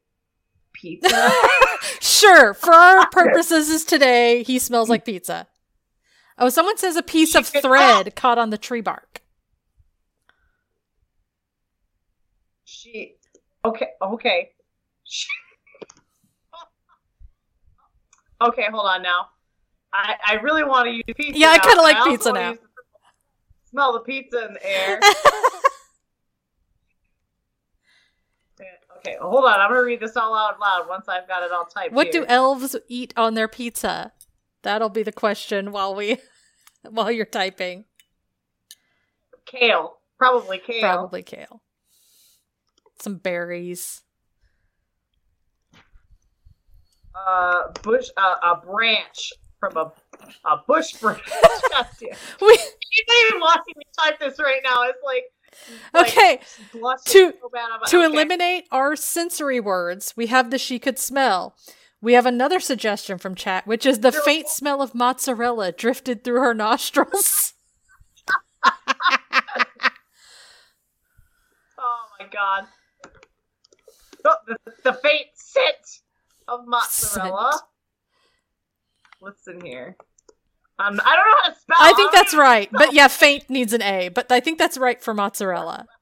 pizza? 0.81 1.31
Sure, 1.99 2.53
for 2.53 2.73
our 2.73 3.07
purposes 3.11 3.85
today, 3.85 4.43
he 4.43 4.57
smells 4.59 4.89
like 4.89 5.05
pizza. 5.05 5.47
Oh, 6.37 6.49
someone 6.49 6.77
says 6.77 6.95
a 6.95 7.03
piece 7.03 7.31
She 7.31 7.37
of 7.37 7.47
thread 7.47 8.15
caught 8.15 8.37
on 8.37 8.49
the 8.49 8.57
tree 8.57 8.81
bark. 8.81 9.21
She 12.65 13.15
okay, 13.63 13.87
okay. 14.01 14.49
She, 15.03 15.27
okay, 18.41 18.65
hold 18.71 18.87
on 18.87 19.01
now. 19.03 19.27
I 19.93 20.15
I 20.25 20.33
really 20.35 20.63
want 20.63 20.87
to 20.87 20.91
use 20.91 21.03
pizza. 21.15 21.37
Yeah, 21.37 21.49
I 21.51 21.59
kinda 21.59 21.81
like 21.81 22.03
pizza 22.03 22.31
now. 22.33 22.53
the- 22.53 22.59
smell 23.69 23.93
the 23.93 23.99
pizza 24.01 24.47
in 24.47 24.53
the 24.53 24.65
air. 24.65 24.99
okay, 29.07 29.17
hold 29.21 29.45
on. 29.45 29.59
I'm 29.59 29.69
gonna 29.69 29.83
read 29.83 29.99
this 29.99 30.15
all 30.15 30.35
out 30.35 30.59
loud 30.59 30.87
once 30.87 31.07
I've 31.07 31.27
got 31.27 31.43
it 31.43 31.51
all 31.51 31.65
typed. 31.65 31.93
what 31.93 32.11
do 32.11 32.25
elves 32.25 32.75
eat 32.87 33.13
on 33.17 33.33
their 33.33 33.47
pizza? 33.47 34.11
That'll 34.63 34.89
be 34.89 35.03
the 35.03 35.11
question 35.11 35.71
while 35.71 35.95
we 35.95 36.17
while 36.89 37.11
you're 37.11 37.25
typing. 37.25 37.85
kale? 39.45 39.97
Probably 40.17 40.59
kale. 40.59 40.81
Probably 40.81 41.23
kale. 41.23 41.61
Some 42.99 43.17
berries. 43.17 44.01
Uh, 47.15 47.71
bush. 47.83 48.09
Uh, 48.17 48.35
a 48.43 48.65
branch 48.65 49.33
from 49.59 49.77
a 49.77 49.91
a 50.45 50.57
bush 50.67 50.93
branch. 50.93 51.21
We 52.41 52.57
not 53.07 53.27
even 53.29 53.39
watching 53.41 53.73
me 53.75 53.83
type 53.99 54.19
this 54.19 54.39
right 54.39 54.61
now. 54.63 54.83
It's 54.83 54.97
like, 55.03 55.25
like 55.93 56.07
Okay, 56.09 56.39
To- 57.07 57.33
so 57.41 57.85
to 57.87 57.97
okay. 57.97 58.05
eliminate 58.05 58.65
our 58.71 58.95
sensory 58.95 59.59
words, 59.59 60.13
we 60.15 60.27
have 60.27 60.49
the 60.51 60.57
she 60.57 60.79
could 60.79 60.97
smell. 60.99 61.55
We 62.01 62.13
have 62.13 62.25
another 62.27 62.59
suggestion 62.59 63.17
from 63.17 63.33
chat, 63.35 63.65
which 63.65 63.85
is 63.85 63.99
the 64.01 64.11
faint 64.11 64.47
smell 64.49 64.81
of 64.81 64.93
mozzarella 64.93 65.71
drifted 65.71 66.23
through 66.23 66.41
her 66.41 66.53
nostrils. 66.53 67.53
Oh 71.79 72.05
my 72.19 72.25
god. 72.27 72.67
Oh, 74.25 74.35
the, 74.47 74.57
the 74.83 74.93
faint 74.93 75.27
scent 75.35 76.01
of 76.47 76.61
mozzarella. 76.65 77.51
Scent. 77.53 77.63
Listen 79.21 79.65
here. 79.65 79.95
Um, 80.79 81.01
I 81.03 81.15
don't 81.15 81.25
know 81.25 81.35
how 81.43 81.49
to 81.49 81.59
spell. 81.59 81.77
I 81.79 81.93
think 81.93 82.11
that's 82.11 82.35
right. 82.35 82.69
But 82.71 82.93
yeah, 82.93 83.07
faint 83.07 83.49
needs 83.49 83.73
an 83.73 83.81
A, 83.81 84.09
but 84.09 84.31
I 84.31 84.39
think 84.39 84.59
that's 84.59 84.77
right 84.77 85.01
for 85.01 85.13
mozzarella. 85.13 85.85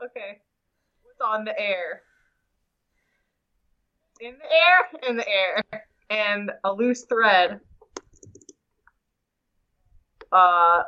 Okay. 0.00 0.38
What's 1.02 1.20
on 1.20 1.44
the 1.44 1.58
air? 1.60 2.02
In 4.20 4.34
the 4.34 4.44
air, 4.44 5.10
in 5.10 5.16
the 5.16 5.28
air, 5.28 5.64
and 6.08 6.52
a 6.62 6.72
loose 6.72 7.04
thread. 7.06 7.58
Uh, 10.30 10.84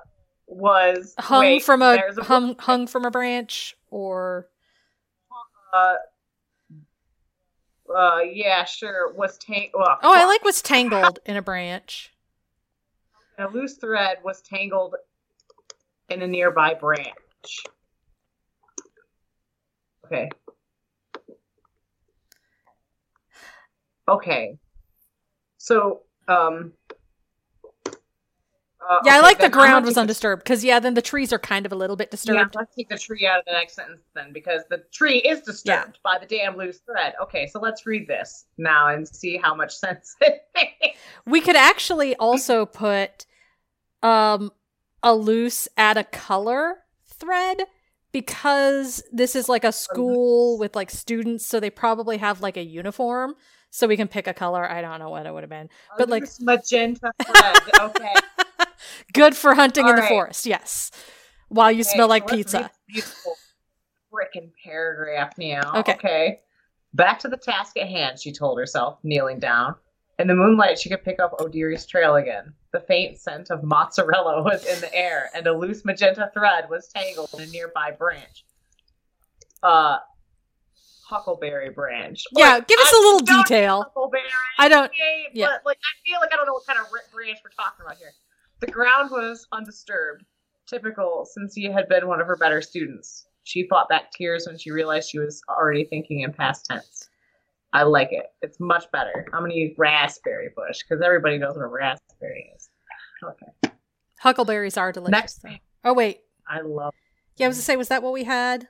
was 0.46 1.14
Hung 1.18 1.40
wait, 1.40 1.64
from 1.64 1.82
a, 1.82 1.96
there's 1.96 2.18
hung 2.18 2.56
hung 2.58 2.86
from 2.86 3.04
a 3.04 3.10
branch 3.10 3.76
or 3.90 4.46
uh, 5.74 5.94
uh, 7.94 8.20
yeah, 8.20 8.64
sure. 8.64 9.12
Was. 9.12 9.38
Oh, 9.74 9.96
Oh, 10.02 10.14
I 10.14 10.24
like 10.26 10.42
was 10.44 10.62
tangled 10.62 11.18
in 11.26 11.36
a 11.36 11.42
branch. 11.42 12.12
a 13.38 13.46
loose 13.48 13.76
thread 13.76 14.18
was 14.24 14.40
tangled 14.42 14.94
in 16.08 16.22
a 16.22 16.26
nearby 16.26 16.74
branch. 16.74 17.14
Okay. 20.06 20.28
Okay. 24.08 24.58
So, 25.58 26.02
um. 26.28 26.72
Uh, 28.88 28.98
Yeah, 29.04 29.16
I 29.16 29.20
like 29.20 29.38
the 29.38 29.48
ground 29.48 29.84
was 29.84 29.96
undisturbed 29.98 30.42
because 30.42 30.64
yeah, 30.64 30.80
then 30.80 30.94
the 30.94 31.02
trees 31.02 31.32
are 31.32 31.38
kind 31.38 31.66
of 31.66 31.72
a 31.72 31.74
little 31.74 31.96
bit 31.96 32.10
disturbed. 32.10 32.38
Yeah, 32.54 32.60
let's 32.60 32.74
take 32.74 32.88
the 32.88 32.98
tree 32.98 33.26
out 33.26 33.40
of 33.40 33.44
the 33.44 33.52
next 33.52 33.74
sentence 33.74 34.02
then, 34.14 34.32
because 34.32 34.62
the 34.70 34.84
tree 34.92 35.18
is 35.18 35.40
disturbed 35.42 35.98
by 36.02 36.18
the 36.18 36.26
damn 36.26 36.56
loose 36.56 36.78
thread. 36.78 37.14
Okay, 37.22 37.46
so 37.46 37.60
let's 37.60 37.86
read 37.86 38.06
this 38.08 38.46
now 38.58 38.88
and 38.88 39.06
see 39.06 39.36
how 39.36 39.54
much 39.54 39.74
sense 39.76 40.16
it 40.20 40.42
makes. 40.54 40.98
We 41.26 41.40
could 41.40 41.56
actually 41.56 42.16
also 42.16 42.66
put 42.66 43.26
um 44.02 44.50
a 45.02 45.14
loose 45.14 45.68
add 45.76 45.96
a 45.96 46.04
color 46.04 46.78
thread 47.06 47.62
because 48.12 49.02
this 49.12 49.36
is 49.36 49.48
like 49.48 49.64
a 49.64 49.72
school 49.72 50.58
with 50.58 50.74
like 50.74 50.90
students, 50.90 51.46
so 51.46 51.60
they 51.60 51.70
probably 51.70 52.16
have 52.18 52.40
like 52.40 52.56
a 52.56 52.62
uniform. 52.64 53.34
So 53.72 53.86
we 53.86 53.96
can 53.96 54.08
pick 54.08 54.26
a 54.26 54.34
color. 54.34 54.68
I 54.68 54.82
don't 54.82 54.98
know 54.98 55.10
what 55.10 55.26
it 55.26 55.32
would 55.32 55.44
have 55.44 55.50
been. 55.50 55.68
But, 55.96 56.08
like- 56.08 56.24
magenta 56.40 57.12
thread. 57.22 57.56
Okay. 57.80 58.14
Good 59.12 59.36
for 59.36 59.54
hunting 59.54 59.86
in 59.88 59.94
the 59.96 60.02
All 60.02 60.08
right. 60.08 60.08
forest, 60.08 60.46
yes. 60.46 60.90
While 61.48 61.70
you 61.72 61.80
Okay, 61.80 61.90
smell 61.90 62.08
like 62.08 62.28
read 62.30 62.36
pizza. 62.38 62.70
freaking 64.12 64.50
paragraph 64.64 65.32
now. 65.38 65.72
Okay. 65.76 65.92
Okay. 65.94 66.40
Back 66.94 67.18
to 67.20 67.28
the 67.28 67.36
task 67.36 67.76
at 67.76 67.88
hand, 67.88 68.18
she 68.18 68.32
told 68.32 68.58
herself, 68.58 68.98
kneeling 69.04 69.38
down. 69.38 69.74
In 70.18 70.26
the 70.26 70.34
moonlight, 70.34 70.78
she 70.78 70.88
could 70.90 71.04
pick 71.04 71.20
up 71.20 71.40
O'Deary's 71.40 71.86
trail 71.86 72.16
again. 72.16 72.52
The 72.72 72.80
faint 72.80 73.18
scent 73.18 73.50
of 73.50 73.62
mozzarella 73.62 74.42
was 74.44 74.64
in 74.66 74.80
the 74.80 74.92
air, 74.94 75.30
and 75.34 75.46
a 75.46 75.56
loose 75.56 75.84
magenta 75.84 76.30
thread 76.34 76.68
was 76.68 76.88
tangled 76.88 77.30
in 77.34 77.40
a 77.42 77.46
nearby 77.46 77.92
branch. 77.92 78.44
Uh, 79.62 79.98
Huckleberry 81.08 81.70
Branch. 81.70 82.22
Yeah, 82.36 82.54
Like, 82.54 82.68
give 82.68 82.78
us 82.80 82.92
I 82.92 82.96
a 82.96 83.00
little 83.00 83.20
detail. 83.42 83.82
Huckleberry. 83.82 84.22
I 84.58 84.68
don't. 84.68 84.84
okay, 84.86 85.26
yeah. 85.32 85.46
But 85.46 85.62
like, 85.66 85.78
I 85.78 85.92
feel 86.08 86.20
like 86.20 86.32
I 86.32 86.36
don't 86.36 86.46
know 86.46 86.52
what 86.52 86.66
kind 86.66 86.78
of 86.78 86.86
branch 87.12 87.38
we're 87.44 87.50
talking 87.50 87.84
about 87.84 87.96
here. 87.98 88.12
The 88.60 88.66
ground 88.66 89.10
was 89.10 89.46
undisturbed, 89.52 90.24
typical 90.66 91.26
since 91.30 91.54
he 91.54 91.64
had 91.64 91.88
been 91.88 92.06
one 92.06 92.20
of 92.20 92.26
her 92.26 92.36
better 92.36 92.60
students. 92.62 93.26
She 93.44 93.66
fought 93.68 93.88
back 93.88 94.10
tears 94.12 94.46
when 94.46 94.58
she 94.58 94.70
realized 94.70 95.08
she 95.10 95.18
was 95.18 95.40
already 95.48 95.84
thinking 95.84 96.20
in 96.20 96.32
past 96.32 96.66
tense. 96.66 97.08
I 97.72 97.84
like 97.84 98.08
it. 98.12 98.26
It's 98.42 98.60
much 98.60 98.90
better. 98.92 99.26
I'm 99.32 99.40
gonna 99.42 99.54
use 99.54 99.74
raspberry 99.78 100.50
bush 100.54 100.80
because 100.82 101.02
everybody 101.02 101.38
knows 101.38 101.56
what 101.56 101.62
a 101.62 101.68
raspberry 101.68 102.52
is. 102.56 102.68
Okay. 103.24 103.72
Huckleberries 104.20 104.76
are 104.76 104.92
delicious. 104.92 105.10
Next 105.12 105.42
though. 105.42 105.56
Oh 105.84 105.94
wait, 105.94 106.20
I 106.48 106.60
love. 106.60 106.92
yeah, 107.36 107.46
I 107.46 107.48
was 107.48 107.56
going 107.56 107.60
to 107.60 107.64
say, 107.64 107.76
was 107.76 107.88
that 107.88 108.02
what 108.02 108.12
we 108.12 108.24
had? 108.24 108.68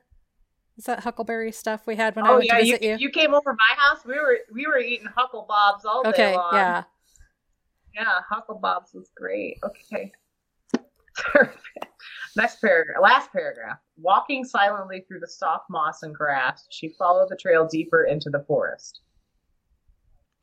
Is 0.77 0.85
that 0.85 1.01
huckleberry 1.01 1.51
stuff 1.51 1.87
we 1.87 1.97
had 1.97 2.15
when 2.15 2.25
I 2.25 2.31
Oh 2.31 2.35
went 2.37 2.47
yeah, 2.47 2.59
to 2.59 2.65
you, 2.65 2.73
visit 2.79 2.83
you? 2.83 2.97
you 2.99 3.11
came 3.11 3.35
over 3.35 3.53
my 3.59 3.77
house. 3.77 4.05
We 4.05 4.15
were 4.15 4.39
we 4.53 4.67
were 4.67 4.79
eating 4.79 5.09
huckle 5.15 5.45
bobs 5.49 5.85
all 5.85 6.03
day 6.05 6.37
long. 6.37 6.49
Okay, 6.49 6.57
yeah. 6.57 6.85
Yeah, 7.95 8.21
Huckle 8.29 8.59
Bob's 8.59 8.93
was 8.95 9.11
great. 9.17 9.59
Okay. 9.65 10.13
Perfect. 11.15 11.59
Next 12.37 12.61
paragraph, 12.61 12.99
last 13.03 13.33
paragraph. 13.33 13.79
Walking 13.97 14.45
silently 14.45 15.05
through 15.07 15.21
the 15.21 15.29
soft 15.29 15.65
moss 15.69 16.03
and 16.03 16.15
grass, 16.15 16.67
she 16.71 16.95
followed 16.99 17.29
the 17.29 17.37
trail 17.37 17.67
deeper 17.71 18.05
into 18.05 18.31
the 18.31 18.45
forest. 18.47 19.01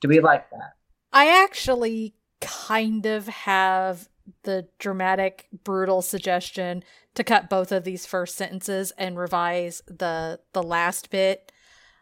Do 0.01 0.09
we 0.09 0.19
like 0.19 0.49
that? 0.51 0.73
I 1.13 1.43
actually 1.43 2.13
kind 2.41 3.05
of 3.05 3.27
have 3.27 4.09
the 4.43 4.67
dramatic, 4.77 5.47
brutal 5.63 6.01
suggestion 6.01 6.83
to 7.15 7.23
cut 7.23 7.49
both 7.49 7.71
of 7.71 7.85
these 7.85 8.05
first 8.05 8.35
sentences 8.35 8.91
and 8.97 9.17
revise 9.17 9.81
the 9.87 10.41
the 10.53 10.61
last 10.61 11.09
bit. 11.09 11.51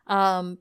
Um, 0.07 0.57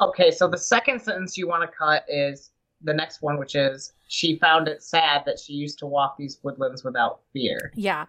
Okay, 0.00 0.30
so 0.30 0.46
the 0.46 0.58
second 0.58 1.00
sentence 1.02 1.36
you 1.36 1.48
want 1.48 1.68
to 1.68 1.76
cut 1.76 2.04
is 2.08 2.50
the 2.82 2.94
next 2.94 3.22
one, 3.22 3.38
which 3.38 3.54
is 3.54 3.92
she 4.06 4.38
found 4.38 4.68
it 4.68 4.82
sad 4.82 5.22
that 5.26 5.38
she 5.38 5.52
used 5.52 5.78
to 5.80 5.86
walk 5.86 6.16
these 6.16 6.38
woodlands 6.42 6.84
without 6.84 7.20
fear. 7.32 7.72
yeah, 7.74 8.06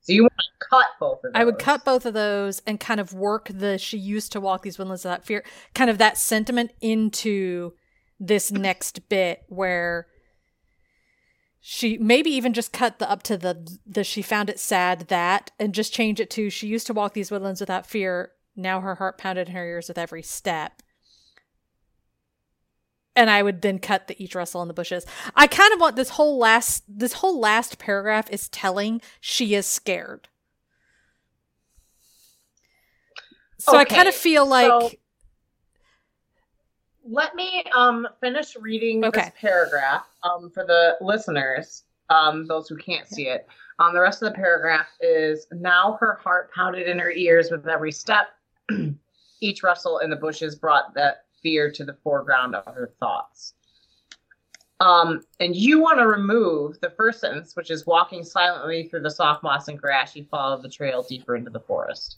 So 0.00 0.12
you 0.12 0.22
want 0.22 0.32
to 0.38 0.66
cut 0.68 0.86
both 1.00 1.18
of 1.24 1.32
those. 1.32 1.40
I 1.40 1.44
would 1.44 1.58
cut 1.58 1.84
both 1.84 2.06
of 2.06 2.14
those 2.14 2.60
and 2.66 2.78
kind 2.78 3.00
of 3.00 3.12
work 3.14 3.48
the 3.52 3.78
she 3.78 3.98
used 3.98 4.32
to 4.32 4.40
walk 4.40 4.62
these 4.62 4.78
woodlands 4.78 5.04
without 5.04 5.24
fear, 5.24 5.44
kind 5.74 5.90
of 5.90 5.98
that 5.98 6.18
sentiment 6.18 6.72
into 6.80 7.72
this 8.20 8.52
next 8.52 9.08
bit 9.08 9.42
where 9.48 10.06
she 11.60 11.96
maybe 11.98 12.30
even 12.30 12.52
just 12.52 12.72
cut 12.72 12.98
the 12.98 13.10
up 13.10 13.22
to 13.22 13.36
the 13.36 13.78
the 13.86 14.04
she 14.04 14.20
found 14.20 14.50
it 14.50 14.58
sad 14.58 15.06
that 15.08 15.52
and 15.58 15.72
just 15.74 15.92
change 15.92 16.20
it 16.20 16.28
to 16.30 16.50
she 16.50 16.66
used 16.66 16.86
to 16.88 16.92
walk 16.92 17.14
these 17.14 17.30
woodlands 17.30 17.60
without 17.60 17.86
fear. 17.86 18.32
Now 18.54 18.80
her 18.80 18.96
heart 18.96 19.16
pounded 19.16 19.48
in 19.48 19.54
her 19.54 19.64
ears 19.64 19.88
with 19.88 19.96
every 19.96 20.22
step. 20.22 20.81
And 23.14 23.28
I 23.28 23.42
would 23.42 23.60
then 23.60 23.78
cut 23.78 24.08
the 24.08 24.22
each 24.22 24.34
rustle 24.34 24.62
in 24.62 24.68
the 24.68 24.74
bushes. 24.74 25.04
I 25.34 25.46
kind 25.46 25.72
of 25.74 25.80
want 25.80 25.96
this 25.96 26.10
whole 26.10 26.38
last 26.38 26.82
this 26.88 27.12
whole 27.14 27.38
last 27.38 27.78
paragraph 27.78 28.30
is 28.30 28.48
telling 28.48 29.02
she 29.20 29.54
is 29.54 29.66
scared. 29.66 30.28
So 33.58 33.76
I 33.76 33.84
kind 33.84 34.08
of 34.08 34.14
feel 34.14 34.46
like 34.46 34.70
so- 34.70 34.90
Let 37.04 37.34
me 37.34 37.64
um 37.76 38.08
finish 38.20 38.56
reading 38.56 39.04
Okay. 39.04 39.20
this 39.24 39.32
paragraph 39.40 40.06
um 40.22 40.50
for 40.50 40.64
the 40.64 40.96
listeners, 41.00 41.84
um 42.10 42.46
those 42.46 42.68
who 42.68 42.76
can't 42.76 43.06
see 43.06 43.28
it. 43.28 43.46
Um 43.78 43.92
the 43.94 44.00
rest 44.00 44.22
of 44.22 44.30
the 44.30 44.34
paragraph 44.36 44.86
is 45.00 45.46
now 45.52 45.96
her 46.00 46.14
heart 46.22 46.50
pounded 46.54 46.88
in 46.88 46.98
her 46.98 47.10
ears 47.12 47.50
with 47.50 47.68
every 47.68 47.92
step. 47.92 48.28
Each 49.40 49.62
rustle 49.62 49.98
in 49.98 50.10
the 50.10 50.16
bushes 50.16 50.54
brought 50.54 50.94
that 50.94 51.21
fear 51.42 51.70
to 51.72 51.84
the 51.84 51.96
foreground 52.04 52.54
of 52.54 52.64
her 52.66 52.92
thoughts. 53.00 53.54
Um, 54.80 55.20
and 55.38 55.54
you 55.54 55.80
want 55.80 55.98
to 56.00 56.08
remove 56.08 56.80
the 56.80 56.90
first 56.90 57.20
sentence, 57.20 57.54
which 57.54 57.70
is 57.70 57.86
walking 57.86 58.24
silently 58.24 58.88
through 58.88 59.02
the 59.02 59.10
soft 59.10 59.42
moss 59.44 59.68
and 59.68 59.78
grass, 59.78 60.12
she 60.12 60.24
followed 60.24 60.62
the 60.62 60.68
trail 60.68 61.04
deeper 61.08 61.36
into 61.36 61.50
the 61.50 61.60
forest. 61.60 62.16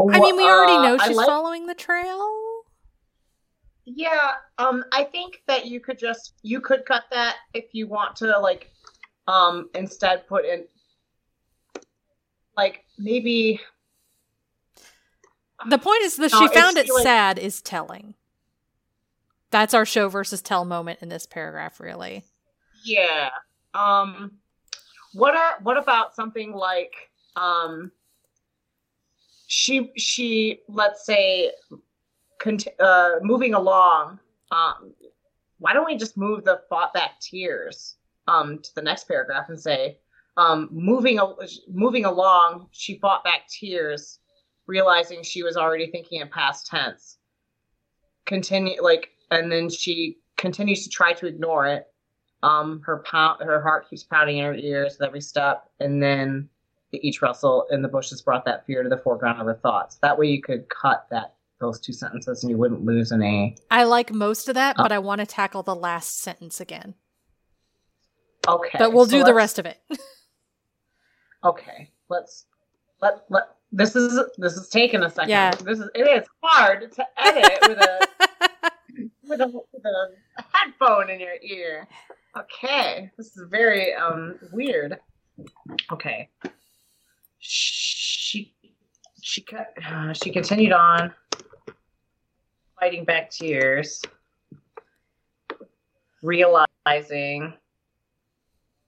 I 0.00 0.18
mean 0.20 0.36
we 0.36 0.44
already 0.44 0.72
Uh, 0.72 0.82
know 0.82 0.98
she's 0.98 1.16
like- 1.16 1.26
following 1.26 1.66
the 1.66 1.74
trail. 1.74 2.32
Yeah, 3.84 4.32
um, 4.58 4.84
I 4.92 5.04
think 5.04 5.42
that 5.46 5.66
you 5.66 5.78
could 5.80 5.98
just 5.98 6.34
you 6.42 6.60
could 6.60 6.84
cut 6.84 7.04
that 7.12 7.36
if 7.54 7.66
you 7.72 7.86
want 7.86 8.16
to 8.16 8.38
like 8.38 8.70
um 9.28 9.70
instead 9.74 10.26
put 10.26 10.44
in 10.44 10.66
like 12.56 12.84
maybe 12.98 13.60
The 15.68 15.78
point 15.78 16.02
is 16.02 16.16
that 16.16 16.32
No, 16.32 16.38
she 16.38 16.44
it's 16.46 16.54
found 16.54 16.76
it 16.76 16.88
sad 16.88 17.38
is 17.38 17.62
telling. 17.62 18.14
That's 19.50 19.74
our 19.74 19.86
show 19.86 20.08
versus 20.08 20.42
tell 20.42 20.64
moment 20.64 20.98
in 21.02 21.08
this 21.08 21.26
paragraph, 21.26 21.80
really. 21.80 22.24
yeah. 22.84 23.30
Um 23.74 24.32
what 25.12 25.34
are 25.34 25.56
what 25.62 25.76
about 25.78 26.14
something 26.14 26.52
like 26.52 26.92
um 27.36 27.90
she 29.46 29.92
she 29.96 30.60
let's 30.68 31.06
say 31.06 31.52
cont- 32.38 32.68
uh 32.80 33.12
moving 33.22 33.54
along 33.54 34.18
um 34.50 34.92
why 35.58 35.72
don't 35.72 35.86
we 35.86 35.96
just 35.96 36.16
move 36.16 36.44
the 36.44 36.60
fought 36.68 36.92
back 36.92 37.18
tears 37.20 37.96
um 38.28 38.58
to 38.58 38.74
the 38.74 38.82
next 38.82 39.04
paragraph 39.08 39.48
and 39.48 39.58
say 39.60 39.98
um 40.36 40.68
moving 40.70 41.18
moving 41.72 42.04
along 42.04 42.66
she 42.72 42.98
fought 42.98 43.24
back 43.24 43.48
tears 43.48 44.18
realizing 44.66 45.22
she 45.22 45.42
was 45.42 45.56
already 45.56 45.90
thinking 45.90 46.20
in 46.20 46.28
past 46.28 46.66
tense 46.66 47.18
continue 48.24 48.80
like 48.82 49.10
and 49.30 49.50
then 49.50 49.68
she 49.70 50.18
continues 50.36 50.82
to 50.84 50.90
try 50.90 51.12
to 51.12 51.26
ignore 51.26 51.66
it 51.66 51.86
um 52.42 52.80
her 52.84 52.98
pound 53.06 53.40
her 53.42 53.62
heart 53.62 53.88
keeps 53.88 54.02
pounding 54.04 54.38
in 54.38 54.44
her 54.44 54.54
ears 54.54 54.96
with 54.98 55.06
every 55.06 55.20
step 55.20 55.68
and 55.80 56.02
then 56.02 56.48
the 56.92 57.06
each 57.06 57.22
rustle 57.22 57.66
in 57.70 57.82
the 57.82 57.88
bushes 57.88 58.22
brought 58.22 58.44
that 58.44 58.66
fear 58.66 58.82
to 58.82 58.88
the 58.88 58.98
foreground 58.98 59.40
of 59.40 59.46
her 59.46 59.54
thoughts 59.62 59.96
that 60.02 60.18
way 60.18 60.26
you 60.26 60.42
could 60.42 60.68
cut 60.68 61.06
that 61.10 61.34
those 61.58 61.80
two 61.80 61.92
sentences 61.92 62.42
and 62.42 62.50
you 62.50 62.56
wouldn't 62.58 62.84
lose 62.84 63.12
an 63.12 63.22
a 63.22 63.56
I 63.70 63.84
like 63.84 64.12
most 64.12 64.46
of 64.48 64.56
that, 64.56 64.76
Oh. 64.78 64.82
but 64.82 64.92
I 64.92 64.98
want 64.98 65.20
to 65.20 65.26
tackle 65.26 65.62
the 65.62 65.74
last 65.74 66.20
sentence 66.20 66.60
again. 66.60 66.94
okay 68.46 68.76
But 68.78 68.92
we'll 68.92 69.06
so 69.06 69.12
do 69.18 69.24
the 69.24 69.32
rest 69.32 69.58
of 69.58 69.64
it. 69.64 69.80
okay 71.44 71.90
let's 72.10 72.44
let 73.00 73.24
let 73.30 73.44
this 73.72 73.96
is 73.96 74.20
this 74.38 74.54
is 74.56 74.68
taking 74.68 75.02
a 75.02 75.10
second 75.10 75.30
Yeah. 75.30 75.50
this 75.50 75.78
is 75.80 75.88
it 75.94 76.02
is 76.02 76.26
hard 76.42 76.90
to 76.92 77.06
edit 77.18 77.58
with 77.62 77.78
a 77.78 78.08
with 79.28 79.40
a, 79.40 79.46
with 79.46 79.84
a 79.84 80.42
headphone 80.52 81.10
in 81.10 81.20
your 81.20 81.34
ear. 81.42 81.86
Okay, 82.36 83.10
this 83.16 83.28
is 83.36 83.44
very 83.50 83.94
um 83.94 84.38
weird. 84.52 84.98
Okay, 85.92 86.28
she 87.38 88.54
she 89.22 89.40
cut, 89.42 89.72
uh, 89.86 90.12
she 90.12 90.30
continued 90.30 90.72
on, 90.72 91.12
fighting 92.78 93.04
back 93.04 93.30
tears, 93.30 94.00
realizing 96.22 97.52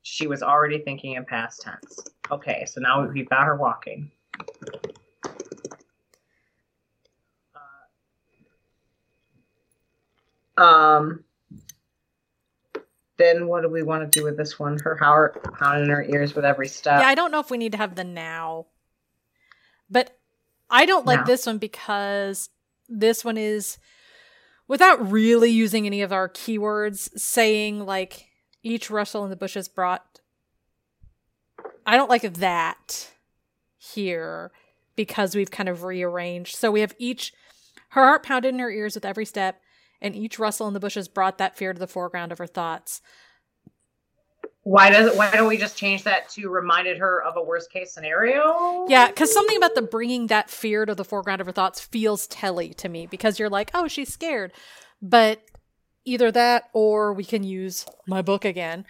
she 0.02 0.26
was 0.26 0.42
already 0.42 0.78
thinking 0.78 1.14
in 1.14 1.24
past 1.24 1.62
tense. 1.62 1.98
Okay, 2.30 2.64
so 2.66 2.80
now 2.80 3.06
we've 3.06 3.28
got 3.28 3.44
her 3.44 3.56
walking. 3.56 4.10
Um. 10.58 11.24
Then 13.16 13.48
what 13.48 13.62
do 13.62 13.68
we 13.68 13.82
want 13.82 14.10
to 14.10 14.18
do 14.18 14.24
with 14.24 14.36
this 14.36 14.58
one? 14.60 14.78
Her 14.78 14.94
heart 14.96 15.42
pounding 15.58 15.84
in 15.84 15.90
her 15.90 16.02
ears 16.04 16.34
with 16.36 16.44
every 16.44 16.68
step. 16.68 17.00
yeah, 17.00 17.08
I 17.08 17.16
don't 17.16 17.32
know 17.32 17.40
if 17.40 17.50
we 17.50 17.58
need 17.58 17.72
to 17.72 17.78
have 17.78 17.96
the 17.96 18.04
now. 18.04 18.66
But 19.90 20.16
I 20.70 20.86
don't 20.86 21.04
like 21.06 21.20
No. 21.20 21.24
this 21.26 21.44
one 21.46 21.58
because 21.58 22.48
this 22.88 23.24
one 23.24 23.36
is 23.36 23.78
without 24.68 25.10
really 25.10 25.50
using 25.50 25.84
any 25.86 26.00
of 26.02 26.12
our 26.12 26.28
keywords 26.28 27.08
saying 27.18 27.84
like 27.84 28.26
each 28.62 28.88
rustle 28.88 29.24
in 29.24 29.30
the 29.30 29.36
bushes 29.36 29.66
brought 29.68 30.20
I 31.86 31.96
don't 31.96 32.10
like 32.10 32.34
that 32.34 33.10
here 33.78 34.52
because 34.94 35.34
we've 35.34 35.50
kind 35.50 35.68
of 35.70 35.82
rearranged. 35.84 36.54
So 36.54 36.70
we 36.70 36.80
have 36.82 36.94
each 36.98 37.32
her 37.90 38.04
heart 38.04 38.22
pounded 38.22 38.52
in 38.54 38.60
her 38.60 38.70
ears 38.70 38.94
with 38.94 39.04
every 39.06 39.24
step 39.24 39.60
and 40.00 40.14
each 40.14 40.38
rustle 40.38 40.68
in 40.68 40.74
the 40.74 40.80
bushes 40.80 41.08
brought 41.08 41.38
that 41.38 41.56
fear 41.56 41.72
to 41.72 41.78
the 41.78 41.86
foreground 41.86 42.32
of 42.32 42.38
her 42.38 42.46
thoughts. 42.46 43.00
Why 44.62 44.90
does 44.90 45.16
Why 45.16 45.30
don't 45.30 45.48
we 45.48 45.56
just 45.56 45.78
change 45.78 46.04
that 46.04 46.28
to 46.30 46.48
reminded 46.50 46.98
her 46.98 47.22
of 47.22 47.36
a 47.36 47.42
worst 47.42 47.72
case 47.72 47.92
scenario? 47.92 48.86
Yeah, 48.88 49.06
because 49.06 49.32
something 49.32 49.56
about 49.56 49.74
the 49.74 49.82
bringing 49.82 50.26
that 50.26 50.50
fear 50.50 50.84
to 50.84 50.94
the 50.94 51.04
foreground 51.04 51.40
of 51.40 51.46
her 51.46 51.52
thoughts 51.52 51.80
feels 51.80 52.26
telly 52.26 52.74
to 52.74 52.88
me 52.88 53.06
because 53.06 53.38
you're 53.38 53.48
like, 53.48 53.70
oh, 53.72 53.88
she's 53.88 54.12
scared. 54.12 54.52
But 55.00 55.40
either 56.04 56.30
that 56.32 56.64
or 56.72 57.12
we 57.12 57.24
can 57.24 57.42
use 57.42 57.86
my 58.06 58.20
book 58.20 58.44
again. 58.44 58.84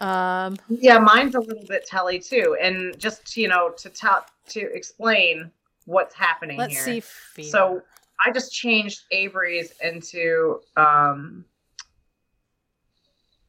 Um, 0.00 0.56
Yeah, 0.68 0.98
mine's 0.98 1.34
a 1.34 1.40
little 1.40 1.64
bit 1.66 1.86
telly 1.86 2.18
too. 2.20 2.56
And 2.60 2.96
just 2.98 3.36
you 3.36 3.48
know 3.48 3.70
to 3.78 3.90
tell 3.90 4.24
to 4.50 4.60
explain, 4.72 5.50
what's 5.86 6.14
happening 6.14 6.58
Let's 6.58 6.74
here. 6.74 6.84
see. 6.84 7.00
Fear. 7.00 7.44
So 7.44 7.82
I 8.24 8.30
just 8.32 8.52
changed 8.52 9.02
Avery's 9.10 9.72
into 9.82 10.60
um 10.76 11.44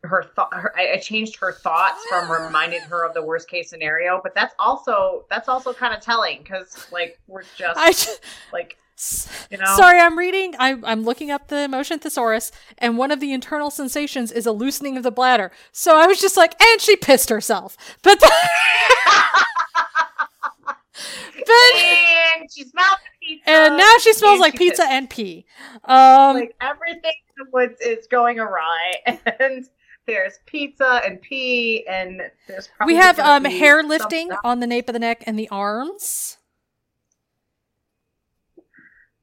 her 0.03 0.23
thought. 0.35 0.53
I 0.75 0.93
I 0.93 0.97
changed 0.97 1.37
her 1.37 1.51
thoughts 1.51 2.05
from 2.07 2.31
reminded 2.31 2.81
her 2.83 3.05
of 3.05 3.13
the 3.13 3.23
worst 3.23 3.49
case 3.49 3.69
scenario, 3.69 4.19
but 4.23 4.33
that's 4.35 4.53
also 4.59 5.25
that's 5.29 5.49
also 5.49 5.73
kind 5.73 5.93
of 5.93 6.01
telling 6.01 6.39
because 6.39 6.87
like 6.91 7.19
we're 7.27 7.43
just 7.57 7.77
I. 7.77 7.91
Just, 7.91 8.21
like 8.53 8.77
you 9.51 9.57
know 9.57 9.75
Sorry, 9.75 9.99
I'm 9.99 10.17
reading. 10.17 10.55
I'm, 10.57 10.85
I'm 10.85 11.03
looking 11.03 11.29
up 11.29 11.49
the 11.49 11.63
emotion 11.63 11.99
thesaurus, 11.99 12.53
and 12.77 12.97
one 12.97 13.11
of 13.11 13.19
the 13.19 13.33
internal 13.33 13.69
sensations 13.69 14.31
is 14.31 14.45
a 14.45 14.53
loosening 14.53 14.95
of 14.95 15.03
the 15.03 15.11
bladder. 15.11 15.51
So 15.73 15.97
I 15.97 16.07
was 16.07 16.21
just 16.21 16.37
like, 16.37 16.59
and 16.61 16.79
she 16.79 16.95
pissed 16.95 17.29
herself. 17.29 17.75
But 18.03 18.21
then, 18.21 18.31
but 21.33 21.75
and 21.75 22.51
she 22.51 22.63
smells 22.63 22.97
pizza, 23.21 23.49
and 23.49 23.77
now 23.77 23.93
she 23.99 24.13
smells 24.13 24.39
like 24.39 24.53
she 24.53 24.69
pizza 24.69 24.85
and 24.85 25.09
pee. 25.09 25.45
Um, 25.83 26.35
like 26.35 26.55
everything 26.61 27.13
is 27.81 28.07
going 28.07 28.39
awry, 28.39 28.93
and 29.39 29.67
there's 30.07 30.39
pizza 30.45 31.01
and 31.05 31.21
pee, 31.21 31.85
and 31.87 32.21
there's 32.47 32.69
probably 32.75 32.93
we 32.93 32.99
have 32.99 33.19
um 33.19 33.45
hair 33.45 33.83
lifting 33.83 34.27
stuff. 34.27 34.39
on 34.43 34.59
the 34.59 34.67
nape 34.67 34.87
of 34.89 34.93
the 34.93 34.99
neck 34.99 35.23
and 35.25 35.37
the 35.37 35.49
arms. 35.49 36.37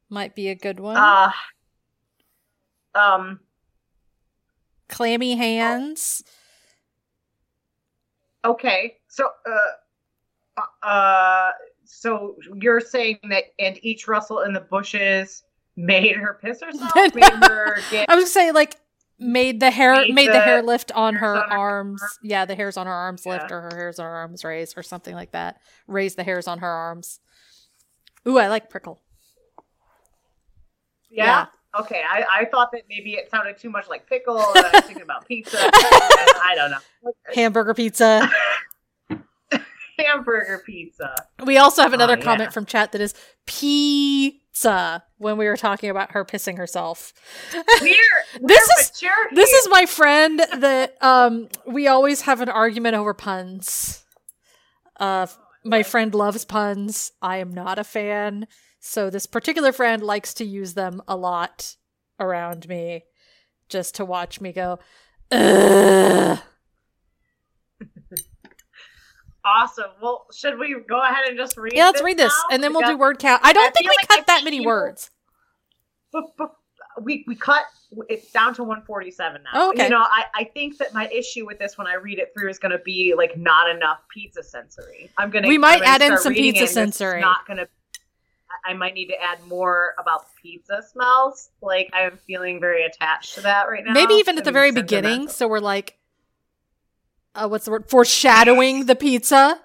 Might 0.09 0.35
be 0.35 0.49
a 0.49 0.55
good 0.55 0.79
one. 0.79 0.97
Uh, 0.97 1.31
um. 2.93 3.39
Clammy 4.89 5.35
hands. 5.35 6.23
Okay, 8.45 8.97
so 9.07 9.29
uh, 9.49 9.57
uh, 10.81 11.51
so 11.85 12.35
you're 12.55 12.79
saying 12.79 13.19
that, 13.29 13.45
and 13.59 13.77
each 13.83 14.07
rustle 14.07 14.41
in 14.41 14.53
the 14.53 14.61
bushes 14.61 15.43
made 15.75 16.15
her 16.15 16.39
piss 16.41 16.61
herself, 16.61 16.93
made 17.15 17.23
her 17.23 17.77
get. 17.91 18.09
I 18.09 18.15
was 18.15 18.25
gonna 18.25 18.27
say 18.27 18.51
like 18.51 18.77
made 19.19 19.59
the 19.59 19.71
hair 19.71 19.93
Made 19.93 20.13
made 20.13 20.29
the, 20.29 20.33
the 20.33 20.39
hair 20.39 20.61
lift 20.61 20.91
on 20.91 21.15
her 21.15 21.35
on 21.43 21.49
her 21.49 21.57
arms. 21.57 22.01
Yeah, 22.21 22.45
the 22.45 22.55
hairs 22.55 22.77
on 22.77 22.87
her 22.87 22.93
arms 22.93 23.25
lift 23.25 23.51
or 23.51 23.61
her 23.61 23.75
hairs 23.75 23.99
on 23.99 24.05
her 24.05 24.15
arms 24.15 24.43
raise 24.43 24.75
or 24.77 24.83
something 24.83 25.15
like 25.15 25.31
that. 25.31 25.61
Raise 25.87 26.15
the 26.15 26.23
hairs 26.23 26.47
on 26.47 26.59
her 26.59 26.67
arms. 26.67 27.19
Ooh, 28.27 28.37
I 28.37 28.47
like 28.47 28.69
prickle. 28.69 29.01
Yeah. 31.09 31.47
Okay, 31.79 32.03
I, 32.07 32.23
I 32.29 32.45
thought 32.45 32.71
that 32.73 32.83
maybe 32.87 33.13
it 33.13 33.31
sounded 33.31 33.57
too 33.57 33.69
much 33.69 33.89
like 33.89 34.07
pickle. 34.07 34.37
I 34.37 34.69
was 34.73 34.83
thinking 34.83 35.01
about 35.01 35.27
pizza. 35.27 35.57
I 35.63 36.53
don't 36.55 36.69
know. 36.69 37.13
Hamburger 37.33 37.73
pizza. 37.73 38.29
Hamburger 40.05 40.61
pizza. 40.65 41.13
We 41.45 41.57
also 41.57 41.81
have 41.81 41.93
another 41.93 42.13
Oh, 42.13 42.17
yeah. 42.17 42.23
comment 42.23 42.53
from 42.53 42.65
chat 42.65 42.91
that 42.91 43.01
is 43.01 43.13
pizza 43.45 45.03
when 45.17 45.37
we 45.37 45.45
were 45.45 45.57
talking 45.57 45.89
about 45.89 46.11
her 46.11 46.23
pissing 46.25 46.57
herself. 46.57 47.13
We're, 47.53 47.61
This 47.81 47.95
we're 48.41 48.53
is- 48.81 48.91
mature 48.93 49.11
This 49.33 49.49
here. 49.49 49.59
is 49.59 49.67
my 49.69 49.85
friend 49.85 50.39
that 50.57 50.95
um 51.01 51.47
we 51.67 51.87
always 51.87 52.21
have 52.21 52.41
an 52.41 52.49
argument 52.49 52.95
over 52.95 53.13
puns. 53.13 54.03
Uh 54.99 55.27
my 55.65 55.81
friend 55.83 56.13
loves 56.13 56.43
puns. 56.45 57.11
I 57.21 57.37
am 57.37 57.53
not 57.53 57.79
a 57.79 57.83
fan. 57.85 58.47
So 58.81 59.09
this 59.09 59.25
particular 59.25 59.71
friend 59.71 60.03
likes 60.03 60.33
to 60.35 60.43
use 60.45 60.73
them 60.73 61.01
a 61.07 61.15
lot 61.15 61.75
around 62.19 62.67
me 62.67 63.05
just 63.69 63.95
to 63.95 64.05
watch 64.05 64.41
me 64.41 64.51
go 64.51 64.77
Ugh. 65.31 66.39
Awesome. 69.45 69.91
Well, 70.01 70.25
should 70.33 70.57
we 70.59 70.75
go 70.87 71.01
ahead 71.01 71.25
and 71.27 71.37
just 71.37 71.57
read? 71.57 71.73
Yeah, 71.73 71.85
let's 71.85 72.01
read 72.01 72.17
this 72.17 72.33
now? 72.49 72.55
and 72.55 72.63
then 72.63 72.71
we'll 72.73 72.81
Because- 72.81 72.93
do 72.95 72.99
word 72.99 73.19
count. 73.19 73.41
I 73.43 73.53
don't 73.53 73.67
I 73.67 73.71
think 73.71 73.89
we 73.89 73.95
like 73.99 74.07
cut 74.07 74.27
that 74.27 74.43
many 74.43 74.59
people- 74.59 74.71
words. 74.71 75.09
we 77.01 77.23
we 77.27 77.35
cut 77.35 77.63
it's 78.09 78.31
down 78.31 78.53
to 78.55 78.63
147 78.63 79.43
now. 79.43 79.49
Oh, 79.53 79.69
okay. 79.71 79.83
You 79.83 79.89
know, 79.89 79.99
I, 80.01 80.23
I 80.35 80.43
think 80.45 80.77
that 80.79 80.93
my 80.93 81.07
issue 81.09 81.45
with 81.45 81.59
this 81.59 81.77
when 81.77 81.85
I 81.87 81.95
read 81.95 82.17
it 82.19 82.31
through 82.35 82.49
is 82.49 82.57
going 82.59 82.71
to 82.71 82.79
be 82.83 83.13
like 83.15 83.37
not 83.37 83.69
enough 83.69 83.99
pizza 84.13 84.41
sensory. 84.43 85.11
I'm 85.17 85.29
gonna 85.29 85.47
We 85.47 85.57
might 85.57 85.81
add 85.83 86.01
in 86.01 86.17
some 86.17 86.33
pizza 86.33 86.47
it 86.47 86.55
and 86.59 86.63
it's 86.65 86.73
sensory. 86.73 87.21
Not 87.21 87.47
gonna. 87.47 87.63
I- 87.63 87.67
I 88.65 88.73
might 88.75 88.93
need 88.93 89.07
to 89.07 89.21
add 89.21 89.43
more 89.47 89.93
about 89.99 90.25
pizza 90.41 90.81
smells. 90.91 91.49
Like 91.61 91.89
I'm 91.93 92.17
feeling 92.25 92.59
very 92.59 92.85
attached 92.85 93.35
to 93.35 93.41
that 93.41 93.63
right 93.67 93.83
now. 93.83 93.93
Maybe 93.93 94.13
even 94.15 94.37
at 94.37 94.43
the 94.45 94.51
very 94.51 94.71
beginning, 94.71 95.27
so 95.27 95.47
we're 95.47 95.59
like 95.59 95.97
uh, 97.35 97.47
what's 97.47 97.65
the 97.65 97.71
word? 97.71 97.89
Foreshadowing 97.89 98.85
the 98.85 98.95
pizza. 98.95 99.59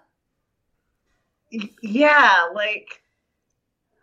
Yeah, 1.83 2.49
like. 2.55 3.03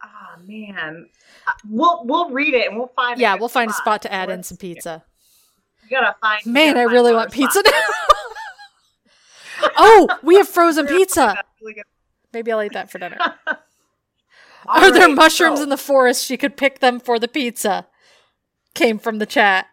Oh 0.04 0.42
man, 0.46 1.10
Uh, 1.48 1.52
we'll 1.70 2.04
we'll 2.06 2.30
read 2.30 2.54
it 2.54 2.68
and 2.68 2.78
we'll 2.78 2.92
find. 2.96 3.20
Yeah, 3.20 3.36
we'll 3.36 3.50
find 3.50 3.70
a 3.72 3.74
spot 3.74 4.02
to 4.04 4.14
add 4.14 4.30
in 4.30 4.38
Let's- 4.38 4.50
some 4.50 4.58
pizza. 4.58 5.04
We 5.84 5.90
gotta 5.90 6.16
find. 6.20 6.46
Man, 6.46 6.74
gotta 6.74 6.80
I 6.82 6.84
find 6.86 6.94
really 6.94 7.14
want 7.14 7.32
pizza 7.32 7.60
spot. 7.60 7.74
now. 9.62 9.68
oh, 9.78 10.10
we 10.24 10.36
have 10.38 10.48
frozen 10.58 10.88
pizza. 10.88 11.42
Maybe 12.34 12.52
I'll 12.52 12.62
eat 12.64 12.74
that 12.74 12.92
for 12.92 13.00
dinner. 13.00 13.18
Are 14.68 14.92
there 14.92 15.10
mushrooms 15.10 15.60
so- 15.60 15.64
in 15.64 15.70
the 15.70 15.78
forest? 15.78 16.26
She 16.26 16.38
could 16.38 16.58
pick 16.58 16.80
them 16.80 17.00
for 17.00 17.20
the 17.20 17.28
pizza. 17.28 17.88
Came 18.74 18.98
from 19.00 19.20
the 19.20 19.26
chat. 19.26 19.68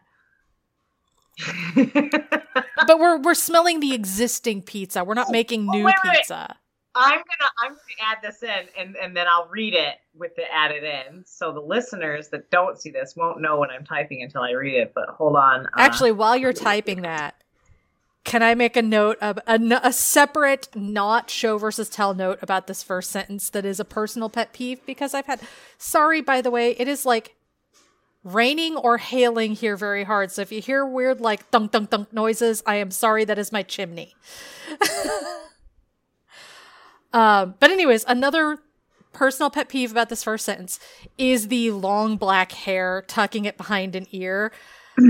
But 2.87 2.99
we're 2.99 3.19
we're 3.19 3.35
smelling 3.35 3.81
the 3.81 3.95
existing 3.95 4.63
pizza. 4.63 5.05
We're 5.05 5.15
not 5.15 5.29
Oh, 5.29 5.33
making 5.33 5.69
oh, 5.69 5.73
new 5.73 5.85
wait, 5.85 5.95
wait. 6.05 6.17
pizza. 6.17 6.57
I'm 6.95 7.13
gonna 7.13 7.51
I'm 7.63 7.71
gonna 7.73 8.11
add 8.11 8.19
this 8.23 8.43
in 8.43 8.67
and 8.79 8.97
and 8.97 9.17
then 9.17 9.27
I'll 9.29 9.47
read 9.49 9.73
it 9.75 9.95
with 10.15 10.35
the 10.37 10.53
added 10.53 10.83
in, 10.85 11.25
so 11.25 11.53
the 11.53 11.61
listeners 11.61 12.29
that 12.29 12.51
don't 12.51 12.79
see 12.79 12.91
this 12.91 13.15
won't 13.17 13.41
know 13.41 13.57
what 13.57 13.71
I'm 13.71 13.85
typing 13.85 14.23
until 14.23 14.43
I 14.43 14.51
read 14.51 14.75
it. 14.75 14.93
But 14.95 15.09
hold 15.11 15.37
on, 15.37 15.67
uh, 15.67 15.69
Actually, 15.79 16.13
while 16.13 16.37
you're 16.37 16.53
typing 16.53 17.03
that, 17.03 17.35
can 18.25 18.43
I 18.43 18.55
make 18.55 18.77
a 18.77 18.83
note 18.83 19.17
of 19.23 19.39
a 19.47 19.93
separate, 19.93 20.69
not 20.75 21.31
show 21.31 21.57
versus 21.57 21.89
tell 21.89 22.15
note 22.15 22.41
about 22.43 22.67
this 22.67 22.83
first 22.83 23.11
sentence 23.11 23.49
that 23.51 23.65
is 23.65 23.81
a 23.81 23.85
personal 23.87 24.29
pet 24.29 24.53
peeve 24.53 24.85
because 24.85 25.15
I've 25.15 25.27
had. 25.27 25.41
Sorry, 25.79 26.21
by 26.21 26.43
the 26.43 26.51
way, 26.51 26.73
it 26.73 26.89
is 26.89 27.07
like 27.07 27.37
raining 28.25 28.77
or 28.77 28.99
hailing 28.99 29.53
here 29.53 29.77
very 29.77 30.05
hard. 30.05 30.31
So 30.31 30.43
if 30.43 30.53
you 30.53 30.61
hear 30.61 30.87
weird 30.87 31.21
like 31.21 31.47
thunk 31.47 31.73
thunk 31.73 31.91
thunk 31.91 32.13
noises, 32.13 32.63
I 32.67 32.77
am 32.77 32.91
sorry. 32.91 33.25
That 33.25 33.39
is 33.39 33.53
my 33.53 33.63
chimney. 33.63 34.15
um, 37.13 37.55
but 37.59 37.71
anyways, 37.71 38.05
another 38.07 38.59
personal 39.13 39.51
pet 39.51 39.69
peeve 39.69 39.91
about 39.91 40.09
this 40.09 40.25
first 40.25 40.45
sentence 40.45 40.79
is 41.19 41.49
the 41.49 41.71
long 41.71 42.17
black 42.17 42.53
hair 42.53 43.05
tucking 43.07 43.45
it 43.45 43.57
behind 43.57 43.95
an 43.95 44.07
ear 44.11 44.53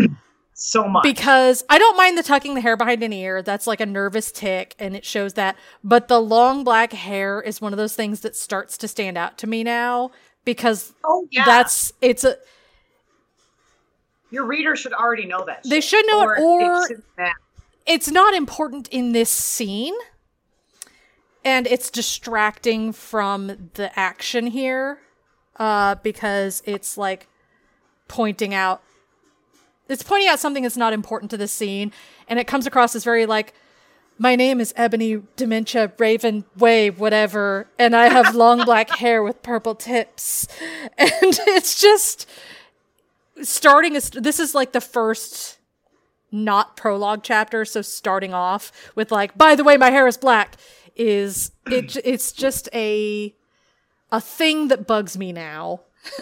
so 0.54 0.88
much. 0.88 1.04
because 1.04 1.64
I 1.70 1.78
don't 1.78 1.96
mind 1.96 2.18
the 2.18 2.22
tucking 2.22 2.54
the 2.54 2.60
hair 2.60 2.76
behind 2.76 3.02
an 3.02 3.12
ear. 3.12 3.42
That's 3.42 3.66
like 3.66 3.80
a 3.80 3.86
nervous 3.86 4.32
tick 4.32 4.74
and 4.78 4.96
it 4.96 5.04
shows 5.04 5.34
that. 5.34 5.56
But 5.84 6.08
the 6.08 6.20
long 6.20 6.64
black 6.64 6.92
hair 6.92 7.40
is 7.40 7.60
one 7.60 7.72
of 7.72 7.76
those 7.76 7.94
things 7.94 8.20
that 8.20 8.34
starts 8.34 8.76
to 8.78 8.88
stand 8.88 9.16
out 9.16 9.38
to 9.38 9.46
me 9.46 9.62
now 9.62 10.10
because 10.44 10.94
oh 11.04 11.28
yeah, 11.30 11.44
that's 11.44 11.92
it's 12.00 12.24
a 12.24 12.36
your 14.32 14.44
reader 14.46 14.74
should 14.74 14.92
already 14.92 15.26
know 15.26 15.44
that. 15.44 15.62
They 15.64 15.80
should 15.80 16.04
know 16.06 16.22
it, 16.28 16.40
or- 16.40 16.86
it's 17.86 18.10
not 18.10 18.34
important 18.34 18.88
in 18.88 19.12
this 19.12 19.30
scene 19.30 19.94
and 21.44 21.66
it's 21.66 21.90
distracting 21.90 22.92
from 22.92 23.70
the 23.74 23.90
action 23.98 24.46
here 24.46 24.98
uh 25.56 25.96
because 25.96 26.62
it's 26.64 26.96
like 26.96 27.26
pointing 28.08 28.54
out 28.54 28.80
it's 29.88 30.02
pointing 30.04 30.28
out 30.28 30.38
something 30.38 30.62
that's 30.62 30.76
not 30.76 30.92
important 30.92 31.30
to 31.32 31.36
the 31.36 31.48
scene 31.48 31.92
and 32.28 32.38
it 32.38 32.46
comes 32.46 32.66
across 32.66 32.94
as 32.94 33.02
very 33.04 33.26
like 33.26 33.52
my 34.18 34.36
name 34.36 34.60
is 34.60 34.72
Ebony 34.76 35.22
Dementia 35.36 35.90
Raven 35.98 36.44
Way, 36.56 36.90
whatever, 36.90 37.66
and 37.78 37.96
I 37.96 38.08
have 38.08 38.36
long 38.36 38.64
black 38.64 38.90
hair 38.90 39.20
with 39.22 39.42
purple 39.42 39.74
tips. 39.74 40.46
And 40.98 41.10
it's 41.48 41.80
just 41.80 42.28
starting. 43.44 43.96
A, 43.96 44.00
this 44.00 44.38
is 44.40 44.54
like 44.54 44.72
the 44.72 44.80
first 44.80 45.58
not 46.30 46.76
prologue 46.76 47.20
chapter, 47.22 47.64
so 47.64 47.82
starting 47.82 48.32
off 48.34 48.72
with 48.94 49.10
like, 49.12 49.36
by 49.36 49.54
the 49.54 49.64
way, 49.64 49.76
my 49.76 49.90
hair 49.90 50.06
is 50.06 50.16
black 50.16 50.56
is 50.96 51.52
it? 51.66 51.96
It's 52.04 52.32
just 52.32 52.68
a 52.74 53.34
a 54.10 54.20
thing 54.20 54.68
that 54.68 54.86
bugs 54.86 55.16
me 55.16 55.32
now. 55.32 55.80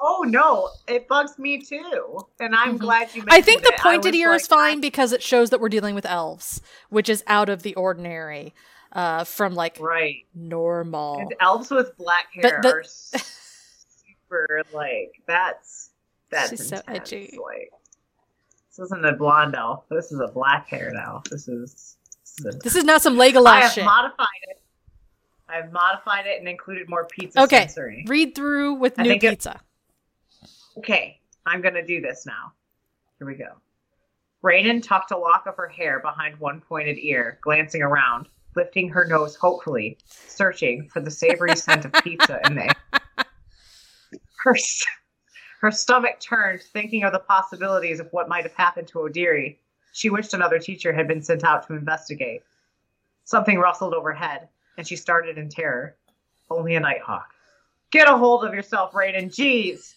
Oh 0.00 0.22
no, 0.24 0.70
it 0.86 1.08
bugs 1.08 1.40
me 1.40 1.60
too, 1.60 2.20
and 2.38 2.54
I'm 2.54 2.76
Mhm. 2.76 2.82
glad 2.82 3.12
you. 3.16 3.22
Made 3.24 3.32
it. 3.32 3.36
I 3.36 3.40
think 3.40 3.62
the 3.62 3.72
it. 3.74 3.80
pointed 3.80 4.14
ear 4.14 4.32
is 4.32 4.48
like, 4.48 4.56
fine 4.60 4.80
because 4.80 5.12
it 5.12 5.24
shows 5.24 5.50
that 5.50 5.60
we're 5.60 5.68
dealing 5.68 5.96
with 5.96 6.06
elves, 6.06 6.62
which 6.88 7.08
is 7.08 7.24
out 7.26 7.48
of 7.48 7.64
the 7.64 7.74
ordinary 7.74 8.54
uh, 8.92 9.24
from 9.24 9.56
like 9.56 9.76
Right, 9.80 10.24
normal. 10.36 11.18
and 11.18 11.34
elves 11.40 11.72
with 11.72 11.96
black 11.96 12.26
hair 12.32 12.60
the- 12.62 12.68
are 12.74 12.84
super 12.84 14.62
like 14.72 15.20
that's 15.26 15.87
that's 16.30 16.50
She's 16.50 16.68
so 16.68 16.80
edgy. 16.88 17.38
Like 17.42 17.70
this 18.68 18.78
isn't 18.86 19.04
a 19.04 19.12
blonde 19.14 19.54
elf. 19.56 19.84
This 19.88 20.12
is 20.12 20.20
a 20.20 20.28
black 20.28 20.68
hair 20.68 20.92
elf. 20.94 21.24
This 21.24 21.48
is. 21.48 21.96
This 22.42 22.54
is, 22.54 22.60
This 22.60 22.76
is 22.76 22.84
not 22.84 23.02
some 23.02 23.20
I 23.20 23.30
Legolas 23.32 23.60
have 23.62 23.72
shit. 23.72 23.84
modified 23.84 24.26
it. 24.48 24.60
I've 25.48 25.72
modified 25.72 26.26
it 26.26 26.38
and 26.38 26.48
included 26.48 26.88
more 26.88 27.06
pizza 27.06 27.42
Okay. 27.42 27.60
sensory. 27.60 28.04
Read 28.06 28.34
through 28.34 28.74
with 28.74 28.98
I 28.98 29.02
new 29.04 29.08
think 29.10 29.24
it- 29.24 29.30
pizza. 29.30 29.60
Okay, 30.76 31.20
I'm 31.46 31.60
gonna 31.60 31.84
do 31.84 32.00
this 32.00 32.26
now. 32.26 32.52
Here 33.18 33.26
we 33.26 33.34
go. 33.34 33.54
Raiden 34.44 34.80
tucked 34.82 35.10
a 35.10 35.16
lock 35.18 35.46
of 35.46 35.56
her 35.56 35.66
hair 35.66 35.98
behind 35.98 36.38
one 36.38 36.60
pointed 36.60 36.98
ear, 36.98 37.38
glancing 37.42 37.82
around, 37.82 38.28
lifting 38.54 38.88
her 38.90 39.04
nose 39.04 39.34
hopefully, 39.34 39.98
searching 40.06 40.88
for 40.90 41.00
the 41.00 41.10
savory 41.10 41.56
scent 41.56 41.84
of 41.86 41.92
pizza 42.04 42.38
in 42.46 42.54
the 42.54 42.64
air. 42.66 43.00
Her, 44.44 44.54
her 45.60 45.70
stomach 45.70 46.20
turned, 46.20 46.62
thinking 46.62 47.02
of 47.04 47.12
the 47.12 47.18
possibilities 47.18 48.00
of 48.00 48.08
what 48.12 48.28
might 48.28 48.44
have 48.44 48.54
happened 48.54 48.88
to 48.88 48.98
Odiri. 48.98 49.56
She 49.92 50.10
wished 50.10 50.34
another 50.34 50.58
teacher 50.58 50.92
had 50.92 51.08
been 51.08 51.22
sent 51.22 51.44
out 51.44 51.66
to 51.66 51.74
investigate. 51.74 52.42
Something 53.24 53.58
rustled 53.58 53.94
overhead, 53.94 54.48
and 54.76 54.86
she 54.86 54.96
started 54.96 55.36
in 55.36 55.48
terror. 55.48 55.96
Only 56.50 56.76
a 56.76 56.80
nighthawk. 56.80 57.34
Get 57.90 58.08
a 58.08 58.16
hold 58.16 58.44
of 58.44 58.54
yourself, 58.54 58.92
Raiden. 58.92 59.26
Jeez. 59.26 59.94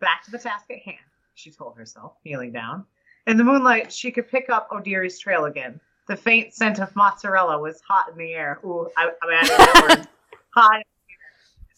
Back 0.00 0.24
to 0.24 0.30
the 0.30 0.38
task 0.38 0.66
at 0.70 0.78
hand, 0.78 0.96
she 1.34 1.50
told 1.50 1.76
herself, 1.76 2.14
kneeling 2.24 2.52
down. 2.52 2.84
In 3.26 3.36
the 3.36 3.44
moonlight, 3.44 3.92
she 3.92 4.12
could 4.12 4.28
pick 4.28 4.48
up 4.48 4.70
Odiri's 4.70 5.18
trail 5.18 5.46
again. 5.46 5.80
The 6.06 6.16
faint 6.16 6.54
scent 6.54 6.78
of 6.78 6.94
mozzarella 6.94 7.60
was 7.60 7.82
hot 7.86 8.10
in 8.10 8.16
the 8.16 8.32
air. 8.32 8.60
Ooh, 8.64 8.88
I, 8.96 9.10
I'm 9.22 9.30
adding 9.30 9.48
that 9.48 9.96
word. 9.98 10.08
Hot 10.54 10.76
in 10.76 10.78
the 10.78 10.78
air. 10.78 10.97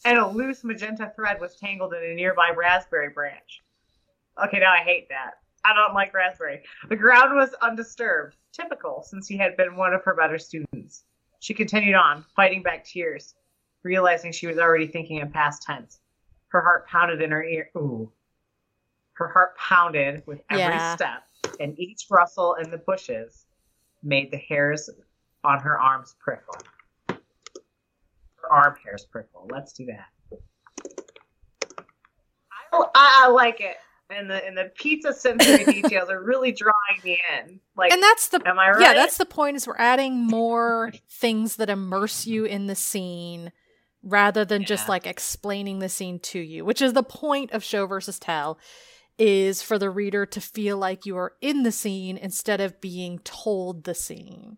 And 0.05 0.19
a 0.19 0.27
loose 0.29 0.65
magenta 0.65 1.13
thread 1.15 1.41
was 1.41 1.57
tangled 1.57 1.93
in 1.95 2.03
a 2.03 2.15
nearby 2.15 2.51
raspberry 2.57 3.11
branch. 3.11 3.63
Okay, 4.43 4.59
now 4.59 4.73
I 4.73 4.79
hate 4.79 5.09
that. 5.11 5.33
I 5.65 5.75
don't 5.75 5.95
like 5.95 6.15
raspberry. 6.15 6.63
The 6.89 6.97
ground 6.97 7.35
was 7.37 7.53
undisturbed, 7.61 8.37
typical 8.53 9.03
since 9.03 9.29
he 9.29 9.37
had 9.37 9.57
been 9.57 9.77
one 9.77 9.93
of 9.93 10.03
her 10.05 10.15
better 10.15 10.39
students. 10.39 11.05
She 11.41 11.53
continued 11.53 11.97
on, 11.97 12.25
fighting 12.35 12.63
back 12.63 12.85
tears, 12.85 13.35
realizing 13.83 14.33
she 14.33 14.47
was 14.47 14.59
already 14.59 14.87
thinking 14.87 15.19
in 15.19 15.31
past 15.31 15.63
tense. 15.63 16.01
Her 16.49 16.63
heart 16.63 16.87
pounded 16.89 17.21
in 17.21 17.31
her 17.31 17.45
ear. 17.45 17.71
Ooh. 17.77 18.11
Her 19.15 19.29
heart 19.29 19.57
pounded 19.59 20.27
with 20.27 20.41
every 20.49 20.63
Yeah. 20.77 20.95
step, 20.97 21.25
and 21.61 21.79
each 21.79 22.07
rustle 22.11 22.55
in 22.55 22.71
the 22.71 22.79
bushes 22.79 23.45
made 24.03 24.31
the 24.31 24.39
hairs 24.39 24.89
on 25.45 25.59
her 25.61 25.79
arms 25.79 26.17
prickle. 26.21 26.55
Her 28.51 28.57
arm 28.57 28.77
hairs 28.85 29.07
prickle. 29.11 29.49
Let's 29.51 29.73
do 29.73 29.87
that. 29.87 30.07
I, 32.73 32.85
I, 32.95 33.25
I 33.25 33.29
like 33.29 33.61
it. 33.61 33.77
And 34.11 34.29
the 34.29 34.45
and 34.45 34.59
the 34.59 34.73
pizza 34.75 35.13
sensory 35.13 35.65
details 35.83 36.11
are 36.11 36.21
really 36.23 36.51
drawing 36.51 36.75
me 37.05 37.21
in. 37.39 37.61
Like, 37.77 37.93
And 37.93 38.03
that's 38.03 38.29
the 38.29 38.43
am 38.45 38.59
I 38.59 38.71
right? 38.71 38.81
yeah, 38.81 38.93
that's 38.93 39.19
the 39.19 39.25
point 39.25 39.57
is 39.57 39.69
we're 39.69 39.77
adding 39.79 40.27
more 40.27 40.93
things 41.09 41.57
that 41.57 41.71
immerse 41.71 42.27
you 42.27 42.45
in 42.45 42.67
the 42.67 42.75
scene 42.75 43.53
rather 44.03 44.45
than 44.45 44.65
just 44.65 44.89
like 44.89 45.07
explaining 45.07 45.79
the 45.79 45.89
scene 45.89 46.19
to 46.19 46.41
you, 46.41 46.65
which 46.65 46.83
is 46.83 46.93
the 46.93 47.03
point 47.05 47.53
of 47.53 47.63
show 47.63 47.87
versus 47.87 48.19
tell 48.19 48.59
is 49.17 49.63
for 49.63 49.79
the 49.79 49.91
reader 49.91 50.25
to 50.27 50.41
feel 50.41 50.77
like 50.79 51.05
you 51.07 51.17
are 51.17 51.35
in 51.43 51.63
the 51.63 51.71
scene 51.71 52.17
instead 52.17 52.61
of 52.61 52.81
being 52.81 53.19
told 53.21 53.85
the 53.85 53.95
scene. 53.95 54.57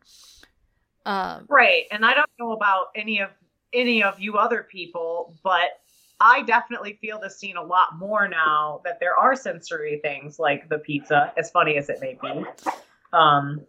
Um 1.04 1.44
Right. 1.48 1.84
And 1.90 2.06
I 2.06 2.14
don't 2.14 2.30
know 2.38 2.52
about 2.52 2.86
any 2.94 3.20
of 3.20 3.28
any 3.72 4.02
of 4.02 4.20
you 4.20 4.36
other 4.36 4.62
people, 4.70 5.34
but 5.42 5.80
I 6.20 6.42
definitely 6.42 6.98
feel 7.00 7.18
the 7.20 7.30
scene 7.30 7.56
a 7.56 7.62
lot 7.62 7.98
more 7.98 8.28
now 8.28 8.80
that 8.84 9.00
there 9.00 9.16
are 9.16 9.34
sensory 9.34 9.98
things 10.02 10.38
like 10.38 10.68
the 10.68 10.78
pizza, 10.78 11.32
as 11.36 11.50
funny 11.50 11.76
as 11.76 11.88
it 11.88 11.98
may 12.00 12.16
be. 12.20 12.44
Um 13.12 13.62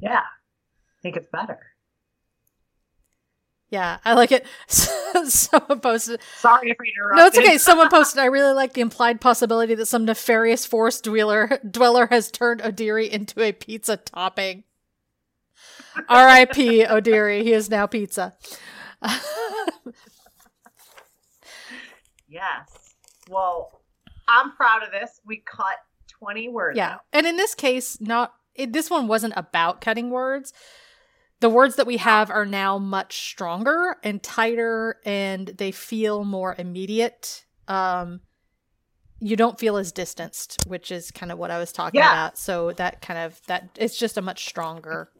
yeah. 0.00 0.20
I 0.20 1.02
think 1.02 1.16
it's 1.16 1.28
better. 1.28 1.58
yeah, 3.70 3.98
I 4.04 4.14
like 4.14 4.32
it. 4.32 4.46
Someone 4.68 5.80
posted 5.80 6.20
Sorry 6.36 6.70
if 6.70 6.76
I 6.80 6.84
interrupted. 6.84 7.16
No, 7.16 7.26
it's 7.26 7.38
okay. 7.38 7.58
Someone 7.58 7.88
posted, 7.88 8.20
I 8.20 8.26
really 8.26 8.52
like 8.52 8.72
the 8.72 8.80
implied 8.80 9.20
possibility 9.20 9.74
that 9.74 9.86
some 9.86 10.04
nefarious 10.04 10.66
forest 10.66 11.04
dweller 11.04 11.60
dweller 11.68 12.06
has 12.06 12.30
turned 12.30 12.60
Odiri 12.62 13.08
into 13.08 13.40
a 13.42 13.52
pizza 13.52 13.96
topping. 13.96 14.64
R.I.P. 16.08 16.84
Odiri. 16.84 17.42
He 17.42 17.52
is 17.52 17.70
now 17.70 17.86
pizza. 17.86 18.34
Yes. 22.28 22.94
Well, 23.30 23.80
I'm 24.28 24.52
proud 24.52 24.82
of 24.82 24.90
this. 24.90 25.20
We 25.24 25.42
cut 25.46 25.76
20 26.08 26.48
words. 26.48 26.76
yeah. 26.76 26.94
out. 26.94 27.00
And 27.12 27.26
in 27.26 27.36
this 27.36 27.54
case, 27.54 28.00
not 28.00 28.32
it, 28.54 28.72
this 28.72 28.90
one 28.90 29.06
wasn't 29.06 29.34
about 29.36 29.80
cutting 29.80 30.10
words. 30.10 30.52
The 31.40 31.50
words 31.50 31.76
that 31.76 31.86
we 31.86 31.98
have 31.98 32.30
are 32.30 32.46
now 32.46 32.78
much 32.78 33.18
stronger 33.30 33.96
and 34.02 34.22
tighter 34.22 34.96
and 35.04 35.46
they 35.48 35.70
feel 35.70 36.24
more 36.24 36.54
immediate. 36.58 37.44
Um 37.68 38.20
you 39.18 39.34
don't 39.36 39.58
feel 39.58 39.76
as 39.78 39.92
distanced, 39.92 40.66
which 40.66 40.90
is 40.90 41.10
kind 41.10 41.32
of 41.32 41.38
what 41.38 41.50
I 41.50 41.58
was 41.58 41.72
talking 41.72 42.00
Yeah. 42.00 42.10
about. 42.12 42.38
So 42.38 42.72
that 42.72 43.00
kind 43.02 43.18
of 43.20 43.40
that 43.46 43.68
it's 43.78 43.98
just 43.98 44.16
a 44.18 44.22
much 44.22 44.46
stronger. 44.46 45.10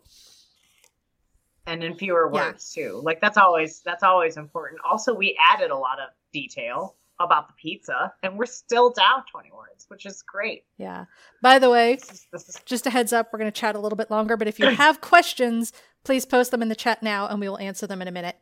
And 1.67 1.83
in 1.85 1.95
fewer 1.97 2.31
Yeah. 2.33 2.49
words 2.49 2.73
too. 2.73 3.01
Like 3.05 3.21
that's 3.21 3.37
always 3.37 3.81
that's 3.81 4.03
always 4.03 4.37
important. 4.37 4.81
Also, 4.89 5.15
we 5.15 5.37
added 5.53 5.71
a 5.71 5.77
lot 5.77 5.99
of 5.99 6.11
detail 6.33 6.97
about 7.19 7.49
the 7.49 7.55
pizza, 7.55 8.13
and 8.23 8.39
we're 8.39 8.45
still 8.45 8.91
down 8.91 9.23
20 9.33 9.51
words, 9.51 9.87
which 9.89 10.05
is 10.05 10.23
great. 10.23 10.65
Yeah. 10.77 11.07
By 11.43 11.59
the 11.59 11.71
way, 11.71 11.95
This 11.97 12.11
is, 12.11 12.27
this 12.31 12.49
is 12.51 12.61
just 12.67 12.87
a 12.87 12.91
heads 12.91 13.11
up, 13.13 13.29
we're 13.33 13.39
going 13.39 13.51
to 13.51 13.59
chat 13.59 13.75
a 13.75 13.79
little 13.79 13.97
bit 13.97 14.11
longer, 14.11 14.37
but 14.37 14.49
if 14.49 14.59
you 14.59 14.67
have 14.75 15.01
questions, 15.01 15.73
please 16.05 16.27
post 16.27 16.51
them 16.51 16.61
in 16.61 16.69
the 16.69 16.75
chat 16.77 17.03
now 17.03 17.27
and 17.27 17.41
we 17.41 17.49
will 17.49 17.59
answer 17.59 17.87
them 17.87 18.03
in 18.03 18.09
a 18.09 18.13
minute. 18.13 18.37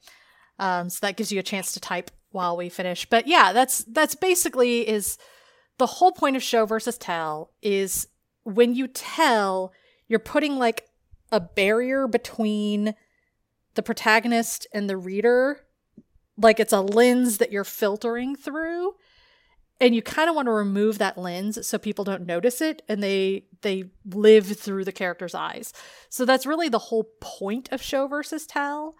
Um, 0.58 0.90
so 0.90 1.06
that 1.06 1.16
gives 1.16 1.30
you 1.30 1.38
a 1.38 1.42
chance 1.44 1.72
to 1.74 1.80
type 1.80 2.10
while 2.30 2.56
we 2.56 2.68
finish. 2.68 3.06
But 3.08 3.28
yeah, 3.28 3.52
that's 3.52 3.84
that's 3.84 4.16
basically 4.16 4.88
is 4.88 5.18
the 5.78 5.86
whole 5.86 6.10
point 6.12 6.34
of 6.34 6.42
show 6.42 6.66
versus 6.66 6.98
tell 6.98 7.52
is 7.62 8.08
when 8.42 8.74
you 8.74 8.88
tell, 8.88 9.72
you're 10.08 10.18
putting 10.18 10.56
like 10.58 10.88
a 11.30 11.38
barrier 11.38 12.08
between 12.08 12.94
the 13.74 13.82
protagonist 13.82 14.66
and 14.72 14.88
the 14.88 14.96
reader. 14.96 15.60
Like 16.36 16.58
it's 16.58 16.72
a 16.72 16.80
lens 16.80 17.38
that 17.38 17.52
you're 17.52 17.64
filtering 17.64 18.34
through 18.34 18.94
and 19.80 19.94
you 19.94 20.02
kind 20.02 20.28
of 20.28 20.36
want 20.36 20.46
to 20.46 20.52
remove 20.52 20.98
that 20.98 21.18
lens 21.18 21.66
so 21.66 21.78
people 21.78 22.04
don't 22.04 22.26
notice 22.26 22.60
it 22.60 22.82
and 22.88 23.02
they 23.02 23.44
they 23.62 23.84
live 24.06 24.46
through 24.46 24.84
the 24.84 24.92
character's 24.92 25.34
eyes 25.34 25.72
so 26.08 26.24
that's 26.24 26.46
really 26.46 26.68
the 26.68 26.78
whole 26.78 27.08
point 27.20 27.68
of 27.72 27.82
show 27.82 28.06
versus 28.06 28.46
tell 28.46 28.94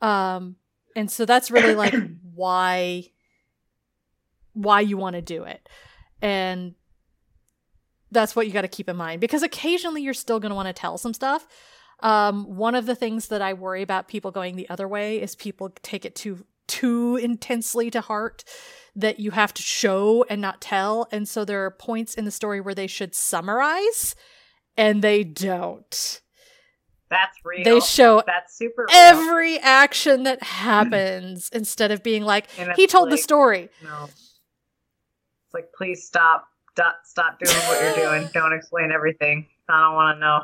um 0.00 0.56
and 0.94 1.10
so 1.10 1.24
that's 1.24 1.50
really 1.50 1.74
like 1.74 1.94
why 2.34 3.04
why 4.52 4.80
you 4.80 4.96
want 4.96 5.16
to 5.16 5.22
do 5.22 5.44
it 5.44 5.68
and 6.20 6.74
that's 8.10 8.36
what 8.36 8.46
you 8.46 8.52
got 8.52 8.62
to 8.62 8.68
keep 8.68 8.88
in 8.88 8.96
mind 8.96 9.20
because 9.20 9.42
occasionally 9.42 10.02
you're 10.02 10.12
still 10.12 10.38
going 10.38 10.50
to 10.50 10.56
want 10.56 10.68
to 10.68 10.72
tell 10.72 10.98
some 10.98 11.14
stuff 11.14 11.46
um 12.02 12.44
one 12.44 12.74
of 12.74 12.86
the 12.86 12.94
things 12.94 13.28
that 13.28 13.40
i 13.42 13.52
worry 13.52 13.82
about 13.82 14.08
people 14.08 14.30
going 14.30 14.56
the 14.56 14.68
other 14.68 14.86
way 14.88 15.20
is 15.20 15.34
people 15.34 15.70
take 15.82 16.04
it 16.04 16.14
too 16.14 16.44
too 16.68 17.16
intensely 17.16 17.90
to 17.90 18.00
heart 18.00 18.44
that 18.94 19.18
you 19.20 19.30
have 19.30 19.52
to 19.54 19.62
show 19.62 20.24
and 20.30 20.40
not 20.40 20.60
tell. 20.60 21.06
And 21.10 21.28
so 21.28 21.44
there 21.44 21.64
are 21.64 21.70
points 21.70 22.14
in 22.14 22.24
the 22.24 22.30
story 22.30 22.60
where 22.60 22.74
they 22.74 22.86
should 22.86 23.14
summarize 23.14 24.14
and 24.76 25.02
they 25.02 25.24
don't. 25.24 26.20
that's 27.10 27.38
real. 27.44 27.64
They 27.64 27.80
show 27.80 28.22
that's 28.26 28.56
super 28.56 28.86
real. 28.88 28.88
every 28.92 29.58
action 29.58 30.22
that 30.22 30.42
happens 30.42 31.50
instead 31.52 31.90
of 31.90 32.02
being 32.02 32.22
like, 32.22 32.50
he 32.76 32.86
told 32.86 33.10
the 33.10 33.18
story. 33.18 33.68
No. 33.82 34.04
It's 34.04 35.54
like 35.54 35.72
please 35.76 36.04
stop. 36.06 36.46
Stop, 36.72 36.96
stop 37.04 37.38
doing 37.38 37.54
what 37.66 37.82
you're 37.82 37.94
doing. 38.18 38.30
Don't 38.32 38.54
explain 38.54 38.92
everything. 38.92 39.46
I 39.68 39.80
don't 39.82 39.94
want 39.94 40.16
to 40.16 40.20
know. 40.20 40.40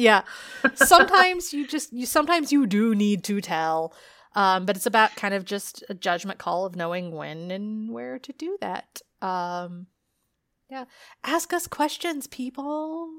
Yeah. 0.00 0.22
Sometimes 0.74 1.52
you 1.52 1.66
just, 1.66 1.92
you 1.92 2.06
sometimes 2.06 2.52
you 2.52 2.66
do 2.66 2.94
need 2.94 3.24
to 3.24 3.40
tell. 3.40 3.94
Um, 4.34 4.64
but 4.64 4.76
it's 4.76 4.86
about 4.86 5.16
kind 5.16 5.34
of 5.34 5.44
just 5.44 5.82
a 5.88 5.94
judgment 5.94 6.38
call 6.38 6.64
of 6.64 6.76
knowing 6.76 7.12
when 7.12 7.50
and 7.50 7.90
where 7.90 8.18
to 8.20 8.32
do 8.32 8.56
that. 8.60 9.02
Um, 9.20 9.88
yeah. 10.70 10.84
Ask 11.24 11.52
us 11.52 11.66
questions, 11.66 12.28
people. 12.28 13.10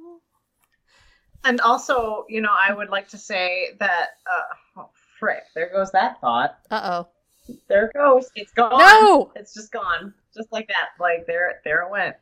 And 1.44 1.60
also, 1.62 2.26
you 2.30 2.40
know, 2.40 2.54
I 2.54 2.74
would 2.74 2.90
like 2.90 3.10
to 3.10 3.18
say 3.18 3.72
that, 3.80 4.10
uh, 4.32 4.82
oh, 4.82 4.90
frick, 5.20 5.44
there 5.54 5.70
goes 5.70 5.92
that 5.92 6.22
thought. 6.22 6.58
Uh 6.70 7.04
oh. 7.04 7.08
There 7.68 7.88
it 7.88 7.94
goes. 7.94 8.30
It's 8.36 8.54
gone. 8.54 8.78
No! 8.78 9.32
It's 9.36 9.54
just 9.54 9.72
gone, 9.72 10.14
just 10.34 10.52
like 10.52 10.68
that. 10.68 10.90
Like 11.00 11.26
there, 11.28 11.60
there 11.66 11.84
it 11.84 11.92
went. 11.92 12.16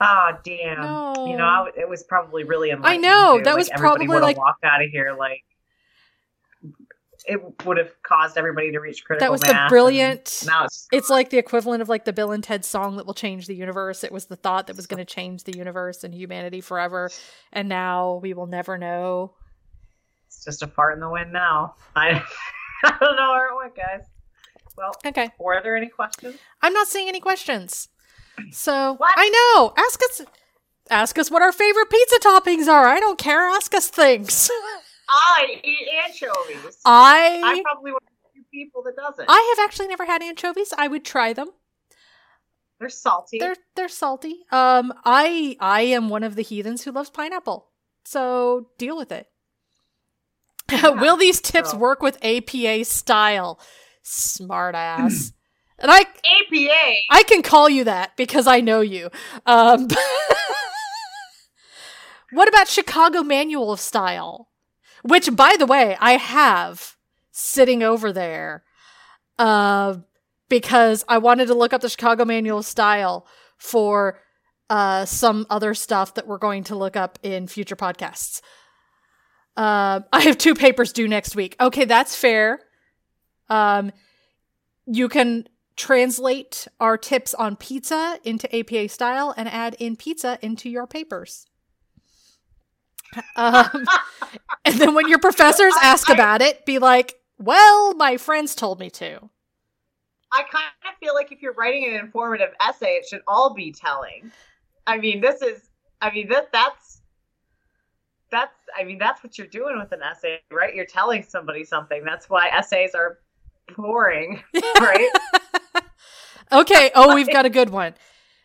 Ah, 0.00 0.38
damn. 0.44 0.80
No. 0.80 1.26
You 1.28 1.36
know, 1.36 1.44
I 1.44 1.70
it 1.76 1.88
was 1.88 2.02
probably 2.02 2.44
really 2.44 2.72
i 2.72 2.96
know, 2.96 3.38
too. 3.38 3.44
that 3.44 3.50
Like, 3.50 3.56
was 3.58 3.70
probably, 3.70 4.06
like- 4.08 4.36
walked 4.36 4.64
out 4.64 4.82
of 4.82 4.90
here 4.90 5.14
like 5.18 5.42
it 7.26 7.40
would 7.64 7.78
have 7.78 7.90
caused 8.02 8.36
everybody 8.36 8.70
to 8.72 8.78
reach 8.80 9.02
critical 9.02 9.24
That 9.24 9.32
was 9.32 9.40
mass. 9.42 9.68
the 9.70 9.72
brilliant. 9.72 10.42
Now 10.46 10.64
it's 10.66 10.86
It's 10.92 11.08
like 11.08 11.30
the 11.30 11.38
equivalent 11.38 11.80
of 11.80 11.88
like 11.88 12.04
the 12.04 12.12
Bill 12.12 12.32
and 12.32 12.44
Ted 12.44 12.66
song 12.66 12.96
that 12.96 13.06
will 13.06 13.14
change 13.14 13.46
the 13.46 13.54
universe. 13.54 14.04
It 14.04 14.12
was 14.12 14.26
the 14.26 14.36
thought 14.36 14.66
that 14.66 14.76
was 14.76 14.86
going 14.86 14.98
to 14.98 15.06
change 15.06 15.44
the 15.44 15.56
universe 15.56 16.04
and 16.04 16.14
humanity 16.14 16.60
forever, 16.60 17.10
and 17.52 17.66
now 17.68 18.16
we 18.22 18.34
will 18.34 18.46
never 18.46 18.76
know. 18.76 19.32
it's 20.26 20.44
just 20.44 20.62
a 20.62 20.66
fart 20.66 20.92
in 20.94 21.00
the 21.00 21.08
wind 21.08 21.32
now. 21.32 21.76
I 21.96 22.22
I 22.84 22.94
don't 23.00 23.16
know 23.16 23.30
where 23.30 23.48
it 23.48 23.56
went, 23.56 23.74
guys. 23.74 24.06
Well, 24.76 24.92
Okay. 25.06 25.30
were 25.38 25.60
there 25.62 25.76
any 25.76 25.88
questions? 25.88 26.36
I'm 26.60 26.74
not 26.74 26.88
seeing 26.88 27.08
any 27.08 27.20
questions. 27.20 27.88
So 28.50 28.94
What? 28.94 29.14
I 29.16 29.28
know. 29.56 29.72
Ask 29.76 30.00
us 30.02 30.22
ask 30.90 31.18
us 31.18 31.30
what 31.30 31.42
our 31.42 31.52
favorite 31.52 31.90
pizza 31.90 32.18
toppings 32.20 32.68
are. 32.68 32.86
I 32.86 33.00
don't 33.00 33.18
care. 33.18 33.40
Ask 33.48 33.74
us 33.74 33.88
things. 33.88 34.50
I 35.08 35.60
eat 35.62 35.88
anchovies. 36.06 36.78
I 36.84 37.40
I'm 37.44 37.62
probably 37.62 37.92
one 37.92 38.00
of 38.02 38.08
the 38.24 38.30
few 38.32 38.44
people 38.64 38.82
that 38.84 38.96
doesn't. 38.96 39.26
I 39.28 39.54
have 39.56 39.64
actually 39.64 39.88
never 39.88 40.06
had 40.06 40.22
anchovies. 40.22 40.72
I 40.76 40.88
would 40.88 41.04
try 41.04 41.32
them. 41.32 41.48
They're 42.80 42.88
salty. 42.88 43.38
They're 43.38 43.56
they're 43.76 43.88
salty. 43.88 44.44
Um 44.50 44.92
I 45.04 45.56
I 45.60 45.82
am 45.82 46.08
one 46.08 46.24
of 46.24 46.36
the 46.36 46.42
heathens 46.42 46.82
who 46.82 46.92
loves 46.92 47.10
pineapple. 47.10 47.68
So 48.04 48.68
deal 48.78 48.96
with 48.96 49.12
it. 49.12 49.28
Will 50.82 51.16
these 51.16 51.40
tips 51.40 51.70
so- 51.70 51.76
work 51.78 52.02
with 52.02 52.18
APA 52.24 52.84
style? 52.84 53.60
Smart 54.02 54.74
ass. 54.74 55.32
and 55.78 55.90
I 55.90 56.00
APA. 56.00 56.94
I 57.10 57.22
can 57.26 57.42
call 57.42 57.68
you 57.68 57.84
that 57.84 58.16
because 58.16 58.46
I 58.46 58.60
know 58.60 58.80
you. 58.80 59.10
Um, 59.46 59.88
what 62.32 62.48
about 62.48 62.68
Chicago 62.68 63.22
Manual 63.22 63.72
of 63.72 63.80
Style? 63.80 64.48
Which, 65.02 65.34
by 65.34 65.56
the 65.58 65.66
way, 65.66 65.96
I 66.00 66.12
have 66.12 66.96
sitting 67.30 67.82
over 67.82 68.12
there 68.12 68.64
uh, 69.38 69.96
because 70.48 71.04
I 71.08 71.18
wanted 71.18 71.48
to 71.48 71.54
look 71.54 71.72
up 71.72 71.80
the 71.80 71.88
Chicago 71.88 72.24
Manual 72.24 72.58
of 72.58 72.66
Style 72.66 73.26
for 73.58 74.20
uh, 74.70 75.04
some 75.04 75.46
other 75.50 75.74
stuff 75.74 76.14
that 76.14 76.26
we're 76.26 76.38
going 76.38 76.64
to 76.64 76.76
look 76.76 76.96
up 76.96 77.18
in 77.22 77.46
future 77.46 77.76
podcasts. 77.76 78.40
Uh, 79.56 80.00
I 80.12 80.22
have 80.22 80.38
two 80.38 80.54
papers 80.54 80.92
due 80.92 81.06
next 81.06 81.36
week. 81.36 81.54
Okay, 81.60 81.84
that's 81.84 82.16
fair. 82.16 82.60
Um, 83.48 83.92
you 84.86 85.08
can 85.08 85.46
translate 85.76 86.68
our 86.80 86.96
tips 86.96 87.34
on 87.34 87.56
pizza 87.56 88.18
into 88.24 88.54
APA 88.54 88.88
style 88.88 89.34
and 89.36 89.48
add 89.48 89.74
in 89.78 89.96
pizza 89.96 90.38
into 90.42 90.68
your 90.70 90.86
papers. 90.86 91.46
Um, 93.36 93.86
and 94.64 94.76
then 94.76 94.94
when 94.94 95.08
your 95.08 95.18
professors 95.18 95.74
ask 95.82 96.08
about 96.08 96.42
it, 96.42 96.64
be 96.66 96.78
like, 96.78 97.14
well, 97.38 97.94
my 97.94 98.16
friends 98.16 98.54
told 98.54 98.78
me 98.78 98.90
to. 98.90 99.30
I 100.32 100.42
kind 100.50 100.64
of 100.88 100.98
feel 100.98 101.14
like 101.14 101.30
if 101.30 101.42
you're 101.42 101.54
writing 101.54 101.86
an 101.88 101.94
informative 101.94 102.50
essay, 102.60 102.94
it 102.94 103.06
should 103.08 103.22
all 103.28 103.54
be 103.54 103.72
telling. 103.72 104.32
I 104.86 104.98
mean, 104.98 105.20
this 105.20 105.42
is. 105.42 105.70
I 106.00 106.10
mean, 106.12 106.28
that 106.28 106.50
that's. 106.52 107.02
That's. 108.30 108.54
I 108.76 108.82
mean, 108.82 108.98
that's 108.98 109.22
what 109.22 109.38
you're 109.38 109.46
doing 109.46 109.78
with 109.78 109.92
an 109.92 110.02
essay, 110.02 110.40
right? 110.50 110.74
You're 110.74 110.86
telling 110.86 111.22
somebody 111.22 111.64
something. 111.64 112.02
That's 112.04 112.28
why 112.28 112.48
essays 112.48 112.94
are 112.94 113.18
boring, 113.76 114.42
right? 114.80 115.10
okay. 116.52 116.90
Oh, 116.94 117.14
we've 117.14 117.30
got 117.30 117.46
a 117.46 117.50
good 117.50 117.70
one. 117.70 117.94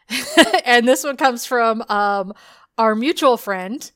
and 0.65 0.87
this 0.87 1.03
one 1.03 1.17
comes 1.17 1.45
from 1.45 1.83
um, 1.89 2.33
our 2.77 2.95
mutual 2.95 3.37
friend 3.37 3.91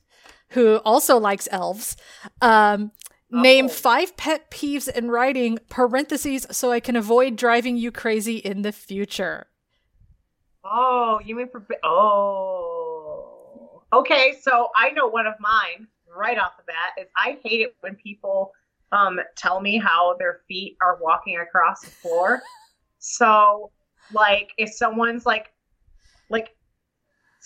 who 0.50 0.76
also 0.84 1.18
likes 1.18 1.48
elves. 1.50 1.96
Um, 2.40 2.92
Name 3.30 3.64
Oh. 3.64 3.68
five 3.68 4.16
pet 4.16 4.48
peeves 4.50 4.88
in 4.88 5.10
writing, 5.10 5.58
parentheses, 5.68 6.46
so 6.52 6.70
I 6.70 6.78
can 6.78 6.94
avoid 6.94 7.34
driving 7.34 7.76
you 7.76 7.90
crazy 7.90 8.36
in 8.36 8.62
the 8.62 8.70
future. 8.70 9.46
Oh, 10.62 11.20
you 11.24 11.34
mean 11.34 11.48
for 11.48 11.66
oh. 11.82 13.82
Okay, 13.92 14.36
so 14.40 14.68
I 14.76 14.90
know 14.90 15.08
one 15.08 15.26
of 15.26 15.34
mine 15.40 15.88
right 16.16 16.38
off 16.38 16.56
the 16.56 16.62
bat 16.64 16.92
is 17.00 17.08
I 17.16 17.38
hate 17.42 17.60
it 17.60 17.74
when 17.80 17.96
people 17.96 18.52
um 18.92 19.18
tell 19.36 19.60
me 19.60 19.78
how 19.78 20.14
their 20.18 20.42
feet 20.46 20.76
are 20.80 20.98
walking 21.00 21.38
across 21.40 21.80
the 21.80 21.90
floor. 21.90 22.40
so, 23.00 23.72
like 24.12 24.50
if 24.58 24.72
someone's 24.72 25.26
like 25.26 25.52
like 26.30 26.54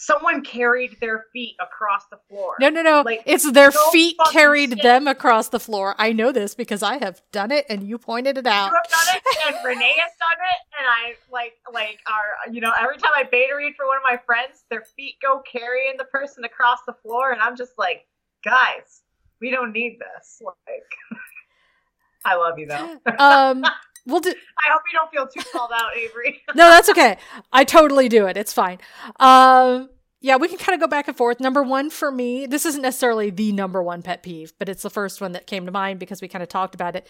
someone 0.00 0.42
carried 0.42 0.96
their 1.00 1.24
feet 1.32 1.56
across 1.60 2.04
the 2.08 2.18
floor. 2.28 2.54
No, 2.60 2.68
no, 2.68 2.82
no. 2.82 3.02
Like, 3.04 3.20
it's 3.26 3.50
their 3.50 3.70
no 3.74 3.90
feet 3.90 4.16
carried 4.30 4.70
shit. 4.70 4.82
them 4.84 5.08
across 5.08 5.48
the 5.48 5.58
floor. 5.58 5.96
I 5.98 6.12
know 6.12 6.30
this 6.30 6.54
because 6.54 6.84
I 6.84 6.98
have 6.98 7.20
done 7.32 7.50
it 7.50 7.66
and 7.68 7.82
you 7.82 7.98
pointed 7.98 8.38
it 8.38 8.44
You 8.44 8.50
out. 8.52 8.70
have 8.72 8.88
done 8.88 9.16
it, 9.16 9.22
and 9.48 9.56
Renee 9.64 9.94
has 9.98 10.12
done 10.20 10.38
it, 10.38 10.78
and 10.78 10.86
I 10.88 11.14
like 11.32 11.54
like 11.72 11.98
are 12.06 12.52
you 12.52 12.60
know 12.60 12.72
every 12.78 12.96
time 12.96 13.10
I 13.16 13.24
beta 13.24 13.54
read 13.56 13.74
for 13.76 13.86
one 13.86 13.96
of 13.96 14.04
my 14.04 14.18
friends, 14.24 14.64
their 14.70 14.84
feet 14.96 15.16
go 15.20 15.42
carrying 15.50 15.96
the 15.98 16.04
person 16.04 16.44
across 16.44 16.78
the 16.86 16.94
floor, 17.02 17.32
and 17.32 17.40
I'm 17.40 17.56
just 17.56 17.72
like, 17.76 18.06
guys, 18.44 19.02
we 19.40 19.50
don't 19.50 19.72
need 19.72 19.98
this. 19.98 20.40
Like, 20.44 20.84
I 22.24 22.36
love 22.36 22.58
you 22.58 22.66
though. 22.66 22.98
Um, 23.18 23.64
we'll 24.08 24.20
do. 24.20 24.30
I 24.30 24.72
hope 24.72 24.82
you 24.90 24.98
don't 24.98 25.10
feel 25.10 25.26
too 25.26 25.48
called 25.52 25.70
out, 25.72 25.96
Avery. 25.96 26.42
No, 26.54 26.68
that's 26.70 26.88
okay. 26.88 27.18
I 27.52 27.64
totally 27.64 28.08
do 28.08 28.26
it. 28.26 28.36
It's 28.36 28.52
fine. 28.52 28.78
Um, 29.20 29.90
yeah, 30.20 30.36
we 30.36 30.48
can 30.48 30.58
kind 30.58 30.74
of 30.74 30.80
go 30.80 30.88
back 30.88 31.06
and 31.06 31.16
forth. 31.16 31.38
Number 31.38 31.62
one 31.62 31.90
for 31.90 32.10
me, 32.10 32.46
this 32.46 32.66
isn't 32.66 32.82
necessarily 32.82 33.30
the 33.30 33.52
number 33.52 33.80
one 33.82 34.02
pet 34.02 34.22
peeve, 34.22 34.52
but 34.58 34.68
it's 34.68 34.82
the 34.82 34.90
first 34.90 35.20
one 35.20 35.32
that 35.32 35.46
came 35.46 35.66
to 35.66 35.72
mind 35.72 36.00
because 36.00 36.20
we 36.20 36.26
kind 36.26 36.42
of 36.42 36.48
talked 36.48 36.74
about 36.74 36.96
it. 36.96 37.06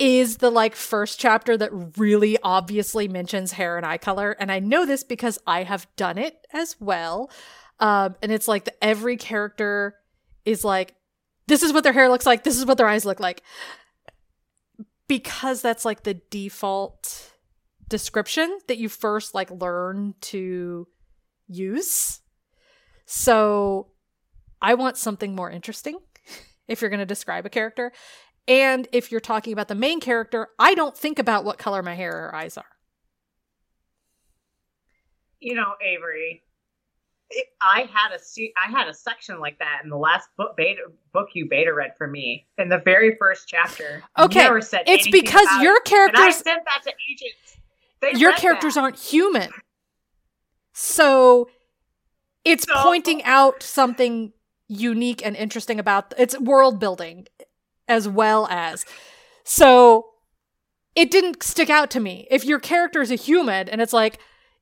Is 0.00 0.38
the 0.38 0.50
like 0.50 0.74
first 0.74 1.20
chapter 1.20 1.56
that 1.58 1.70
really 1.96 2.38
obviously 2.42 3.06
mentions 3.06 3.52
hair 3.52 3.76
and 3.76 3.86
eye 3.86 3.98
color, 3.98 4.32
and 4.40 4.50
I 4.50 4.58
know 4.58 4.86
this 4.86 5.04
because 5.04 5.38
I 5.46 5.62
have 5.62 5.86
done 5.96 6.18
it 6.18 6.44
as 6.52 6.74
well. 6.80 7.30
Um, 7.78 8.16
and 8.22 8.32
it's 8.32 8.48
like 8.48 8.64
the, 8.64 8.84
every 8.84 9.16
character 9.16 9.94
is 10.44 10.64
like, 10.64 10.94
this 11.46 11.62
is 11.62 11.72
what 11.72 11.84
their 11.84 11.92
hair 11.92 12.08
looks 12.08 12.26
like. 12.26 12.44
This 12.44 12.58
is 12.58 12.64
what 12.64 12.78
their 12.78 12.88
eyes 12.88 13.04
look 13.04 13.20
like. 13.20 13.42
Because 15.10 15.60
that's 15.60 15.84
like 15.84 16.04
the 16.04 16.14
default 16.30 17.32
description 17.88 18.60
that 18.68 18.78
you 18.78 18.88
first 18.88 19.34
like 19.34 19.50
learn 19.50 20.14
to 20.20 20.86
use. 21.48 22.20
So 23.06 23.88
I 24.62 24.74
want 24.74 24.96
something 24.96 25.34
more 25.34 25.50
interesting 25.50 25.98
if 26.68 26.80
you're 26.80 26.90
going 26.90 27.00
to 27.00 27.06
describe 27.06 27.44
a 27.44 27.50
character. 27.50 27.90
And 28.46 28.86
if 28.92 29.10
you're 29.10 29.20
talking 29.20 29.52
about 29.52 29.66
the 29.66 29.74
main 29.74 29.98
character, 29.98 30.46
I 30.60 30.74
don't 30.74 30.96
think 30.96 31.18
about 31.18 31.44
what 31.44 31.58
color 31.58 31.82
my 31.82 31.94
hair 31.96 32.26
or 32.28 32.34
eyes 32.34 32.56
are. 32.56 32.64
you 35.40 35.54
know, 35.54 35.72
Avery. 35.82 36.42
It, 37.32 37.46
I 37.62 37.88
had 37.92 38.10
a 38.12 38.18
I 38.66 38.70
had 38.70 38.88
a 38.88 38.94
section 38.94 39.38
like 39.38 39.58
that 39.60 39.80
in 39.84 39.90
the 39.90 39.96
last 39.96 40.28
book 40.36 40.56
beta 40.56 40.80
book 41.12 41.28
you 41.34 41.48
beta 41.48 41.72
read 41.72 41.92
for 41.96 42.06
me 42.08 42.46
in 42.58 42.68
the 42.68 42.78
very 42.78 43.16
first 43.16 43.46
chapter. 43.48 44.02
Okay, 44.18 44.48
It's 44.86 45.08
because 45.10 45.46
your 45.62 45.76
it. 45.76 45.82
and 45.88 46.16
I 46.16 46.20
characters 46.22 46.36
sent 46.42 46.64
that 46.64 46.82
to 46.84 46.92
agents. 47.10 47.56
They 48.00 48.18
your 48.18 48.32
characters 48.34 48.74
that. 48.74 48.80
aren't 48.80 48.98
human. 48.98 49.50
So 50.72 51.48
it's 52.44 52.64
So- 52.66 52.82
pointing 52.82 53.22
out 53.24 53.62
something 53.62 54.32
unique 54.68 55.24
and 55.24 55.36
interesting 55.36 55.78
about 55.78 56.14
it's 56.16 56.38
world 56.38 56.78
building 56.80 57.26
as 57.88 58.08
well 58.08 58.46
as. 58.50 58.84
So 59.44 60.06
it 60.94 61.10
didn't 61.10 61.42
stick 61.42 61.70
out 61.70 61.90
to 61.90 62.00
me. 62.00 62.26
If 62.30 62.44
your 62.44 62.58
character 62.60 63.02
is 63.02 63.10
a 63.10 63.16
human 63.16 63.68
and 63.68 63.80
it's 63.80 63.92
like 63.92 64.18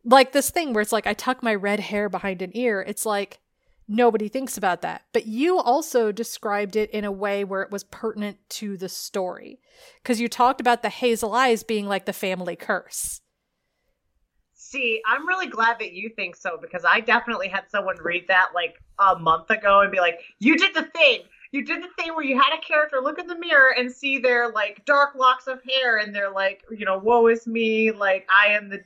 like 0.09 0.33
this 0.33 0.51
thing 0.51 0.73
where 0.73 0.83
it's 0.83 0.93
like 0.93 1.07
I 1.07 1.15
tuck 1.15 1.43
my 1.43 1.55
red 1.55 1.81
hair 1.81 2.09
behind 2.09 2.43
an 2.43 2.51
ear, 2.55 2.85
it's 2.87 3.05
like 3.05 3.41
nobody 3.87 4.29
thinks 4.29 4.57
about 4.57 4.83
that. 4.83 5.03
But 5.13 5.27
you 5.27 5.59
also 5.59 6.13
described 6.13 6.77
it 6.77 6.91
in 6.91 7.05
a 7.05 7.13
way 7.13 7.45
where 7.45 7.63
it 7.63 7.71
was 7.71 7.85
pertinent 7.85 8.39
to 8.51 8.77
the 8.77 8.89
story. 8.89 9.61
Cuz 10.05 10.21
you 10.21 10.29
talked 10.29 10.61
about 10.61 10.83
the 10.83 10.89
hazel 10.89 11.35
eyes 11.35 11.63
being 11.63 11.87
like 11.87 12.07
the 12.07 12.13
family 12.13 12.57
curse. 12.57 13.21
See, 14.55 15.01
I'm 15.07 15.27
really 15.27 15.47
glad 15.47 15.79
that 15.79 15.93
you 15.93 16.11
think 16.11 16.37
so 16.37 16.59
because 16.61 16.85
I 16.85 17.01
definitely 17.01 17.49
had 17.49 17.71
someone 17.71 17.97
read 18.03 18.27
that 18.29 18.51
like 18.55 18.77
a 18.99 19.19
month 19.19 19.51
ago 19.51 19.81
and 19.81 19.91
be 19.91 20.01
like, 20.01 20.21
"You 20.39 20.57
did 20.57 20.75
the 20.75 20.83
thing. 20.83 21.23
You 21.53 21.65
did 21.65 21.83
the 21.83 21.89
thing 21.97 22.15
where 22.15 22.25
you 22.25 22.37
had 22.37 22.55
a 22.55 22.61
character 22.61 23.01
look 23.01 23.19
in 23.19 23.27
the 23.27 23.39
mirror 23.39 23.73
and 23.77 23.91
see 23.91 24.19
their 24.19 24.51
like 24.51 24.85
dark 24.85 25.15
locks 25.15 25.47
of 25.47 25.63
hair 25.63 25.97
and 25.97 26.15
they're 26.15 26.31
like, 26.31 26.63
you 26.71 26.85
know, 26.85 26.99
woe 26.99 27.27
is 27.29 27.47
me. 27.47 27.91
Like 27.91 28.29
I 28.31 28.49
am 28.49 28.69
the, 28.69 28.83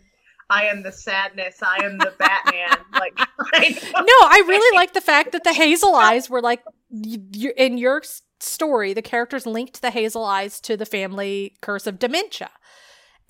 I 0.53 0.65
am 0.67 0.83
the 0.83 0.93
sadness. 0.93 1.57
I 1.63 1.83
am 1.83 1.97
the 1.97 2.13
Batman. 2.19 2.77
like, 2.93 3.15
I. 3.55 3.71
No, 3.95 4.03
I 4.05 4.45
really 4.47 4.77
like 4.77 4.93
the 4.93 5.01
fact 5.01 5.33
that 5.33 5.45
the 5.45 5.55
hazel 5.55 5.95
eyes 5.95 6.29
were 6.29 6.43
like 6.43 6.63
you, 6.91 7.23
you, 7.33 7.53
in 7.57 7.79
your 7.79 8.03
story, 8.39 8.93
the 8.93 9.01
characters 9.01 9.47
linked 9.47 9.81
the 9.81 9.91
hazel 9.91 10.25
eyes 10.25 10.61
to 10.61 10.77
the 10.77 10.85
family 10.85 11.57
curse 11.63 11.87
of 11.87 11.99
dementia. 11.99 12.51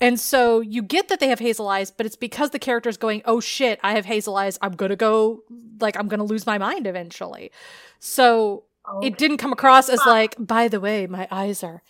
And 0.01 0.19
so 0.19 0.59
you 0.59 0.81
get 0.81 1.07
that 1.07 1.21
they 1.21 1.29
have 1.29 1.39
hazel 1.39 1.69
eyes, 1.69 1.91
but 1.91 2.05
it's 2.05 2.17
because 2.17 2.49
the 2.49 2.59
character's 2.59 2.97
going, 2.97 3.21
"Oh 3.23 3.39
shit, 3.39 3.79
I 3.83 3.93
have 3.93 4.03
hazel 4.03 4.35
eyes. 4.35 4.59
I'm 4.61 4.73
going 4.73 4.89
to 4.89 4.97
go 4.97 5.43
like 5.79 5.97
I'm 5.97 6.09
going 6.09 6.19
to 6.19 6.25
lose 6.25 6.45
my 6.45 6.57
mind 6.57 6.87
eventually." 6.87 7.51
So 7.99 8.65
oh 8.85 8.99
it 9.01 9.17
didn't 9.17 9.37
come 9.37 9.53
across 9.53 9.87
as 9.87 10.01
like, 10.05 10.35
"By 10.37 10.67
the 10.67 10.81
way, 10.81 11.07
my 11.07 11.25
eyes 11.31 11.63
are 11.63 11.83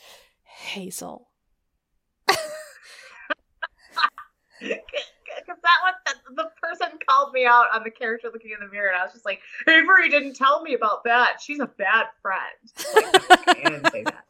hazel." 0.43 1.29
Because 5.45 5.61
that 5.61 5.77
one, 5.83 5.93
that, 6.05 6.15
the 6.35 6.49
person 6.61 6.97
called 7.07 7.33
me 7.33 7.45
out 7.45 7.65
on 7.73 7.83
the 7.83 7.91
character 7.91 8.29
looking 8.31 8.51
in 8.51 8.65
the 8.65 8.71
mirror, 8.71 8.89
and 8.89 8.99
I 8.99 9.03
was 9.03 9.13
just 9.13 9.25
like, 9.25 9.41
Avery 9.67 10.09
didn't 10.09 10.35
tell 10.35 10.61
me 10.61 10.73
about 10.73 11.03
that. 11.05 11.41
She's 11.41 11.59
a 11.59 11.67
bad 11.67 12.07
friend. 12.21 12.41
Like, 12.95 13.31
okay, 13.31 13.63
I 13.65 13.69
didn't 13.69 13.91
say 13.91 14.03
that. 14.03 14.25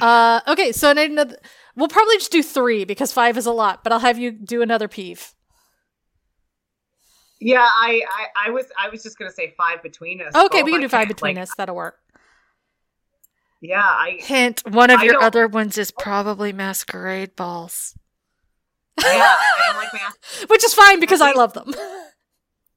uh, 0.02 0.40
okay, 0.52 0.72
so 0.72 0.90
another. 0.90 1.36
We'll 1.76 1.88
probably 1.88 2.16
just 2.16 2.32
do 2.32 2.42
three 2.42 2.84
because 2.84 3.12
five 3.12 3.38
is 3.38 3.46
a 3.46 3.52
lot, 3.52 3.82
but 3.84 3.92
I'll 3.92 4.00
have 4.00 4.18
you 4.18 4.32
do 4.32 4.60
another 4.62 4.88
peeve. 4.88 5.34
Yeah, 7.40 7.66
I, 7.66 8.02
I, 8.10 8.48
I 8.48 8.50
was, 8.50 8.66
I 8.78 8.90
was 8.90 9.02
just 9.02 9.18
gonna 9.18 9.32
say 9.32 9.54
five 9.56 9.82
between 9.82 10.20
us. 10.20 10.34
Okay, 10.34 10.62
we 10.62 10.72
can 10.72 10.82
do 10.82 10.88
five 10.88 11.06
can't, 11.06 11.08
between 11.08 11.36
like, 11.36 11.44
us. 11.44 11.54
That'll 11.56 11.76
work. 11.76 11.98
Yeah, 13.62 13.82
I, 13.82 14.18
Hint: 14.20 14.62
One 14.68 14.90
of 14.90 15.00
I 15.00 15.04
your 15.04 15.22
other 15.22 15.48
ones 15.48 15.78
is 15.78 15.90
probably 15.90 16.52
masquerade 16.52 17.36
balls. 17.36 17.94
Yeah, 19.04 19.36
like 19.76 19.92
math. 19.92 20.44
Which 20.48 20.64
is 20.64 20.74
fine 20.74 21.00
because 21.00 21.20
I 21.20 21.32
love 21.32 21.52
them. 21.52 21.72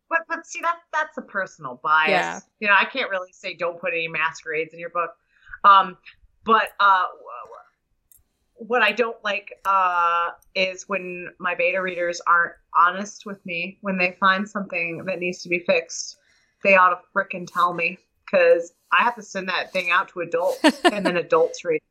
But, 0.10 0.20
but 0.28 0.46
see, 0.46 0.62
that 0.62 0.78
that's 0.92 1.18
a 1.18 1.22
personal 1.22 1.80
bias. 1.84 2.10
Yeah. 2.10 2.40
You 2.60 2.68
know, 2.68 2.76
I 2.78 2.86
can't 2.86 3.10
really 3.10 3.32
say 3.32 3.56
don't 3.56 3.80
put 3.80 3.94
any 3.94 4.08
masquerades 4.08 4.74
in 4.74 4.80
your 4.80 4.90
book. 4.90 5.12
Um, 5.64 5.98
but 6.46 6.70
uh, 6.80 7.06
what 8.56 8.82
I 8.82 8.92
don't 8.92 9.22
like 9.24 9.54
uh, 9.66 10.32
is 10.56 10.88
when 10.88 11.30
my 11.40 11.56
beta 11.56 11.82
readers 11.82 12.22
aren't 12.28 12.54
honest 12.76 13.26
with 13.26 13.44
me 13.46 13.78
when 13.82 13.98
they 13.98 14.12
find 14.20 14.48
something 14.48 15.04
that 15.06 15.20
needs 15.20 15.42
to 15.44 15.50
be 15.50 15.60
fixed. 15.60 16.18
They 16.64 16.76
ought 16.76 16.90
to 16.90 17.00
frickin' 17.14 17.48
tell 17.52 17.74
me 17.74 17.98
because 18.26 18.74
I 18.92 19.04
have 19.04 19.16
to 19.16 19.22
send 19.22 19.50
that 19.50 19.74
thing 19.74 19.92
out 19.92 20.10
to 20.10 20.22
adults 20.22 20.60
and 20.92 21.06
then 21.06 21.18
adults 21.18 21.66
read, 21.66 21.78
it. 21.78 21.84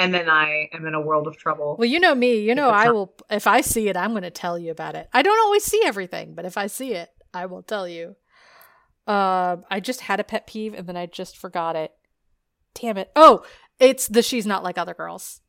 And 0.00 0.14
then 0.14 0.30
I 0.30 0.70
am 0.72 0.86
in 0.86 0.94
a 0.94 1.00
world 1.00 1.26
of 1.26 1.36
trouble. 1.36 1.76
Well, 1.78 1.88
you 1.88 2.00
know 2.00 2.14
me. 2.14 2.40
You 2.40 2.54
know 2.54 2.70
I 2.70 2.90
will. 2.90 3.14
If 3.28 3.46
I 3.46 3.60
see 3.60 3.88
it, 3.88 3.96
I'm 3.96 4.12
going 4.12 4.22
to 4.22 4.30
tell 4.30 4.58
you 4.58 4.70
about 4.70 4.94
it. 4.94 5.08
I 5.12 5.22
don't 5.22 5.40
always 5.40 5.62
see 5.62 5.82
everything, 5.84 6.34
but 6.34 6.46
if 6.46 6.56
I 6.56 6.68
see 6.68 6.94
it, 6.94 7.10
I 7.34 7.46
will 7.46 7.62
tell 7.62 7.86
you. 7.86 8.16
Um, 9.06 9.64
I 9.70 9.80
just 9.82 10.02
had 10.02 10.20
a 10.20 10.24
pet 10.24 10.46
peeve 10.46 10.72
and 10.74 10.86
then 10.86 10.96
I 10.96 11.06
just 11.06 11.36
forgot 11.36 11.76
it. 11.76 11.92
Damn 12.74 12.96
it! 12.96 13.10
Oh, 13.14 13.44
it's 13.78 14.06
the 14.06 14.22
she's 14.22 14.46
not 14.46 14.62
like 14.62 14.78
other 14.78 14.94
girls. 14.94 15.40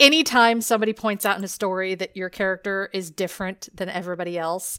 Anytime 0.00 0.60
somebody 0.60 0.92
points 0.92 1.24
out 1.24 1.38
in 1.38 1.44
a 1.44 1.48
story 1.48 1.94
that 1.94 2.16
your 2.16 2.28
character 2.28 2.90
is 2.92 3.10
different 3.10 3.68
than 3.72 3.88
everybody 3.88 4.36
else, 4.36 4.78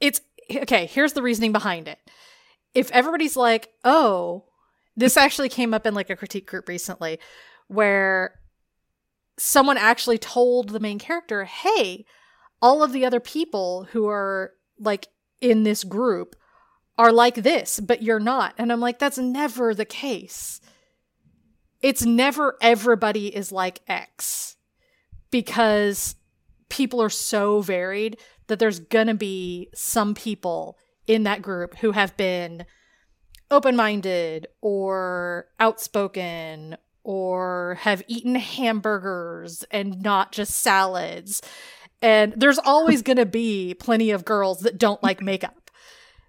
it's 0.00 0.20
okay. 0.52 0.86
Here's 0.86 1.12
the 1.12 1.22
reasoning 1.22 1.52
behind 1.52 1.86
it. 1.86 1.98
If 2.74 2.90
everybody's 2.90 3.36
like, 3.36 3.68
"Oh," 3.84 4.46
this 5.00 5.16
actually 5.16 5.48
came 5.48 5.74
up 5.74 5.86
in 5.86 5.94
like 5.94 6.10
a 6.10 6.16
critique 6.16 6.46
group 6.46 6.68
recently, 6.68 7.18
where 7.68 8.40
someone 9.38 9.78
actually 9.78 10.18
told 10.18 10.68
the 10.68 10.80
main 10.80 10.98
character, 10.98 11.44
hey, 11.44 12.04
all 12.60 12.82
of 12.82 12.92
the 12.92 13.04
other 13.04 13.20
people 13.20 13.88
who 13.92 14.06
are 14.06 14.52
like 14.78 15.08
in 15.40 15.62
this 15.62 15.84
group 15.84 16.36
are 16.98 17.12
like 17.12 17.36
this, 17.36 17.80
but 17.80 18.02
you're 18.02 18.20
not. 18.20 18.54
And 18.58 18.70
I'm 18.70 18.80
like, 18.80 18.98
that's 18.98 19.18
never 19.18 19.74
the 19.74 19.86
case. 19.86 20.60
It's 21.80 22.04
never 22.04 22.58
everybody 22.60 23.34
is 23.34 23.50
like 23.50 23.80
X 23.88 24.56
because 25.30 26.16
people 26.68 27.00
are 27.02 27.08
so 27.10 27.62
varied 27.62 28.18
that 28.48 28.58
there's 28.58 28.80
gonna 28.80 29.14
be 29.14 29.70
some 29.74 30.14
people 30.14 30.76
in 31.06 31.22
that 31.22 31.40
group 31.40 31.78
who 31.78 31.92
have 31.92 32.16
been 32.18 32.66
open 33.50 33.76
minded 33.76 34.46
or 34.60 35.46
outspoken 35.58 36.76
or 37.02 37.78
have 37.80 38.02
eaten 38.06 38.34
hamburgers 38.34 39.64
and 39.70 40.02
not 40.02 40.32
just 40.32 40.54
salads. 40.54 41.42
And 42.02 42.32
there's 42.36 42.58
always 42.58 43.02
going 43.02 43.16
to 43.16 43.26
be 43.26 43.74
plenty 43.74 44.10
of 44.10 44.24
girls 44.24 44.60
that 44.60 44.78
don't 44.78 45.02
like 45.02 45.22
makeup. 45.22 45.70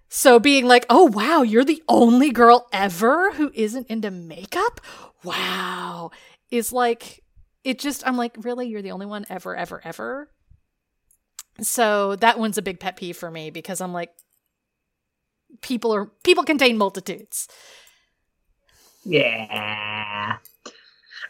So 0.08 0.38
being 0.38 0.66
like, 0.66 0.84
oh, 0.90 1.04
wow, 1.04 1.42
you're 1.42 1.64
the 1.64 1.82
only 1.88 2.30
girl 2.30 2.68
ever 2.72 3.32
who 3.32 3.50
isn't 3.54 3.86
into 3.86 4.10
makeup? 4.10 4.80
Wow. 5.24 6.10
Is 6.50 6.72
like, 6.72 7.22
it 7.64 7.78
just, 7.78 8.06
I'm 8.06 8.18
like, 8.18 8.34
really? 8.38 8.68
You're 8.68 8.82
the 8.82 8.90
only 8.90 9.06
one 9.06 9.24
ever, 9.30 9.56
ever, 9.56 9.80
ever? 9.84 10.28
So 11.60 12.16
that 12.16 12.38
one's 12.38 12.58
a 12.58 12.62
big 12.62 12.78
pet 12.78 12.96
peeve 12.96 13.16
for 13.16 13.30
me 13.30 13.50
because 13.50 13.80
I'm 13.80 13.94
like, 13.94 14.10
people 15.60 15.94
are, 15.94 16.06
people 16.24 16.44
contain 16.44 16.76
multitudes. 16.78 17.48
Yeah. 19.04 20.38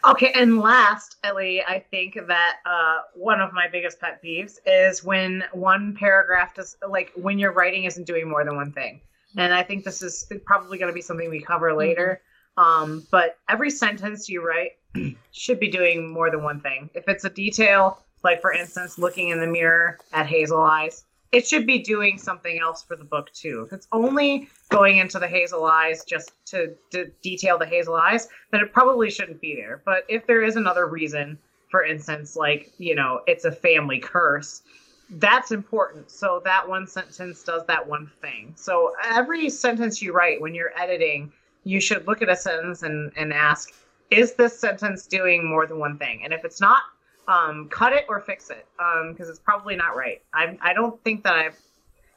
Okay, 0.05 0.33
and 0.35 0.59
last, 0.59 1.15
Ellie, 1.23 1.63
I 1.63 1.79
think 1.79 2.17
that 2.27 2.57
uh, 2.65 2.97
one 3.15 3.39
of 3.39 3.53
my 3.53 3.67
biggest 3.71 3.99
pet 3.99 4.21
peeves 4.23 4.57
is 4.65 5.03
when 5.03 5.45
one 5.53 5.95
paragraph 5.95 6.55
does, 6.55 6.75
like, 6.87 7.11
when 7.15 7.39
your 7.39 7.53
writing 7.53 7.85
isn't 7.85 8.05
doing 8.05 8.29
more 8.29 8.43
than 8.43 8.55
one 8.55 8.73
thing. 8.73 8.99
And 9.37 9.53
I 9.53 9.63
think 9.63 9.85
this 9.85 10.01
is 10.01 10.29
probably 10.45 10.77
going 10.77 10.91
to 10.91 10.93
be 10.93 11.01
something 11.01 11.29
we 11.29 11.41
cover 11.41 11.73
later. 11.73 12.21
Um, 12.57 13.07
but 13.11 13.37
every 13.49 13.71
sentence 13.71 14.29
you 14.29 14.45
write 14.45 14.71
should 15.31 15.59
be 15.59 15.69
doing 15.69 16.11
more 16.11 16.29
than 16.29 16.43
one 16.43 16.59
thing. 16.59 16.89
If 16.93 17.07
it's 17.07 17.23
a 17.23 17.29
detail, 17.29 17.99
like 18.23 18.41
for 18.41 18.53
instance, 18.53 18.99
looking 18.99 19.29
in 19.29 19.39
the 19.39 19.47
mirror 19.47 19.97
at 20.11 20.27
Hazel 20.27 20.61
Eyes, 20.61 21.05
it 21.33 21.47
should 21.47 21.65
be 21.65 21.79
doing 21.79 22.19
something 22.19 22.59
else 22.59 22.83
for 22.83 22.95
the 22.95 23.03
book 23.03 23.33
too. 23.33 23.63
If 23.65 23.73
it's 23.73 23.87
only 23.91 24.47
going 24.69 24.97
into 24.97 25.17
the 25.17 25.27
Hazel 25.27 25.65
Eyes 25.65 26.05
just 26.05 26.31
to, 26.45 26.75
detail 27.23 27.57
the 27.57 27.65
Hazel 27.65 27.95
Eyes, 27.95 28.29
then 28.51 28.61
it 28.61 28.71
probably 28.71 29.09
shouldn't 29.09 29.41
be 29.41 29.55
there. 29.55 29.81
But 29.83 30.05
if 30.07 30.27
there 30.27 30.43
is 30.43 30.55
another 30.55 30.85
reason, 30.85 31.39
for 31.69 31.83
instance, 31.83 32.35
like, 32.35 32.71
you 32.77 32.93
know, 32.93 33.21
it's 33.25 33.45
a 33.45 33.51
family 33.51 33.97
curse, 33.97 34.61
that's 35.09 35.51
important. 35.51 36.11
So 36.11 36.39
that 36.45 36.69
one 36.69 36.85
sentence 36.85 37.43
does 37.43 37.65
that 37.65 37.85
one 37.85 38.11
thing. 38.21 38.53
So 38.55 38.93
every 39.03 39.49
sentence 39.49 40.03
you 40.03 40.13
write 40.13 40.39
when 40.39 40.53
you're 40.53 40.77
editing, 40.79 41.33
you 41.63 41.81
should 41.81 42.05
look 42.05 42.21
at 42.21 42.29
a 42.29 42.35
sentence 42.35 42.83
and, 42.83 43.11
and 43.17 43.33
ask, 43.33 43.73
is 44.11 44.35
this 44.35 44.59
sentence 44.59 45.07
doing 45.07 45.49
more 45.49 45.65
than 45.65 45.79
one 45.79 45.97
thing? 45.97 46.23
And 46.23 46.31
if 46.31 46.45
it's 46.45 46.61
not, 46.61 46.83
um, 47.27 47.69
cut 47.69 47.93
it 47.93 48.05
or 48.09 48.19
fix 48.19 48.49
it 48.49 48.65
because 49.11 49.29
it's 49.29 49.39
probably 49.39 49.75
not 49.75 49.95
right. 49.95 50.21
I 50.33 50.57
I 50.61 50.73
don't 50.73 51.01
think 51.03 51.23
that 51.23 51.35
I've, 51.35 51.57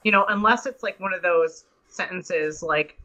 you 0.02 0.12
know, 0.12 0.24
unless 0.28 0.66
it's 0.66 0.82
like 0.82 0.98
one 1.00 1.12
of 1.12 1.22
those 1.22 1.64
sentences 1.88 2.62
like, 2.62 2.98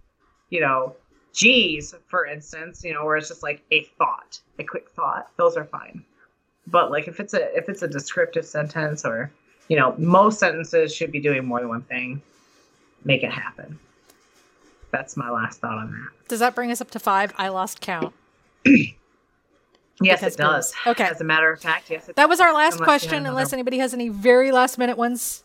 you 0.50 0.62
know, 0.62 0.96
geez, 1.34 1.96
for 2.08 2.26
instance, 2.26 2.84
you 2.84 2.94
know, 2.94 3.06
where 3.06 3.18
it's 3.18 3.28
just 3.28 3.44
like 3.44 3.64
a 3.72 3.84
thought, 3.98 4.40
a 4.60 4.64
quick 4.64 4.90
thought. 4.90 5.30
Those 5.38 5.58
are 5.58 5.66
fine. 5.66 6.04
But 6.68 6.92
like 6.92 7.08
if 7.08 7.20
it's 7.20 7.34
a 7.34 7.56
if 7.56 7.70
it's 7.70 7.82
a 7.82 7.88
descriptive 7.88 8.46
sentence 8.46 9.06
or 9.06 9.32
you 9.68 9.78
know, 9.78 9.96
most 9.98 10.40
sentences 10.40 10.94
should 10.94 11.12
be 11.14 11.22
doing 11.22 11.46
more 11.46 11.60
than 11.60 11.70
one 11.70 11.84
thing. 11.84 12.22
Make 13.06 13.24
it 13.24 13.32
happen. 13.32 13.80
That's 14.92 15.16
my 15.16 15.30
last 15.30 15.62
thought 15.62 15.78
on 15.78 15.92
that. 15.92 16.28
Does 16.28 16.40
that 16.40 16.56
bring 16.56 16.72
us 16.72 16.82
up 16.82 16.92
to 16.92 17.00
five? 17.00 17.34
I 17.38 17.48
lost 17.48 17.80
count. 17.80 18.14
Yes, 20.00 20.24
it 20.24 20.38
does. 20.38 20.74
Okay. 20.88 21.04
As 21.04 21.22
a 21.22 21.24
matter 21.24 21.52
of 21.52 21.60
fact, 21.62 21.90
yes, 21.90 22.04
it 22.04 22.08
does. 22.08 22.16
That 22.16 22.30
was 22.30 22.40
our 22.40 22.54
last 22.54 22.80
question, 22.82 23.26
unless 23.26 23.54
anybody 23.54 23.78
has 23.80 23.94
any 23.94 24.10
very 24.10 24.52
last 24.52 24.78
minute 24.78 24.98
ones. 24.98 25.44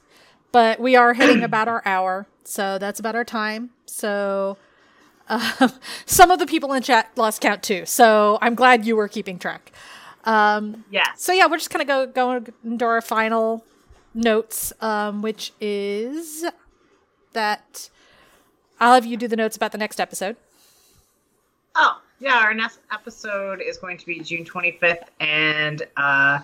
But 0.53 0.81
we 0.81 0.97
are 0.97 1.13
hitting 1.15 1.43
about 1.43 1.69
our 1.69 1.83
hour, 1.85 2.27
so 2.45 2.79
that's 2.79 3.01
about 3.01 3.15
our 3.17 3.25
time. 3.25 3.71
So 3.87 4.57
um, 5.29 5.73
some 6.07 6.31
of 6.31 6.39
the 6.39 6.47
people 6.47 6.73
in 6.73 6.83
chat 6.83 7.11
lost 7.17 7.41
count 7.41 7.63
too. 7.63 7.85
So 7.85 8.39
I'm 8.41 8.55
glad 8.55 8.87
you 8.87 8.97
were 8.97 9.09
keeping 9.09 9.39
track. 9.39 9.73
Um, 10.25 10.85
Yes. 10.91 11.23
so 11.23 11.33
yeah, 11.33 11.47
we're 11.47 11.59
just 11.59 11.71
gonna 11.71 11.85
go 11.85 12.07
go 12.07 12.43
into 12.65 12.85
our 12.85 13.01
final 13.03 13.65
notes, 14.15 14.73
um, 14.81 15.21
which 15.23 15.53
is 15.61 16.45
that 17.33 17.91
I'll 18.81 18.95
have 18.95 19.05
you 19.05 19.17
do 19.17 19.29
the 19.29 19.37
notes 19.37 19.57
about 19.57 19.73
the 19.73 19.79
next 19.79 20.01
episode. 20.01 20.37
Oh, 21.75 22.01
yeah. 22.19 22.39
Our 22.39 22.55
next 22.55 22.81
episode 22.93 23.61
is 23.61 23.79
going 23.79 23.99
to 23.99 24.07
be 24.07 24.21
June 24.21 24.45
25th, 24.45 25.09
and 25.21 25.83
uh, 25.97 26.41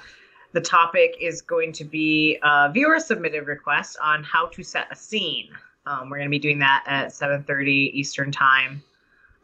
the 0.52 0.60
topic 0.60 1.16
is 1.20 1.40
going 1.42 1.72
to 1.72 1.84
be 1.84 2.38
a 2.42 2.70
viewer 2.72 3.00
submitted 3.00 3.46
request 3.46 3.96
on 4.02 4.22
how 4.22 4.46
to 4.48 4.62
set 4.62 4.86
a 4.90 4.96
scene. 4.96 5.48
Um, 5.86 6.10
we're 6.10 6.18
going 6.18 6.28
to 6.28 6.30
be 6.30 6.38
doing 6.38 6.58
that 6.60 6.84
at 6.86 7.08
7:30 7.08 7.92
Eastern 7.92 8.30
Time 8.30 8.82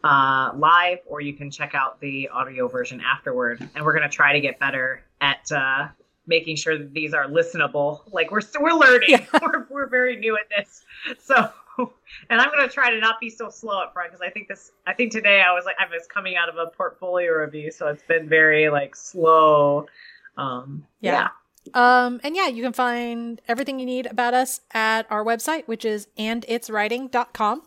uh, 0.04 0.52
live, 0.54 0.98
or 1.06 1.20
you 1.20 1.32
can 1.32 1.50
check 1.50 1.74
out 1.74 2.00
the 2.00 2.28
audio 2.28 2.68
version 2.68 3.00
afterward. 3.00 3.66
And 3.74 3.84
we're 3.84 3.94
going 3.94 4.08
to 4.08 4.14
try 4.14 4.32
to 4.32 4.40
get 4.40 4.58
better 4.58 5.02
at 5.20 5.50
uh, 5.50 5.88
making 6.26 6.56
sure 6.56 6.78
that 6.78 6.92
these 6.94 7.14
are 7.14 7.26
listenable. 7.26 8.02
Like 8.12 8.30
we're 8.30 8.42
we're 8.60 8.72
learning. 8.72 9.10
Yeah. 9.10 9.26
we're 9.42 9.66
we're 9.70 9.88
very 9.88 10.16
new 10.16 10.36
at 10.36 10.48
this, 10.56 10.82
so. 11.20 11.50
And 12.30 12.40
I'm 12.40 12.50
gonna 12.50 12.68
try 12.68 12.90
to 12.90 12.98
not 12.98 13.20
be 13.20 13.30
so 13.30 13.48
slow 13.48 13.80
up 13.80 13.92
front 13.92 14.10
because 14.10 14.26
I 14.26 14.30
think 14.30 14.48
this. 14.48 14.72
I 14.86 14.94
think 14.94 15.12
today 15.12 15.42
I 15.42 15.52
was 15.52 15.64
like 15.64 15.76
I 15.78 15.84
was 15.84 16.06
coming 16.06 16.36
out 16.36 16.48
of 16.48 16.56
a 16.56 16.66
portfolio 16.70 17.32
review, 17.32 17.70
so 17.70 17.86
it's 17.86 18.02
been 18.02 18.28
very 18.28 18.68
like 18.68 18.96
slow. 18.96 19.86
Um, 20.36 20.86
Yeah. 21.00 21.28
Um, 21.74 22.20
and 22.24 22.34
yeah, 22.34 22.48
you 22.48 22.62
can 22.62 22.72
find 22.72 23.40
everything 23.46 23.78
you 23.78 23.86
need 23.86 24.06
about 24.06 24.34
us 24.34 24.60
at 24.72 25.06
our 25.10 25.24
website, 25.24 25.66
which 25.66 25.84
is 25.84 26.08
anditswriting.com. 26.18 27.62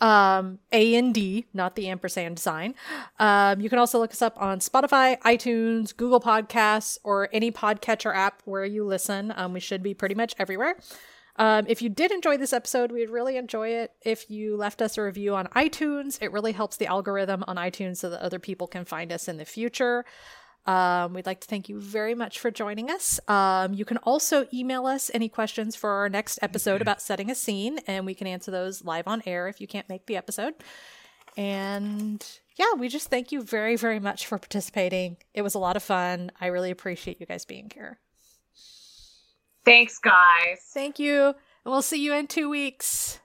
Um, 0.00 0.58
A 0.72 0.96
and 0.96 1.14
D, 1.14 1.46
not 1.54 1.76
the 1.76 1.88
ampersand 1.88 2.38
sign. 2.38 2.74
Um, 3.20 3.60
you 3.60 3.70
can 3.70 3.78
also 3.78 3.98
look 4.00 4.10
us 4.10 4.20
up 4.20 4.40
on 4.40 4.58
Spotify, 4.58 5.18
iTunes, 5.20 5.96
Google 5.96 6.20
Podcasts, 6.20 6.98
or 7.04 7.28
any 7.32 7.52
podcatcher 7.52 8.14
app 8.14 8.42
where 8.44 8.64
you 8.64 8.84
listen. 8.84 9.32
Um, 9.36 9.52
we 9.52 9.60
should 9.60 9.82
be 9.82 9.94
pretty 9.94 10.16
much 10.16 10.34
everywhere. 10.38 10.76
Um, 11.36 11.64
if 11.68 11.80
you 11.80 11.88
did 11.88 12.12
enjoy 12.12 12.36
this 12.36 12.52
episode, 12.52 12.92
we'd 12.92 13.10
really 13.10 13.36
enjoy 13.36 13.68
it 13.68 13.92
if 14.04 14.30
you 14.30 14.56
left 14.56 14.82
us 14.82 14.98
a 14.98 15.02
review 15.02 15.34
on 15.34 15.46
iTunes. 15.48 16.18
It 16.20 16.30
really 16.32 16.52
helps 16.52 16.76
the 16.76 16.86
algorithm 16.86 17.42
on 17.48 17.56
iTunes 17.56 17.98
so 17.98 18.10
that 18.10 18.20
other 18.20 18.38
people 18.38 18.66
can 18.66 18.84
find 18.84 19.10
us 19.12 19.28
in 19.28 19.38
the 19.38 19.44
future. 19.44 20.04
Um, 20.66 21.14
we'd 21.14 21.26
like 21.26 21.40
to 21.40 21.48
thank 21.48 21.68
you 21.68 21.80
very 21.80 22.14
much 22.14 22.38
for 22.38 22.50
joining 22.50 22.90
us. 22.90 23.18
Um, 23.28 23.74
you 23.74 23.84
can 23.84 23.96
also 23.98 24.46
email 24.52 24.86
us 24.86 25.10
any 25.12 25.28
questions 25.28 25.74
for 25.74 25.90
our 25.90 26.08
next 26.08 26.38
episode 26.42 26.80
about 26.80 27.02
setting 27.02 27.30
a 27.30 27.34
scene, 27.34 27.80
and 27.86 28.06
we 28.06 28.14
can 28.14 28.26
answer 28.26 28.50
those 28.50 28.84
live 28.84 29.08
on 29.08 29.22
air 29.26 29.48
if 29.48 29.60
you 29.60 29.66
can't 29.66 29.88
make 29.88 30.06
the 30.06 30.16
episode. 30.16 30.54
And 31.36 32.24
yeah, 32.56 32.74
we 32.78 32.88
just 32.88 33.08
thank 33.08 33.32
you 33.32 33.42
very, 33.42 33.76
very 33.76 33.98
much 33.98 34.26
for 34.26 34.38
participating. 34.38 35.16
It 35.34 35.42
was 35.42 35.54
a 35.54 35.58
lot 35.58 35.76
of 35.76 35.82
fun. 35.82 36.30
I 36.40 36.48
really 36.48 36.70
appreciate 36.70 37.18
you 37.20 37.26
guys 37.26 37.44
being 37.44 37.70
here. 37.74 37.98
Thanks, 39.64 39.98
guys. 39.98 40.60
Thank 40.72 40.98
you. 40.98 41.34
And 41.64 41.72
we'll 41.72 41.82
see 41.82 42.02
you 42.02 42.14
in 42.14 42.26
two 42.26 42.48
weeks. 42.48 43.20